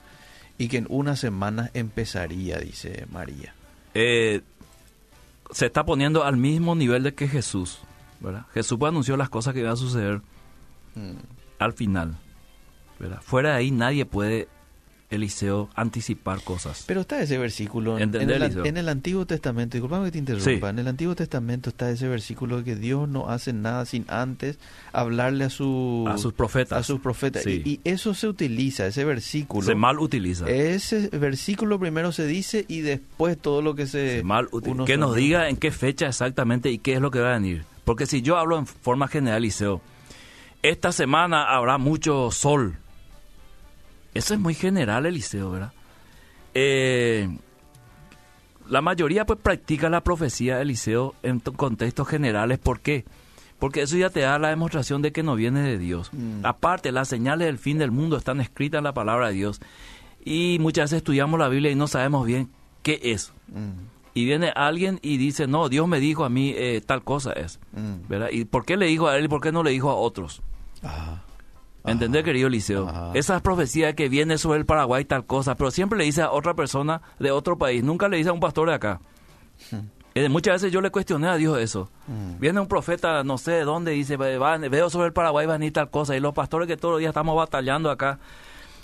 Y 0.59 0.69
que 0.69 0.77
en 0.79 0.87
una 0.89 1.15
semana 1.17 1.71
empezaría, 1.75 2.59
dice 2.59 3.07
María. 3.13 3.55
Eh, 3.95 4.41
se 5.53 5.67
está 5.67 5.85
poniendo 5.85 6.25
al 6.25 6.37
mismo 6.37 6.75
nivel 6.75 7.03
de 7.05 7.15
que 7.15 7.27
Jesús. 7.29 7.79
¿verdad? 8.21 8.47
Jesús 8.53 8.79
anunció 8.83 9.17
las 9.17 9.29
cosas 9.29 9.55
que 9.55 9.61
iban 9.61 9.73
a 9.73 9.77
suceder 9.77 10.21
Mm. 10.95 11.13
al 11.59 11.73
final. 11.73 12.17
¿verdad? 12.99 13.21
Fuera 13.23 13.51
de 13.51 13.57
ahí 13.57 13.71
nadie 13.71 14.05
puede, 14.05 14.49
Eliseo, 15.13 15.69
anticipar 15.75 16.43
cosas. 16.43 16.85
Pero 16.87 17.03
está 17.03 17.21
ese 17.23 17.39
versículo 17.39 17.99
en, 17.99 18.15
el, 18.15 18.31
Eliseo. 18.31 18.65
en 18.65 18.77
el 18.77 18.89
Antiguo 18.89 19.27
Testamento, 19.27 19.77
disculpame 19.77 20.07
que 20.07 20.13
te 20.13 20.19
interrumpa, 20.19 20.51
Sí. 20.69 20.71
en 20.71 20.79
el 20.79 20.89
Antiguo 20.89 21.15
Testamento 21.15 21.71
está 21.71 21.91
ese 21.91 22.09
versículo 22.09 22.59
de 22.59 22.65
que 22.65 22.77
Dios 22.77 23.09
no 23.09 23.29
hace 23.31 23.53
nada 23.53 23.85
sin 23.87 24.05
antes 24.09 24.59
hablarle 24.93 25.45
a, 25.45 25.51
su, 25.51 26.07
a 26.09 26.19
sus 26.19 26.33
profetas. 26.33 26.79
a 26.79 26.83
sus 26.83 27.01
profetas. 27.01 27.43
Sí. 27.43 27.63
Y, 27.65 27.71
y 27.71 27.81
eso 27.85 28.15
se 28.15 28.27
utiliza, 28.29 28.87
ese 28.87 29.05
versículo. 29.05 29.67
se 29.67 29.75
mal 29.75 29.99
utiliza. 29.99 30.49
Ese 30.49 31.09
versículo 31.09 31.79
primero 31.79 32.13
se 32.13 32.27
dice 32.27 32.65
y 32.69 32.81
después 32.81 33.39
todo 33.39 33.63
lo 33.63 33.75
que 33.75 33.87
se... 33.87 34.19
Se 34.19 34.23
mal 34.23 34.49
uti- 34.51 34.71
uno 34.71 34.85
que 34.85 34.97
nos 34.97 35.15
diga 35.15 35.49
en 35.49 35.57
qué 35.57 35.71
fecha 35.71 36.07
exactamente 36.07 36.71
y 36.71 36.79
qué 36.79 36.95
es 36.95 37.01
lo 37.01 37.11
que 37.11 37.21
va 37.21 37.31
a 37.31 37.35
venir. 37.35 37.65
Porque 37.85 38.07
si 38.07 38.23
yo 38.23 38.37
hablo 38.39 38.59
en 38.59 38.67
forma 38.67 39.09
general, 39.09 39.39
Eliseo, 39.39 39.81
esta 40.63 40.93
semana 40.93 41.45
habrá 41.55 41.79
mucho 41.79 42.31
sol. 42.31 42.77
Eso 44.15 44.35
es 44.35 44.41
muy 44.41 44.55
general, 44.55 45.07
Eliseo, 45.07 45.51
¿verdad? 45.51 45.73
Eh, 46.55 47.29
la 48.69 48.81
mayoría 48.83 49.25
pues 49.25 49.39
practica 49.43 49.89
la 49.89 50.03
profecía, 50.03 50.61
Eliseo, 50.61 51.15
en 51.23 51.41
contextos 51.41 52.09
generales. 52.09 52.59
¿Por 52.59 52.81
qué? 52.81 53.05
Porque 53.59 53.83
eso 53.83 53.97
ya 53.97 54.11
te 54.11 54.21
da 54.21 54.39
la 54.39 54.49
demostración 54.49 55.03
de 55.03 55.13
que 55.13 55.23
no 55.23 55.35
viene 55.37 55.63
de 55.63 55.79
Dios. 55.79 56.11
Mm. 56.13 56.45
Aparte, 56.45 56.91
las 56.93 57.09
señales 57.09 57.47
del 57.47 57.59
fin 57.59 57.79
del 57.79 57.91
mundo 57.91 58.17
están 58.17 58.41
escritas 58.41 58.79
en 58.79 58.85
la 58.85 58.93
palabra 58.95 59.29
de 59.29 59.35
Dios. 59.35 59.61
Y 60.25 60.59
muchas 60.61 60.85
veces 60.91 60.99
estudiamos 60.99 61.39
la 61.39 61.49
Biblia 61.49 61.71
y 61.71 61.75
no 61.75 61.87
sabemos 61.87 62.27
bien 62.27 62.49
qué 62.83 63.01
es. 63.03 63.33
Mm, 63.49 63.71
Y 64.15 64.25
viene 64.25 64.53
alguien 64.55 64.99
y 65.03 65.17
dice, 65.17 65.47
no, 65.47 65.69
Dios 65.69 65.89
me 65.89 66.01
dijo 66.01 66.25
a 66.25 66.29
mí 66.29 66.53
eh, 66.57 66.83
tal 66.85 67.03
cosa 67.03 67.33
es. 67.33 67.59
mm. 67.73 68.09
¿verdad? 68.09 68.29
¿Y 68.31 68.45
por 68.45 68.65
qué 68.65 68.77
le 68.77 68.87
dijo 68.87 69.09
a 69.09 69.17
él 69.17 69.25
y 69.25 69.29
por 69.29 69.41
qué 69.41 69.53
no 69.53 69.63
le 69.63 69.71
dijo 69.71 69.91
a 69.91 69.95
otros? 69.95 70.43
Ajá. 70.83 71.23
¿Entendés, 71.85 72.23
querido 72.25 72.49
Liceo? 72.49 73.13
Esas 73.15 73.43
profecías 73.43 73.95
que 73.95 74.09
viene 74.09 74.39
sobre 74.39 74.59
el 74.61 74.67
Paraguay 74.67 75.05
tal 75.05 75.25
cosa, 75.27 75.57
pero 75.57 75.71
siempre 75.71 75.99
le 75.99 76.05
dice 76.05 76.23
a 76.23 76.31
otra 76.31 76.55
persona 76.55 77.03
de 77.19 77.31
otro 77.31 77.59
país, 77.59 77.83
nunca 77.83 78.09
le 78.09 78.17
dice 78.19 78.29
a 78.31 78.33
un 78.33 78.41
pastor 78.41 78.69
de 78.69 78.75
acá. 78.75 79.01
Eh, 80.15 80.29
muchas 80.29 80.55
veces 80.57 80.73
yo 80.73 80.81
le 80.83 80.91
cuestioné 80.91 81.27
a 81.29 81.37
Dios 81.37 81.59
eso. 81.59 81.89
Mm. 82.07 82.39
Viene 82.39 82.61
un 82.61 82.67
profeta, 82.69 83.25
no 83.25 83.39
sé 83.39 83.53
de 83.53 83.65
dónde, 83.65 83.95
y 83.95 83.99
dice, 83.99 84.17
"Ve- 84.19 84.37
va- 84.39 84.59
veo 84.59 84.91
sobre 84.91 85.07
el 85.07 85.13
Paraguay 85.15 85.47
va 85.47 85.55
a 85.55 85.59
venir 85.59 85.73
tal 85.73 85.89
cosa. 85.91 86.15
Y 86.17 86.21
los 86.21 86.35
pastores 86.35 86.69
que 86.69 86.77
todos 86.77 86.93
los 86.93 86.99
días 87.01 87.11
estamos 87.11 87.35
batallando 87.35 87.91
acá, 87.91 88.19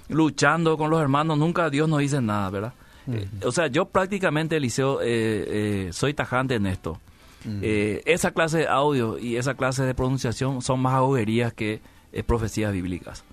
luchando 0.08 0.76
con 0.78 0.90
los 0.90 1.00
hermanos, 1.00 1.36
nunca 1.38 1.68
Dios 1.70 1.88
nos 1.88 1.98
dice 1.98 2.20
nada, 2.22 2.48
¿verdad? 2.50 2.72
Eh, 3.12 3.28
o 3.44 3.52
sea, 3.52 3.66
yo 3.68 3.86
prácticamente, 3.86 4.56
Eliseo, 4.56 5.00
eh, 5.02 5.90
soy 5.92 6.14
tajante 6.14 6.54
en 6.54 6.66
esto. 6.66 6.98
Mm. 7.44 7.60
Esa 7.62 8.30
clase 8.32 8.58
de 8.58 8.66
audio 8.68 9.18
y 9.18 9.36
esa 9.36 9.54
clase 9.54 9.84
de 9.84 9.94
pronunciación 9.94 10.60
son 10.62 10.80
más 10.80 10.94
ahoguerías 10.94 11.52
que 11.52 11.80
eh, 12.12 12.22
profecías 12.22 12.72
bíblicas. 12.72 13.24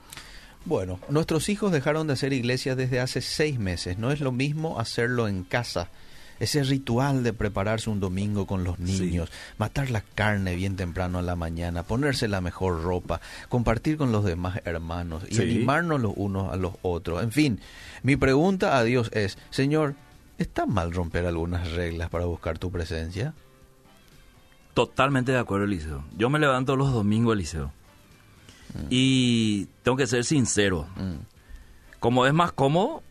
Bueno, 0.65 0.99
nuestros 1.09 1.47
hijos 1.49 1.71
dejaron 1.71 2.07
de 2.07 2.13
hacer 2.13 2.33
iglesia 2.33 2.75
desde 2.75 2.99
hace 2.99 3.21
seis 3.21 3.59
meses. 3.59 3.97
No 3.99 4.11
es 4.11 4.19
lo 4.19 4.31
mismo 4.31 4.79
hacerlo 4.79 5.27
en 5.27 5.43
casa. 5.43 5.89
Ese 6.39 6.63
ritual 6.63 7.23
de 7.23 7.31
prepararse 7.31 7.89
un 7.89 7.99
domingo 8.01 8.45
con 8.45 8.63
los 8.65 8.75
Sí. 8.83 8.99
niños, 8.99 9.31
matar 9.57 9.89
la 9.89 10.01
carne 10.01 10.55
bien 10.55 10.75
temprano 10.75 11.19
a 11.19 11.21
la 11.21 11.35
mañana, 11.37 11.83
ponerse 11.83 12.27
la 12.27 12.41
mejor 12.41 12.83
ropa, 12.83 13.21
compartir 13.47 13.95
con 13.95 14.11
los 14.11 14.25
demás 14.25 14.59
hermanos 14.65 15.23
y 15.29 15.35
Sí. 15.35 15.43
animarnos 15.43 16.01
los 16.01 16.11
unos 16.17 16.51
a 16.51 16.57
los 16.57 16.73
otros. 16.81 17.23
En 17.23 17.31
fin, 17.31 17.61
mi 18.03 18.17
pregunta 18.17 18.75
a 18.77 18.83
Dios 18.83 19.09
es, 19.13 19.37
Señor, 19.49 19.95
¿está 20.37 20.65
mal 20.65 20.91
romper 20.91 21.25
algunas 21.25 21.71
reglas 21.71 22.09
para 22.09 22.25
buscar 22.25 22.57
tu 22.57 22.69
presencia? 22.69 23.33
Totalmente 24.73 25.31
de 25.31 25.37
acuerdo, 25.39 25.65
Eliseo. 25.65 26.03
Yo 26.17 26.29
me 26.29 26.39
levanto 26.39 26.75
los 26.75 26.91
domingos, 26.91 27.33
Eliseo. 27.35 27.71
Y 28.89 29.65
tengo 29.83 29.97
que 29.97 30.07
ser 30.07 30.23
sincero. 30.25 30.87
Mm. 30.95 31.15
Como 31.99 32.25
es 32.25 32.33
más 32.33 32.51
cómodo, 32.51 33.01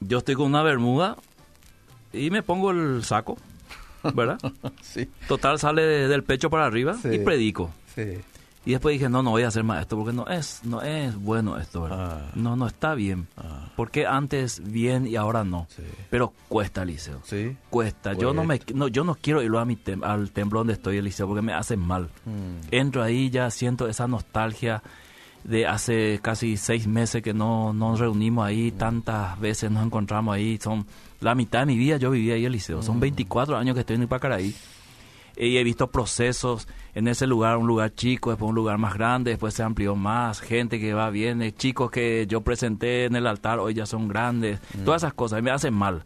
yo 0.00 0.18
estoy 0.18 0.34
con 0.34 0.46
una 0.46 0.62
bermuda 0.62 1.16
y 2.12 2.30
me 2.30 2.42
pongo 2.42 2.70
el 2.70 3.04
saco, 3.04 3.36
¿verdad? 4.14 4.38
Sí, 4.82 5.08
Total 5.28 5.58
sale 5.58 5.82
de- 5.82 6.08
del 6.08 6.22
pecho 6.24 6.50
para 6.50 6.66
arriba 6.66 6.94
Sí. 6.94 7.08
y 7.12 7.18
predico. 7.18 7.70
sí. 7.94 8.18
Y 8.64 8.70
después 8.72 8.92
dije, 8.92 9.08
no, 9.08 9.22
no 9.24 9.30
voy 9.30 9.42
a 9.42 9.48
hacer 9.48 9.64
más 9.64 9.80
esto 9.80 9.96
porque 9.96 10.12
no 10.12 10.24
es, 10.28 10.60
no 10.64 10.82
es 10.82 11.16
bueno 11.16 11.58
esto, 11.58 11.82
¿verdad? 11.82 12.26
Ah. 12.28 12.30
No, 12.36 12.54
no 12.54 12.68
está 12.68 12.94
bien. 12.94 13.26
Ah, 13.36 13.68
Porque 13.74 14.06
antes 14.06 14.62
bien 14.64 15.06
y 15.06 15.16
ahora 15.16 15.42
no. 15.42 15.66
sí. 15.74 15.82
Pero 16.10 16.32
cuesta, 16.48 16.82
Eliseo. 16.82 17.18
Sí. 17.24 17.56
Cuesta. 17.70 18.12
Yo 18.12 18.32
no 18.32 18.44
me, 18.44 18.60
no, 18.72 18.86
yo 18.86 19.02
no 19.02 19.16
quiero 19.16 19.42
irlo 19.42 19.58
a 19.58 19.64
mi 19.64 19.74
tem- 19.76 20.04
al 20.04 20.30
templo 20.30 20.60
donde 20.60 20.74
estoy, 20.74 20.96
Eliseo, 20.98 21.26
porque 21.26 21.42
me 21.42 21.52
hace 21.52 21.76
mal. 21.76 22.04
Mm. 22.24 22.68
Entro 22.70 23.02
ahí 23.02 23.30
ya 23.30 23.50
siento 23.50 23.88
esa 23.88 24.06
nostalgia 24.06 24.80
de 25.42 25.66
hace 25.66 26.20
casi 26.22 26.56
seis 26.56 26.86
meses 26.86 27.20
que 27.20 27.34
no 27.34 27.72
nos 27.72 27.98
reunimos 27.98 28.46
ahí, 28.46 28.70
tantas 28.70 29.40
veces 29.40 29.72
nos 29.72 29.84
encontramos 29.84 30.32
ahí. 30.36 30.56
Son 30.62 30.86
la 31.20 31.34
mitad 31.34 31.60
de 31.60 31.66
mi 31.66 31.76
vida 31.76 31.96
yo 31.96 32.12
viví 32.12 32.30
ahí, 32.30 32.44
Eliseo. 32.44 32.80
Son 32.80 33.00
24 33.00 33.56
años 33.56 33.74
que 33.74 33.80
estoy 33.80 33.96
en 33.96 34.04
Ipacaraí. 34.04 34.54
Y 35.36 35.56
he 35.56 35.64
visto 35.64 35.86
procesos 35.88 36.68
en 36.94 37.08
ese 37.08 37.26
lugar, 37.26 37.56
un 37.56 37.66
lugar 37.66 37.94
chico, 37.94 38.30
después 38.30 38.50
un 38.50 38.54
lugar 38.54 38.76
más 38.78 38.94
grande, 38.94 39.30
después 39.30 39.54
se 39.54 39.62
amplió 39.62 39.96
más, 39.96 40.40
gente 40.40 40.78
que 40.78 40.92
va, 40.92 41.08
viene, 41.10 41.52
chicos 41.52 41.90
que 41.90 42.26
yo 42.28 42.42
presenté 42.42 43.06
en 43.06 43.16
el 43.16 43.26
altar, 43.26 43.58
hoy 43.60 43.74
ya 43.74 43.86
son 43.86 44.08
grandes, 44.08 44.60
todas 44.84 45.02
esas 45.02 45.14
cosas, 45.14 45.42
me 45.42 45.50
hacen 45.50 45.72
mal. 45.72 46.02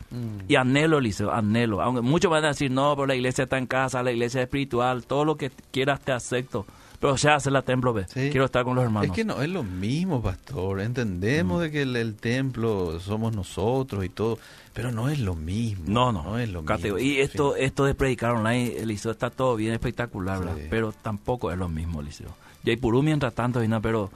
Y 0.47 0.55
anhelo, 0.55 0.99
Eliseo, 0.99 1.33
anhelo. 1.33 1.83
Aunque 1.83 2.03
muchos 2.03 2.31
van 2.31 2.45
a 2.45 2.49
decir, 2.49 2.71
no, 2.71 2.95
pero 2.95 3.07
la 3.07 3.17
iglesia 3.17 3.45
está 3.45 3.59
en 3.59 3.67
casa, 3.67 4.03
la 4.03 4.13
iglesia 4.13 4.41
es 4.41 4.45
espiritual, 4.47 5.05
todo 5.07 5.25
lo 5.25 5.37
que 5.37 5.51
quieras 5.73 6.01
te 6.01 6.13
acepto. 6.13 6.67
Pero 7.01 7.17
ya 7.17 7.35
hace 7.35 7.51
la 7.51 7.63
templo, 7.63 7.93
ve. 7.93 8.07
Sí. 8.09 8.31
Quiero 8.31 8.47
estar 8.47 8.65
con 8.65 8.75
los 8.75 8.85
hermanos. 8.85 9.11
Es 9.11 9.13
que 9.13 9.25
no 9.25 9.43
es 9.43 9.51
lo 9.51 9.63
mismo, 9.63 10.23
pastor. 10.23 10.81
Entendemos 10.81 11.61
de 11.61 11.71
que 11.71 11.83
el, 11.83 11.95
el 11.95 12.15
templo 12.15 12.99
somos 13.01 13.35
nosotros 13.35 14.03
y 14.05 14.09
todo, 14.09 14.39
pero 14.77 14.93
no 14.93 15.09
es 15.09 15.19
lo 15.19 15.35
mismo. 15.35 15.85
No, 15.89 16.13
no. 16.13 16.23
No 16.23 16.39
es 16.39 16.49
lo 16.51 16.63
mismo. 16.63 16.99
Y 16.99 17.19
esto, 17.19 17.55
Sí. 17.57 17.65
esto 17.65 17.85
de 17.87 17.95
predicar 17.95 18.33
online, 18.33 18.77
Eliseo, 18.79 19.11
está 19.11 19.31
todo 19.31 19.57
bien 19.57 19.73
espectacular. 19.73 20.41
Sí. 20.57 20.67
Pero 20.71 20.93
tampoco 20.93 21.51
es 21.51 21.57
lo 21.59 21.69
mismo, 21.69 22.01
Eliseo. 22.03 22.29
Yaipurú, 22.63 23.03
mientras 23.03 23.35
tanto, 23.35 23.61
pero 23.81 24.11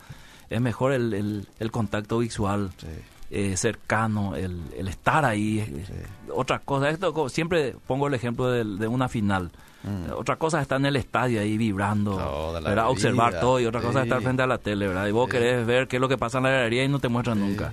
es 0.51 0.61
mejor 0.61 0.93
el, 0.93 1.15
el, 1.15 1.49
el 1.59 1.71
contacto 1.71 2.19
visual, 2.19 2.71
Sí. 2.79 2.87
eh, 3.31 3.57
cercano, 3.57 4.37
el, 4.37 4.61
el 4.77 4.89
estar 4.89 5.25
ahí. 5.25 5.61
eh, 5.61 6.07
Otra 6.35 6.59
cosa, 6.59 6.91
esto 6.91 7.29
siempre 7.31 7.75
pongo 7.87 8.09
el 8.09 8.15
ejemplo 8.15 8.49
de, 8.51 8.87
una 8.89 9.09
final. 9.09 9.51
Mm. 9.83 10.11
Eh, 10.11 10.13
Otra 10.15 10.37
cosa 10.37 10.59
es 10.59 10.63
estar 10.63 10.79
en 10.79 10.87
el 10.87 10.97
estadio 10.97 11.41
ahí 11.41 11.57
vibrando, 11.57 12.17
¿verdad? 12.63 12.91
observar 12.91 13.41
todo, 13.41 13.61
y 13.61 13.67
otra 13.67 13.81
cosa 13.81 14.01
es 14.01 14.05
estar 14.07 14.21
frente 14.21 14.43
a 14.43 14.47
la 14.47 14.59
tele, 14.59 14.89
¿verdad? 14.89 15.07
Y 15.07 15.13
vos 15.13 15.27
Sí. 15.27 15.33
querés 15.39 15.65
ver 15.67 15.89
qué 15.89 15.97
es 15.97 16.01
lo 16.03 16.09
que 16.09 16.19
pasa 16.19 16.37
en 16.39 16.45
la 16.45 16.51
galería 16.51 16.85
y 16.85 16.89
no 16.89 16.99
te 16.99 17.09
muestran 17.09 17.41
nunca. 17.41 17.73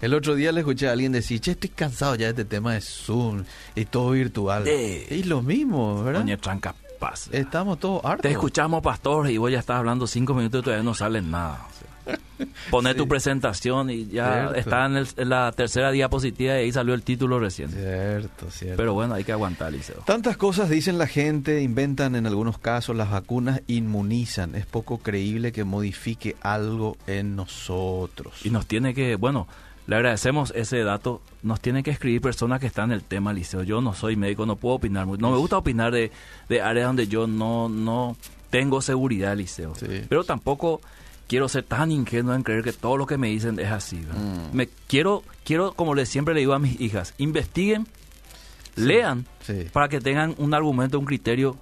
El 0.00 0.14
otro 0.14 0.34
día 0.34 0.52
le 0.52 0.60
escuché 0.60 0.88
a 0.88 0.92
alguien 0.92 1.12
decir, 1.12 1.40
che, 1.40 1.52
estoy 1.52 1.70
cansado 1.70 2.14
ya 2.16 2.24
de 2.26 2.30
este 2.30 2.44
tema 2.44 2.74
de 2.74 2.80
Zoom 2.80 3.44
y 3.74 3.84
todo 3.86 4.10
virtual. 4.10 4.64
Sí. 4.64 5.04
Y 5.10 5.22
lo 5.24 5.42
mismo, 5.42 6.02
¿verdad? 6.04 6.20
Doña 6.20 6.36
Tranca 6.36 6.74
Paz. 6.98 7.28
Estamos 7.32 7.78
todos 7.80 8.04
hartos. 8.04 8.22
Te 8.22 8.30
escuchamos, 8.30 8.82
pastor, 8.82 9.30
y 9.30 9.36
vos 9.38 9.50
ya 9.50 9.58
estás 9.58 9.76
hablando 9.78 10.06
cinco 10.06 10.34
minutos 10.34 10.60
y 10.60 10.64
todavía 10.64 10.82
no 10.84 10.94
sale 10.94 11.20
nada. 11.22 11.66
O 11.68 11.72
sea, 11.78 11.86
Poné 12.70 12.92
Sí. 12.92 12.98
tu 12.98 13.08
presentación 13.08 13.90
y 13.90 14.06
ya 14.06 14.32
Cierto. 14.50 14.54
está 14.54 14.86
en, 14.86 14.96
el- 14.96 15.08
en 15.16 15.28
la 15.28 15.50
tercera 15.52 15.90
diapositiva 15.90 16.54
y 16.54 16.58
ahí 16.58 16.72
salió 16.72 16.94
el 16.94 17.02
título 17.02 17.40
recién. 17.40 17.70
Cierto, 17.70 18.48
cierto. 18.50 18.76
Pero 18.76 18.94
bueno, 18.94 19.14
hay 19.14 19.24
que 19.24 19.32
aguantar, 19.32 19.72
Liceo. 19.72 20.02
Tantas 20.06 20.36
cosas 20.36 20.68
dicen 20.70 20.98
la 20.98 21.06
gente, 21.08 21.62
inventan 21.62 22.14
en 22.14 22.26
algunos 22.26 22.58
casos, 22.58 22.94
las 22.94 23.10
vacunas 23.10 23.60
inmunizan. 23.66 24.54
Es 24.54 24.66
poco 24.66 24.98
creíble 24.98 25.50
que 25.52 25.64
modifique 25.64 26.36
algo 26.42 26.96
en 27.08 27.34
nosotros. 27.34 28.34
Y 28.44 28.50
nos 28.50 28.66
tiene 28.66 28.94
que, 28.94 29.16
bueno, 29.16 29.48
le 29.86 29.96
agradecemos 29.96 30.52
ese 30.56 30.82
dato. 30.82 31.20
Nos 31.42 31.60
tiene 31.60 31.82
que 31.82 31.90
escribir 31.90 32.20
personas 32.20 32.60
que 32.60 32.66
están 32.66 32.90
en 32.90 32.96
el 32.96 33.02
tema, 33.02 33.32
Liceo. 33.32 33.62
Yo 33.62 33.80
no 33.80 33.94
soy 33.94 34.16
médico, 34.16 34.46
no 34.46 34.56
puedo 34.56 34.76
opinar. 34.76 35.06
No 35.06 35.30
me 35.30 35.36
gusta 35.38 35.58
opinar 35.58 35.92
de, 35.92 36.10
de 36.48 36.60
áreas 36.62 36.86
donde 36.88 37.06
yo 37.08 37.26
no, 37.26 37.68
no 37.68 38.16
tengo 38.50 38.80
seguridad, 38.82 39.36
Liceo. 39.36 39.74
Sí. 39.76 39.86
Pero 40.08 40.24
tampoco 40.24 40.80
quiero 41.28 41.48
ser 41.48 41.64
tan 41.64 41.90
ingenuo 41.92 42.34
en 42.34 42.42
creer 42.42 42.62
que 42.62 42.72
todo 42.72 42.96
lo 42.96 43.06
que 43.06 43.18
me 43.18 43.28
dicen 43.28 43.58
es 43.58 43.70
así. 43.70 43.96
Mm. 43.96 44.56
Me 44.56 44.68
quiero, 44.88 45.22
quiero, 45.44 45.72
como 45.74 45.94
le 45.94 46.06
siempre 46.06 46.34
le 46.34 46.40
digo 46.40 46.52
a 46.54 46.58
mis 46.58 46.80
hijas, 46.80 47.14
investiguen, 47.18 47.86
lean, 48.76 49.26
Sí. 49.42 49.66
para 49.72 49.88
que 49.88 50.00
tengan 50.00 50.34
un 50.38 50.52
argumento, 50.54 50.98
un 50.98 51.04
criterio 51.04 51.56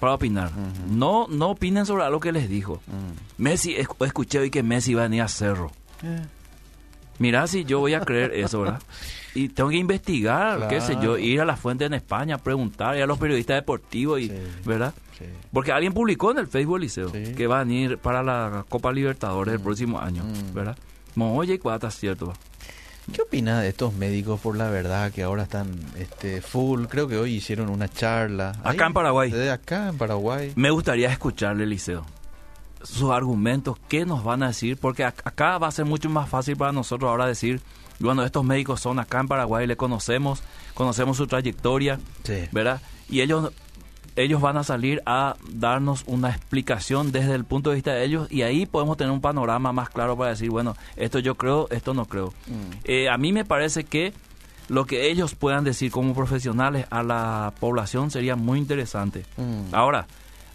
para 0.00 0.14
opinar. 0.14 0.50
No, 0.90 1.26
no 1.28 1.50
opinen 1.50 1.86
sobre 1.86 2.04
algo 2.04 2.20
que 2.20 2.32
les 2.32 2.48
dijo. 2.48 2.82
Mm. 2.86 3.42
Messi, 3.42 3.74
esc- 3.76 4.04
escuché 4.04 4.38
hoy 4.38 4.50
que 4.50 4.62
Messi 4.62 4.94
va 4.94 5.02
a 5.02 5.04
venir 5.04 5.22
a 5.22 5.28
Cerro. 5.28 5.70
Eh, 6.02 6.22
Mirá 7.18 7.46
si 7.46 7.64
yo 7.64 7.80
voy 7.80 7.94
a 7.94 8.00
creer 8.00 8.32
eso, 8.34 8.60
¿verdad? 8.62 8.82
Y 9.34 9.48
tengo 9.50 9.68
que 9.70 9.76
investigar, 9.76 10.68
qué 10.68 10.80
sé 10.80 10.96
yo, 11.02 11.18
ir 11.18 11.40
a 11.40 11.44
la 11.44 11.56
fuente 11.56 11.84
en 11.84 11.94
España, 11.94 12.38
preguntar, 12.38 12.96
ir 12.96 13.02
a 13.02 13.06
los 13.06 13.18
periodistas 13.18 13.56
deportivos, 13.56 14.20
y, 14.20 14.28
Sí. 14.28 14.34
¿verdad? 14.64 14.94
Sí. 15.18 15.24
Porque 15.52 15.72
alguien 15.72 15.92
publicó 15.92 16.30
en 16.30 16.38
el 16.38 16.46
Facebook 16.46 16.78
Liceo 16.80 17.10
Sí. 17.10 17.34
que 17.34 17.46
va 17.46 17.60
a 17.60 17.64
venir 17.64 17.98
para 17.98 18.22
la 18.22 18.64
Copa 18.68 18.92
Libertadores 18.92 19.54
el 19.54 19.60
próximo 19.60 19.98
año, 20.00 20.22
Mm. 20.24 20.54
¿verdad? 20.54 20.76
Mo, 21.14 21.36
Oye, 21.36 21.58
cuata, 21.58 21.90
cierto. 21.90 22.32
¿Qué 23.12 23.22
opina 23.22 23.60
de 23.60 23.68
estos 23.68 23.94
médicos 23.94 24.40
por 24.40 24.56
la 24.56 24.68
verdad 24.68 25.12
que 25.12 25.22
ahora 25.22 25.44
están 25.44 25.68
este, 25.96 26.40
full? 26.42 26.86
Creo 26.86 27.06
que 27.06 27.16
hoy 27.16 27.34
hicieron 27.34 27.68
una 27.68 27.88
charla. 27.88 28.52
Acá 28.64 28.86
en 28.86 28.92
Paraguay. 28.94 29.32
Acá 29.48 29.88
en 29.90 29.96
Paraguay. 29.96 30.52
Me 30.56 30.70
gustaría 30.70 31.08
escucharle, 31.10 31.66
Liceo. 31.66 32.04
Sus 32.88 33.10
argumentos, 33.10 33.76
¿qué 33.88 34.04
nos 34.06 34.24
van 34.24 34.42
a 34.42 34.48
decir? 34.48 34.76
Porque 34.78 35.04
ac- 35.04 35.22
acá 35.24 35.58
va 35.58 35.68
a 35.68 35.70
ser 35.72 35.84
mucho 35.84 36.08
más 36.10 36.28
fácil 36.28 36.56
para 36.56 36.72
nosotros 36.72 37.08
ahora 37.08 37.26
decir, 37.26 37.60
bueno, 38.00 38.22
estos 38.24 38.44
médicos 38.44 38.80
son 38.80 38.98
acá 38.98 39.20
en 39.20 39.28
Paraguay, 39.28 39.66
le 39.66 39.76
conocemos, 39.76 40.42
conocemos 40.74 41.16
su 41.16 41.26
trayectoria, 41.26 41.98
Sí. 42.24 42.44
¿verdad? 42.52 42.80
Y 43.08 43.20
ellos, 43.20 43.52
ellos 44.16 44.40
van 44.40 44.56
a 44.56 44.64
salir 44.64 45.02
a 45.06 45.36
darnos 45.50 46.04
una 46.06 46.30
explicación 46.30 47.12
desde 47.12 47.34
el 47.34 47.44
punto 47.44 47.70
de 47.70 47.76
vista 47.76 47.92
de 47.92 48.04
ellos 48.04 48.28
y 48.30 48.42
ahí 48.42 48.66
podemos 48.66 48.96
tener 48.96 49.12
un 49.12 49.20
panorama 49.20 49.72
más 49.72 49.90
claro 49.90 50.16
para 50.16 50.30
decir, 50.30 50.50
bueno, 50.50 50.76
esto 50.96 51.18
yo 51.18 51.34
creo, 51.36 51.68
esto 51.70 51.92
no 51.94 52.06
creo. 52.06 52.28
Mm. 52.46 52.76
Eh, 52.84 53.08
a 53.10 53.18
mí 53.18 53.32
me 53.32 53.44
parece 53.44 53.84
que 53.84 54.12
lo 54.68 54.84
que 54.84 55.10
ellos 55.10 55.34
puedan 55.34 55.62
decir 55.64 55.90
como 55.92 56.12
profesionales 56.14 56.86
a 56.90 57.02
la 57.02 57.52
población 57.60 58.10
sería 58.10 58.36
muy 58.36 58.58
interesante. 58.58 59.24
Mm. 59.36 59.74
Ahora, 59.74 60.06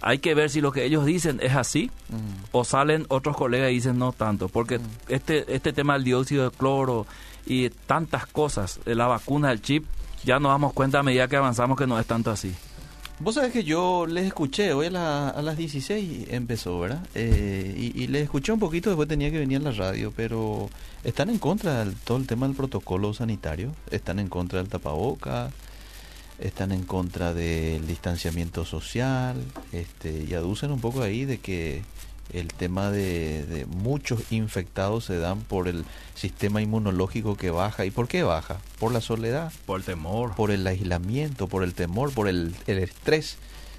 hay 0.01 0.17
que 0.19 0.33
ver 0.33 0.49
si 0.49 0.61
lo 0.61 0.71
que 0.71 0.83
ellos 0.85 1.05
dicen 1.05 1.39
es 1.41 1.55
así 1.55 1.89
Mm. 2.09 2.45
o 2.51 2.63
salen 2.63 3.05
otros 3.09 3.37
colegas 3.37 3.71
y 3.71 3.75
dicen 3.75 3.97
no 3.97 4.11
tanto, 4.11 4.49
porque 4.49 4.79
este 5.07 5.53
este 5.55 5.71
tema 5.73 5.93
del 5.93 6.03
dióxido 6.03 6.49
de 6.49 6.55
cloro 6.57 7.05
y 7.45 7.69
tantas 7.69 8.25
cosas, 8.27 8.79
de 8.85 8.95
la 8.95 9.07
vacuna, 9.07 9.49
del 9.49 9.61
chip, 9.61 9.85
ya 10.23 10.39
nos 10.39 10.51
damos 10.51 10.73
cuenta 10.73 10.99
a 10.99 11.03
medida 11.03 11.27
que 11.27 11.35
avanzamos 11.37 11.77
que 11.77 11.87
no 11.87 11.99
es 11.99 12.05
tanto 12.05 12.29
así. 12.31 12.53
Vos 13.19 13.35
sabés 13.35 13.51
que 13.53 13.63
yo 13.63 14.07
les 14.07 14.25
escuché, 14.25 14.73
hoy 14.73 14.87
a, 14.87 14.91
la- 14.91 15.29
a 15.29 15.41
las 15.43 15.55
16 15.55 16.27
empezó, 16.31 16.79
¿verdad? 16.79 17.05
Eh, 17.13 17.75
y, 17.95 18.03
y 18.03 18.07
les 18.07 18.23
escuché 18.23 18.51
un 18.51 18.59
poquito, 18.59 18.89
después 18.89 19.07
tenía 19.07 19.29
que 19.29 19.37
venir 19.39 19.57
a 19.59 19.61
la 19.61 19.71
radio, 19.71 20.11
pero 20.15 20.69
están 21.03 21.29
en 21.29 21.37
contra 21.37 21.85
de 21.85 21.91
todo 22.03 22.17
el 22.17 22.25
tema 22.25 22.47
del 22.47 22.55
protocolo 22.55 23.13
sanitario, 23.13 23.71
están 23.91 24.17
en 24.19 24.27
contra 24.27 24.57
del 24.59 24.69
tapaboca, 24.69 25.51
están 26.41 26.71
en 26.71 26.83
contra 26.83 27.33
del 27.33 27.87
distanciamiento 27.87 28.65
social, 28.65 29.41
este, 29.71 30.25
y 30.27 30.33
aducen 30.33 30.71
un 30.71 30.81
poco 30.81 31.01
ahí 31.01 31.25
de 31.25 31.39
que 31.39 31.83
el 32.33 32.47
tema 32.47 32.91
de, 32.91 33.45
de 33.45 33.65
muchos 33.65 34.31
infectados 34.31 35.05
se 35.05 35.17
dan 35.17 35.41
por 35.41 35.67
el 35.67 35.83
sistema 36.15 36.61
inmunológico 36.61 37.35
que 37.35 37.51
baja. 37.51 37.85
¿Y 37.85 37.91
por 37.91 38.07
qué 38.07 38.23
baja? 38.23 38.59
Por 38.79 38.91
la 38.93 39.01
soledad 39.01 39.51
Por 39.65 39.79
el 39.79 39.85
temor. 39.85 40.35
por 40.35 40.51
el 40.51 40.65
aislamiento, 40.65 41.47
por 41.47 41.63
el 41.63 41.73
temor, 41.73 42.13
por 42.13 42.27
el, 42.27 42.55
el 42.67 42.77
estrés 42.79 43.37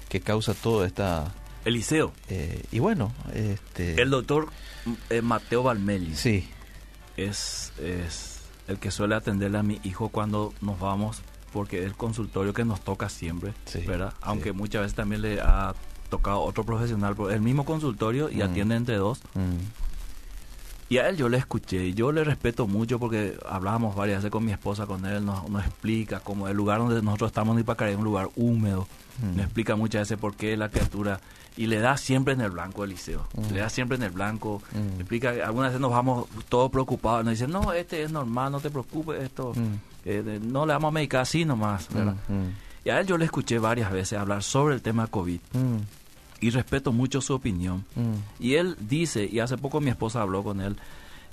que 0.09 0.21
causa 0.21 0.53
toda 0.53 0.85
esta... 0.85 1.33
Eliseo, 1.65 2.11
eh, 2.29 2.61
y 2.71 2.79
bueno, 2.79 3.13
este... 3.33 3.99
el 4.01 4.09
doctor 4.09 4.49
eh, 5.09 5.21
Mateo 5.21 5.63
Balmelli 5.63 6.13
Sí, 6.13 6.47
es, 7.15 7.71
es 7.81 8.41
el 8.67 8.79
que 8.79 8.91
suele 8.91 9.15
atenderle 9.15 9.57
a 9.57 9.63
mi 9.63 9.79
hijo 9.83 10.09
cuando 10.09 10.53
nos 10.61 10.77
vamos, 10.79 11.21
porque 11.53 11.79
es 11.79 11.85
el 11.85 11.93
consultorio 11.95 12.53
que 12.53 12.65
nos 12.65 12.81
toca 12.81 13.07
siempre, 13.09 13.53
Sí, 13.65 13.79
¿verdad? 13.85 14.09
sí. 14.11 14.17
Aunque 14.23 14.51
muchas 14.51 14.81
veces 14.81 14.95
también 14.95 15.21
le 15.21 15.39
ha 15.39 15.73
tocado 16.09 16.41
otro 16.41 16.63
profesional, 16.63 17.15
pero 17.15 17.29
el 17.31 17.41
mismo 17.41 17.63
consultorio 17.65 18.29
y 18.29 18.37
Mm. 18.37 18.41
atiende 18.41 18.75
entre 18.75 18.97
dos. 18.97 19.21
mm, 19.35 19.83
Y 20.89 20.97
a 20.99 21.09
él 21.09 21.17
yo 21.17 21.27
le 21.29 21.37
escuché, 21.37 21.85
y 21.87 21.93
yo 21.93 22.11
le 22.11 22.23
respeto 22.23 22.67
mucho 22.67 22.99
porque 22.99 23.35
hablábamos 23.49 23.95
varias 23.95 24.17
veces 24.19 24.29
con 24.31 24.45
mi 24.45 24.51
esposa, 24.51 24.85
con 24.85 25.05
él, 25.05 25.25
nos, 25.25 25.49
nos 25.49 25.65
explica 25.65 26.19
cómo 26.19 26.47
el 26.47 26.55
lugar 26.55 26.79
donde 26.79 27.01
nosotros 27.01 27.29
estamos 27.29 27.55
en 27.55 27.61
Ipacaré 27.61 27.93
es 27.93 27.97
un 27.97 28.03
lugar 28.03 28.29
húmedo, 28.35 28.87
Mm. 29.21 29.37
nos 29.37 29.45
explica 29.45 29.75
muchas 29.75 30.01
veces 30.01 30.17
por 30.19 30.35
qué 30.35 30.55
la 30.57 30.69
criatura, 30.69 31.19
y 31.57 31.67
le 31.67 31.79
da 31.79 31.97
siempre 31.97 32.33
en 32.33 32.41
el 32.41 32.51
blanco 32.51 32.83
el 32.83 32.91
liceo, 32.91 33.25
Mm. 33.35 33.53
le 33.53 33.59
da 33.61 33.69
siempre 33.69 33.95
en 33.97 34.03
el 34.03 34.11
blanco, 34.11 34.61
Mm. 34.73 34.99
explica, 34.99 35.29
algunas 35.45 35.69
veces 35.71 35.81
nos 35.81 35.91
vamos 35.91 36.27
todos 36.49 36.69
preocupados, 36.69 37.23
nos 37.25 37.31
dicen, 37.33 37.49
no, 37.51 37.71
este 37.73 38.03
es 38.03 38.11
normal, 38.11 38.51
no 38.51 38.59
te 38.59 38.69
preocupes, 38.69 39.21
esto, 39.23 39.53
Mm. 39.55 39.77
Eh, 40.05 40.39
no 40.41 40.65
le 40.65 40.73
vamos 40.73 40.89
a 40.89 40.91
medicar 40.91 41.21
así 41.21 41.45
nomás, 41.45 41.87
¿verdad? 41.93 42.15
mm, 42.27 42.85
Y 42.85 42.89
a 42.89 42.99
él 42.99 43.07
yo 43.07 43.17
le 43.17 43.25
escuché 43.25 43.59
varias 43.59 43.91
veces 43.91 44.19
hablar 44.19 44.43
sobre 44.43 44.75
el 44.75 44.81
tema 44.81 45.07
COVID, 45.07 45.39
mm, 45.53 45.77
y 46.41 46.49
respeto 46.49 46.91
mucho 46.91 47.21
su 47.21 47.33
opinión. 47.33 47.85
mm, 47.95 48.13
Y 48.43 48.55
él 48.55 48.75
dice, 48.79 49.23
y 49.31 49.39
hace 49.39 49.57
poco 49.57 49.79
mi 49.79 49.89
esposa 49.89 50.21
habló 50.21 50.43
con 50.43 50.59
él, 50.61 50.75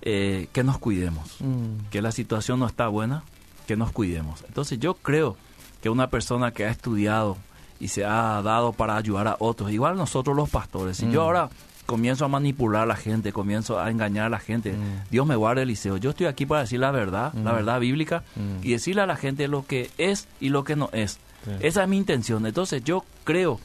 eh, 0.02 0.48
que 0.52 0.62
nos 0.64 0.78
cuidemos, 0.78 1.36
mm, 1.40 1.88
que 1.90 2.00
la 2.00 2.12
situación 2.12 2.60
no 2.60 2.66
está 2.66 2.86
buena, 2.88 3.22
que 3.66 3.76
nos 3.76 3.90
cuidemos. 3.92 4.42
Entonces 4.48 4.78
yo 4.78 4.94
creo 4.94 5.36
que 5.82 5.90
una 5.90 6.08
persona 6.10 6.52
que 6.52 6.64
ha 6.66 6.70
estudiado 6.70 7.36
y 7.80 7.88
se 7.88 8.04
ha 8.04 8.40
dado 8.42 8.72
para 8.72 8.96
ayudar 8.96 9.26
a 9.28 9.36
otros, 9.40 9.70
igual 9.72 9.96
nosotros 9.96 10.36
los 10.36 10.48
pastores, 10.50 10.98
si 10.98 11.10
yo 11.10 11.20
Mm. 11.22 11.24
ahora 11.24 11.50
comienzo 11.90 12.24
a 12.24 12.28
manipular 12.28 12.82
a 12.82 12.86
la 12.86 12.94
gente, 12.96 13.32
comienzo 13.32 13.80
a 13.80 13.90
engañar 13.90 14.26
a 14.26 14.28
la 14.30 14.38
gente, 14.38 14.72
Mm. 14.74 15.10
Dios 15.10 15.26
me 15.26 15.34
guarde 15.34 15.62
Eliseo, 15.62 15.96
yo 15.96 16.10
estoy 16.10 16.26
aquí 16.26 16.46
para 16.46 16.60
decir 16.60 16.78
la 16.78 16.92
verdad, 16.92 17.32
la 17.34 17.52
Mm. 17.52 17.56
verdad 17.56 17.80
bíblica, 17.80 18.22
Mm. 18.36 18.62
y 18.64 18.70
decirle 18.70 19.02
a 19.02 19.06
la 19.06 19.16
gente 19.16 19.48
lo 19.48 19.66
que 19.66 19.90
es 19.98 20.28
y 20.40 20.50
lo 20.50 20.62
que 20.62 20.76
no 20.76 20.88
es. 20.92 21.18
Sí. 21.44 21.50
Esa 21.60 21.82
es 21.82 21.88
mi 21.88 21.96
intención. 21.96 22.46
Entonces 22.46 22.84
yo 22.84 23.04
creo 23.24 23.58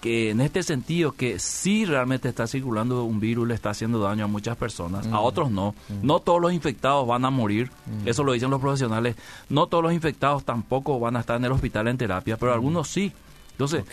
que 0.00 0.30
en 0.30 0.40
este 0.40 0.62
sentido 0.62 1.12
que 1.12 1.38
sí 1.40 1.84
realmente 1.84 2.28
está 2.28 2.46
circulando 2.46 3.04
un 3.04 3.18
virus, 3.20 3.46
le 3.48 3.54
está 3.54 3.70
haciendo 3.70 3.98
daño 3.98 4.24
a 4.24 4.28
muchas 4.28 4.56
personas, 4.56 5.06
a 5.08 5.18
otros 5.20 5.50
no. 5.50 5.74
No 6.02 6.20
todos 6.20 6.40
los 6.40 6.52
infectados 6.52 7.06
van 7.06 7.24
a 7.24 7.30
morir, 7.30 7.70
Mm. 7.86 8.08
eso 8.08 8.22
lo 8.24 8.32
dicen 8.32 8.50
los 8.50 8.60
profesionales. 8.60 9.16
No 9.48 9.66
todos 9.66 9.82
los 9.84 9.92
infectados 9.92 10.44
tampoco 10.44 10.98
van 11.00 11.16
a 11.16 11.20
estar 11.20 11.36
en 11.36 11.44
el 11.44 11.52
hospital 11.52 11.88
en 11.88 11.98
terapia, 11.98 12.36
pero 12.36 12.52
algunos 12.54 12.88
sí. 12.88 13.12
Entonces, 13.52 13.84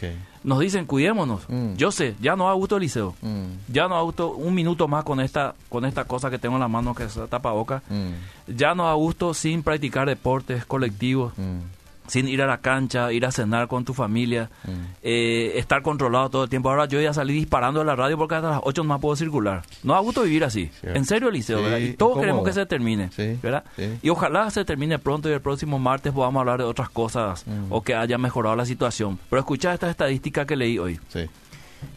nos 0.47 0.59
dicen, 0.59 0.85
cuidémonos. 0.85 1.41
Mm. 1.49 1.75
Yo 1.75 1.91
sé, 1.91 2.15
ya 2.21 2.35
no 2.37 2.55
gusto, 2.55 2.77
Eliseo. 2.77 3.13
mm, 3.21 3.45
Ya 3.71 3.87
no 3.89 4.01
gusto 4.05 4.31
un 4.31 4.53
minuto 4.55 4.87
más 4.87 5.03
con 5.03 5.19
esta, 5.19 5.53
con 5.69 5.83
esta 5.83 6.05
cosa 6.05 6.29
que 6.29 6.39
tengo 6.39 6.55
en 6.55 6.61
la 6.61 6.67
mano 6.69 6.95
que 6.95 7.03
es 7.03 7.19
tapa 7.29 7.51
boca. 7.51 7.83
mm, 7.89 8.55
Ya 8.55 8.73
no 8.73 8.95
gusto 8.95 9.33
sin 9.33 9.61
practicar 9.61 10.07
deportes 10.07 10.65
colectivos 10.65 11.33
mm, 11.37 11.59
sin 12.07 12.27
ir 12.27 12.41
a 12.41 12.47
la 12.47 12.57
cancha, 12.59 13.11
ir 13.11 13.25
a 13.25 13.31
cenar 13.31 13.67
con 13.67 13.85
tu 13.85 13.93
familia, 13.93 14.49
mm. 14.65 14.69
eh, 15.03 15.51
estar 15.55 15.81
controlado 15.81 16.29
todo 16.29 16.43
el 16.45 16.49
tiempo. 16.49 16.69
Ahora 16.69 16.85
yo 16.85 16.99
ya 17.01 17.13
salí 17.13 17.33
disparando 17.33 17.79
de 17.81 17.85
la 17.85 17.95
radio 17.95 18.17
porque 18.17 18.35
hasta 18.35 18.49
las 18.49 18.59
8 18.63 18.83
no 18.83 18.89
más 18.89 19.01
puedo 19.01 19.15
circular. 19.15 19.63
No 19.83 19.93
da 19.93 19.99
gusto 19.99 20.23
vivir 20.23 20.43
así. 20.43 20.69
En 20.83 21.05
serio, 21.05 21.29
Eliseo, 21.29 21.57
Sí, 21.59 21.63
¿verdad? 21.63 21.77
Y 21.79 21.93
todos 21.93 22.11
incómodo. 22.11 22.21
queremos 22.21 22.43
que 22.45 22.53
se 22.53 22.65
termine, 22.65 23.09
Sí, 23.11 23.37
¿verdad? 23.41 23.63
Y 24.01 24.09
ojalá 24.09 24.49
se 24.51 24.65
termine 24.65 24.99
pronto 24.99 25.29
y 25.29 25.33
el 25.33 25.41
próximo 25.41 25.79
martes 25.79 26.13
podamos 26.13 26.39
hablar 26.39 26.59
de 26.59 26.65
otras 26.65 26.89
cosas 26.89 27.45
Mm. 27.47 27.71
o 27.71 27.81
que 27.83 27.93
haya 27.95 28.17
mejorado 28.17 28.55
la 28.55 28.65
situación. 28.65 29.19
Pero 29.29 29.39
escucha 29.39 29.73
esta 29.73 29.89
estadística 29.89 30.45
que 30.45 30.55
leí 30.55 30.79
hoy, 30.79 30.99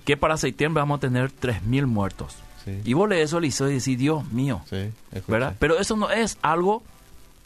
que 0.04 0.16
para 0.16 0.36
septiembre 0.36 0.80
vamos 0.80 0.98
a 0.98 1.00
tener 1.00 1.30
3.000 1.30 1.86
muertos. 1.86 2.36
Y 2.84 2.92
vos 2.92 3.08
lees 3.08 3.24
eso, 3.30 3.38
Eliseo, 3.38 3.68
y 3.70 3.74
decís, 3.74 3.98
Dios 3.98 4.30
mío. 4.32 4.60
¿verdad? 5.26 5.56
Pero 5.58 5.78
eso 5.78 5.96
no 5.96 6.10
es 6.10 6.38
algo 6.42 6.82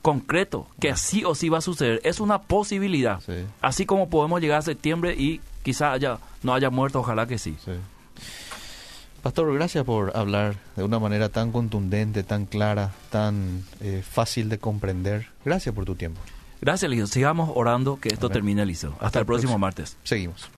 concreto, 0.04 0.66
que 0.78 0.90
así 0.90 1.24
o 1.24 1.34
sí 1.34 1.48
va 1.48 1.58
a 1.58 1.60
suceder. 1.62 1.98
Es 2.04 2.20
una 2.20 2.42
posibilidad. 2.42 3.20
Sí. 3.20 3.32
Así 3.62 3.86
como 3.86 4.10
podemos 4.10 4.38
llegar 4.42 4.58
a 4.58 4.62
septiembre 4.62 5.14
y 5.14 5.40
quizá 5.62 5.92
haya, 5.92 6.18
no 6.42 6.52
haya 6.52 6.68
muerto, 6.68 7.00
ojalá 7.00 7.26
que 7.26 7.38
sí. 7.38 7.56
Sí. 7.64 7.72
Pastor, 9.22 9.54
gracias 9.54 9.82
por 9.86 10.14
hablar 10.14 10.56
de 10.76 10.84
una 10.84 10.98
manera 10.98 11.30
tan 11.30 11.52
contundente, 11.52 12.22
tan 12.22 12.44
clara, 12.44 12.92
tan 13.08 13.64
eh, 13.80 14.02
fácil 14.06 14.50
de 14.50 14.58
comprender. 14.58 15.28
Gracias 15.42 15.74
por 15.74 15.86
tu 15.86 15.94
tiempo. 15.94 16.20
Gracias, 16.60 16.84
Eliseo. 16.84 17.06
Sigamos 17.06 17.50
orando 17.54 17.98
que 17.98 18.10
esto 18.10 18.26
Amén. 18.26 18.34
termine, 18.34 18.62
Eliseo. 18.62 18.94
Hasta, 19.00 19.20
el 19.20 19.24
próximo 19.24 19.52
próximo. 19.52 19.58
martes. 19.58 19.96
Seguimos. 20.04 20.50